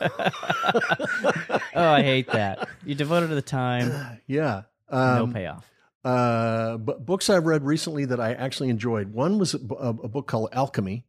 oh, 1.74 1.88
I 1.92 2.02
hate 2.02 2.30
that. 2.32 2.68
You 2.84 2.94
devoted 2.94 3.30
the 3.30 3.40
time, 3.42 4.18
yeah. 4.26 4.62
No 4.92 4.98
Um, 5.24 5.32
payoff. 5.32 5.68
Uh, 6.04 6.76
but 6.78 7.06
books 7.06 7.30
I've 7.30 7.46
read 7.46 7.62
recently 7.64 8.04
that 8.06 8.20
I 8.20 8.32
actually 8.34 8.68
enjoyed. 8.70 9.12
One 9.12 9.38
was 9.38 9.54
a, 9.54 9.58
a, 9.58 9.88
a 9.90 10.08
book 10.08 10.26
called 10.26 10.48
Alchemy 10.52 11.04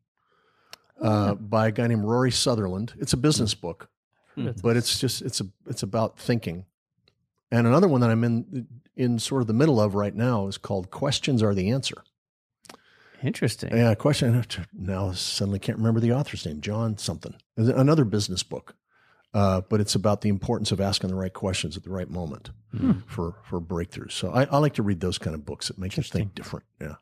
uh, 1.01 1.33
by 1.33 1.67
a 1.67 1.71
guy 1.71 1.87
named 1.87 2.05
Rory 2.05 2.31
Sutherland. 2.31 2.93
It's 2.99 3.13
a 3.13 3.17
business 3.17 3.53
book, 3.55 3.89
Hmm. 4.35 4.51
but 4.61 4.77
it's 4.77 4.99
just 4.99 5.21
it's 5.21 5.41
a 5.41 5.45
it's 5.67 5.83
about 5.83 6.17
thinking. 6.19 6.65
And 7.51 7.67
another 7.67 7.87
one 7.87 8.01
that 8.01 8.09
I'm 8.09 8.23
in 8.23 8.67
in 8.95 9.17
sort 9.19 9.41
of 9.41 9.47
the 9.47 9.53
middle 9.53 9.79
of 9.81 9.95
right 9.95 10.13
now 10.15 10.47
is 10.47 10.57
called 10.57 10.91
Questions 10.91 11.41
Are 11.43 11.53
the 11.55 11.69
Answer. 11.71 12.03
Interesting. 13.23 13.75
Yeah, 13.75 13.95
question. 13.95 14.43
Now 14.73 15.11
suddenly 15.13 15.59
can't 15.59 15.77
remember 15.77 15.99
the 15.99 16.11
author's 16.13 16.45
name. 16.45 16.61
John 16.61 16.97
something. 16.97 17.33
Another 17.57 18.05
business 18.05 18.43
book, 18.43 18.75
uh, 19.33 19.61
but 19.69 19.79
it's 19.81 19.95
about 19.95 20.21
the 20.21 20.29
importance 20.29 20.71
of 20.71 20.79
asking 20.81 21.09
the 21.09 21.15
right 21.15 21.33
questions 21.33 21.75
at 21.77 21.83
the 21.83 21.89
right 21.89 22.09
moment 22.09 22.51
Hmm. 22.75 22.91
for 23.07 23.35
for 23.43 23.61
breakthroughs. 23.61 24.11
So 24.13 24.31
I, 24.31 24.45
I 24.45 24.57
like 24.57 24.73
to 24.75 24.83
read 24.83 24.99
those 24.99 25.17
kind 25.17 25.35
of 25.35 25.45
books 25.45 25.67
that 25.67 25.77
make 25.77 25.95
you 25.97 26.03
think 26.03 26.33
different. 26.35 26.65
Yeah. 26.81 26.95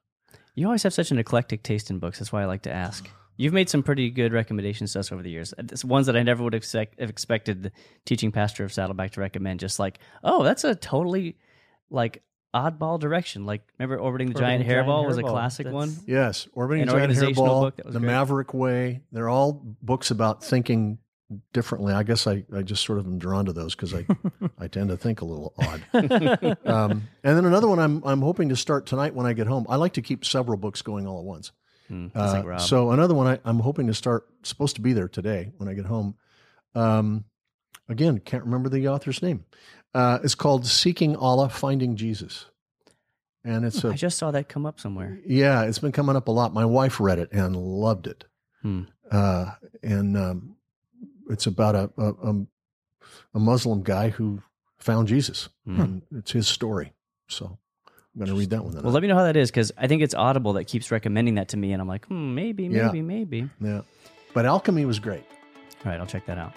You 0.55 0.65
always 0.65 0.83
have 0.83 0.93
such 0.93 1.11
an 1.11 1.17
eclectic 1.19 1.63
taste 1.63 1.89
in 1.89 1.99
books. 1.99 2.19
That's 2.19 2.31
why 2.33 2.41
I 2.41 2.45
like 2.45 2.63
to 2.63 2.71
ask. 2.71 3.09
You've 3.37 3.53
made 3.53 3.69
some 3.69 3.81
pretty 3.81 4.09
good 4.11 4.33
recommendations 4.33 4.91
to 4.93 4.99
us 4.99 5.11
over 5.11 5.23
the 5.23 5.29
years. 5.29 5.53
It's 5.57 5.85
ones 5.85 6.07
that 6.07 6.17
I 6.17 6.23
never 6.23 6.43
would 6.43 6.53
expect, 6.53 6.99
have 6.99 7.09
expected 7.09 7.63
the 7.63 7.71
teaching 8.05 8.31
pastor 8.33 8.65
of 8.65 8.73
Saddleback 8.73 9.11
to 9.11 9.21
recommend. 9.21 9.61
Just 9.61 9.79
like, 9.79 9.99
oh, 10.23 10.43
that's 10.43 10.63
a 10.65 10.75
totally 10.75 11.37
like 11.89 12.21
oddball 12.53 12.99
direction. 12.99 13.45
Like, 13.45 13.61
remember 13.79 13.97
orbiting 13.97 14.27
the 14.27 14.33
Orbiting 14.39 14.47
giant 14.59 14.67
the 14.67 14.73
Giant 14.73 14.87
hairball 14.87 15.07
was 15.07 15.17
a 15.17 15.23
classic 15.23 15.65
That's- 15.67 15.73
one. 15.73 15.95
Yes, 16.05 16.47
Orbiting 16.53 16.83
An 16.83 16.89
Giant 16.89 17.13
Hairball, 17.13 17.61
book 17.61 17.77
The 17.77 17.83
great. 17.91 18.01
Maverick 18.01 18.53
Way. 18.53 19.01
They're 19.13 19.29
all 19.29 19.53
books 19.81 20.11
about 20.11 20.43
thinking 20.43 20.97
differently. 21.53 21.93
I 21.93 22.03
guess 22.03 22.27
I, 22.27 22.43
I 22.55 22.61
just 22.61 22.83
sort 22.85 22.99
of 22.99 23.05
am 23.05 23.17
drawn 23.19 23.45
to 23.45 23.53
those 23.53 23.75
because 23.75 23.93
I, 23.93 24.05
I 24.59 24.67
tend 24.67 24.89
to 24.89 24.97
think 24.97 25.21
a 25.21 25.25
little 25.25 25.53
odd. 25.59 26.57
Um, 26.65 27.07
and 27.23 27.37
then 27.37 27.45
another 27.45 27.67
one 27.67 27.79
I'm 27.79 28.03
I'm 28.05 28.21
hoping 28.21 28.49
to 28.49 28.55
start 28.55 28.85
tonight 28.85 29.13
when 29.15 29.25
I 29.25 29.33
get 29.33 29.47
home. 29.47 29.65
I 29.69 29.75
like 29.77 29.93
to 29.93 30.01
keep 30.01 30.25
several 30.25 30.57
books 30.57 30.81
going 30.81 31.07
all 31.07 31.19
at 31.19 31.25
once. 31.25 31.51
Hmm, 31.87 32.07
that's 32.13 32.33
like 32.33 32.45
Uh, 32.45 32.59
so 32.59 32.91
another 32.91 33.13
one 33.13 33.27
I, 33.27 33.39
I'm 33.45 33.59
hoping 33.59 33.87
to 33.87 33.93
start. 33.93 34.27
Supposed 34.43 34.75
to 34.75 34.81
be 34.81 34.93
there 34.93 35.07
today 35.07 35.51
when 35.57 35.67
I 35.69 35.73
get 35.73 35.85
home. 35.85 36.15
Um, 36.73 37.25
again, 37.89 38.19
can't 38.19 38.43
remember 38.45 38.69
the 38.69 38.87
author's 38.87 39.21
name. 39.21 39.45
Uh, 39.93 40.19
it's 40.23 40.35
called 40.35 40.65
Seeking 40.65 41.15
Allah, 41.17 41.49
Finding 41.49 41.95
Jesus, 41.97 42.45
and 43.43 43.65
it's 43.65 43.83
a 43.83 43.89
I 43.89 43.93
just 43.95 44.17
saw 44.17 44.31
that 44.31 44.47
come 44.47 44.65
up 44.65 44.79
somewhere. 44.79 45.19
yeah, 45.25 45.63
it's 45.63 45.79
been 45.79 45.91
coming 45.91 46.15
up 46.15 46.27
a 46.27 46.31
lot. 46.31 46.53
My 46.53 46.65
wife 46.65 46.99
read 46.99 47.19
it 47.19 47.31
and 47.33 47.55
loved 47.57 48.07
it. 48.07 48.23
Hmm. 48.61 48.83
Uh, 49.11 49.51
and 49.83 50.15
um, 50.15 50.55
it's 51.31 51.47
about 51.47 51.75
a, 51.75 51.89
a 51.97 52.07
um, 52.27 52.47
a 53.33 53.39
Muslim 53.39 53.83
guy 53.83 54.09
who 54.09 54.41
found 54.79 55.07
Jesus, 55.07 55.49
Hmm. 55.65 55.81
and 55.81 56.01
it's 56.15 56.31
his 56.31 56.47
story. 56.47 56.93
So 57.27 57.57
I'm 57.87 58.19
going 58.19 58.27
to 58.29 58.35
read 58.35 58.49
that 58.49 58.63
one. 58.63 58.73
Then. 58.73 58.83
Well, 58.83 58.91
let 58.93 59.01
me 59.01 59.07
know 59.07 59.15
how 59.15 59.23
that 59.23 59.37
is 59.37 59.49
because 59.49 59.71
I 59.77 59.87
think 59.87 60.01
it's 60.01 60.13
Audible 60.13 60.53
that 60.53 60.65
keeps 60.65 60.91
recommending 60.91 61.35
that 61.35 61.49
to 61.49 61.57
me, 61.57 61.71
and 61.71 61.81
I'm 61.81 61.87
like, 61.87 62.05
hmm, 62.07 62.35
maybe, 62.35 62.63
Yeah. 62.65 62.87
maybe, 62.87 63.01
maybe. 63.01 63.49
yeah, 63.61 63.81
but 64.33 64.45
alchemy 64.45 64.85
was 64.85 64.99
great. 64.99 65.23
All 65.85 65.91
right, 65.91 65.99
I'll 65.99 66.05
check 66.07 66.25
that 66.25 66.37
out. 66.37 66.53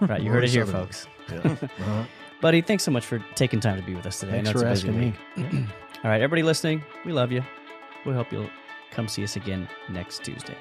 All 0.00 0.08
right, 0.12 0.22
you 0.22 0.30
heard 0.30 0.44
it 0.44 0.50
here, 0.50 0.66
folks. 0.66 1.06
Yeah. 1.30 1.56
Uh-huh. 1.62 2.04
Buddy, 2.40 2.62
thanks 2.62 2.84
so 2.84 2.90
much 2.90 3.04
for 3.04 3.18
taking 3.34 3.60
time 3.60 3.78
to 3.78 3.84
be 3.86 3.94
with 3.94 4.06
us 4.06 4.18
today. 4.20 4.38
I 4.38 4.42
Thanks 4.42 4.50
for 4.60 4.66
it's 4.66 4.82
a 4.82 4.86
busy 4.86 5.14
asking 5.36 5.58
me. 5.60 5.66
All 6.04 6.10
right, 6.10 6.22
everybody 6.22 6.42
listening, 6.42 6.82
we 7.04 7.12
love 7.12 7.30
you. 7.32 7.42
We 8.06 8.14
hope 8.14 8.32
you'll 8.32 8.48
come 8.90 9.08
see 9.08 9.22
us 9.24 9.36
again 9.36 9.68
next 9.90 10.24
Tuesday. 10.24 10.56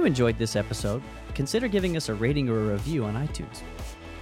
You 0.00 0.06
enjoyed 0.06 0.38
this 0.38 0.56
episode, 0.56 1.02
consider 1.34 1.68
giving 1.68 1.94
us 1.94 2.08
a 2.08 2.14
rating 2.14 2.48
or 2.48 2.58
a 2.58 2.72
review 2.72 3.04
on 3.04 3.14
iTunes. 3.14 3.60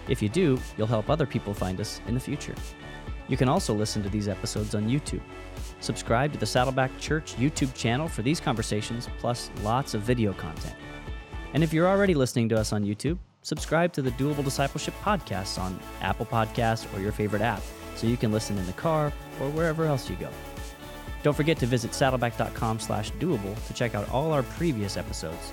If 0.09 0.21
you 0.21 0.29
do, 0.29 0.59
you'll 0.77 0.89
help 0.89 1.09
other 1.09 1.25
people 1.25 1.55
find 1.55 1.81
us 1.81 2.01
in 2.09 2.15
the 2.15 2.21
future. 2.21 2.55
You 3.29 3.37
can 3.37 3.49
also 3.49 3.73
listen 3.73 4.03
to 4.03 4.09
these 4.09 4.27
episodes 4.27 4.75
on 4.75 4.89
YouTube. 4.89 5.21
Subscribe 5.79 6.33
to 6.33 6.39
the 6.39 6.47
Saddleback 6.47 6.99
Church 6.99 7.37
YouTube 7.37 7.73
channel 7.75 8.09
for 8.09 8.23
these 8.23 8.41
conversations, 8.41 9.09
plus 9.19 9.53
lots 9.63 9.95
of 9.95 10.03
video 10.03 10.33
content. 10.33 10.75
And 11.55 11.63
if 11.63 11.73
you're 11.73 11.87
already 11.87 12.15
listening 12.15 12.49
to 12.49 12.59
us 12.59 12.73
on 12.73 12.85
YouTube, 12.85 13.19
subscribe 13.43 13.93
to 13.93 14.03
the 14.03 14.11
Doable 14.13 14.43
Discipleship 14.43 14.95
podcasts 15.05 15.61
on 15.61 15.79
Apple 16.01 16.27
Podcasts 16.27 16.93
or 16.93 17.01
your 17.01 17.13
favorite 17.13 17.43
app 17.43 17.63
so 17.95 18.09
you 18.09 18.17
can 18.17 18.33
listen 18.33 18.59
in 18.59 18.67
the 18.67 18.73
car 18.73 19.13
or 19.41 19.49
wherever 19.51 19.85
else 19.85 20.11
you 20.11 20.17
go. 20.17 20.31
Don't 21.23 21.35
forget 21.35 21.59
to 21.59 21.67
visit 21.67 21.95
saddleback.com 21.95 22.81
slash 22.81 23.13
doable 23.13 23.55
to 23.67 23.75
check 23.75 23.95
out 23.95 24.09
all 24.11 24.33
our 24.33 24.43
previous 24.43 24.97
episodes. 24.97 25.53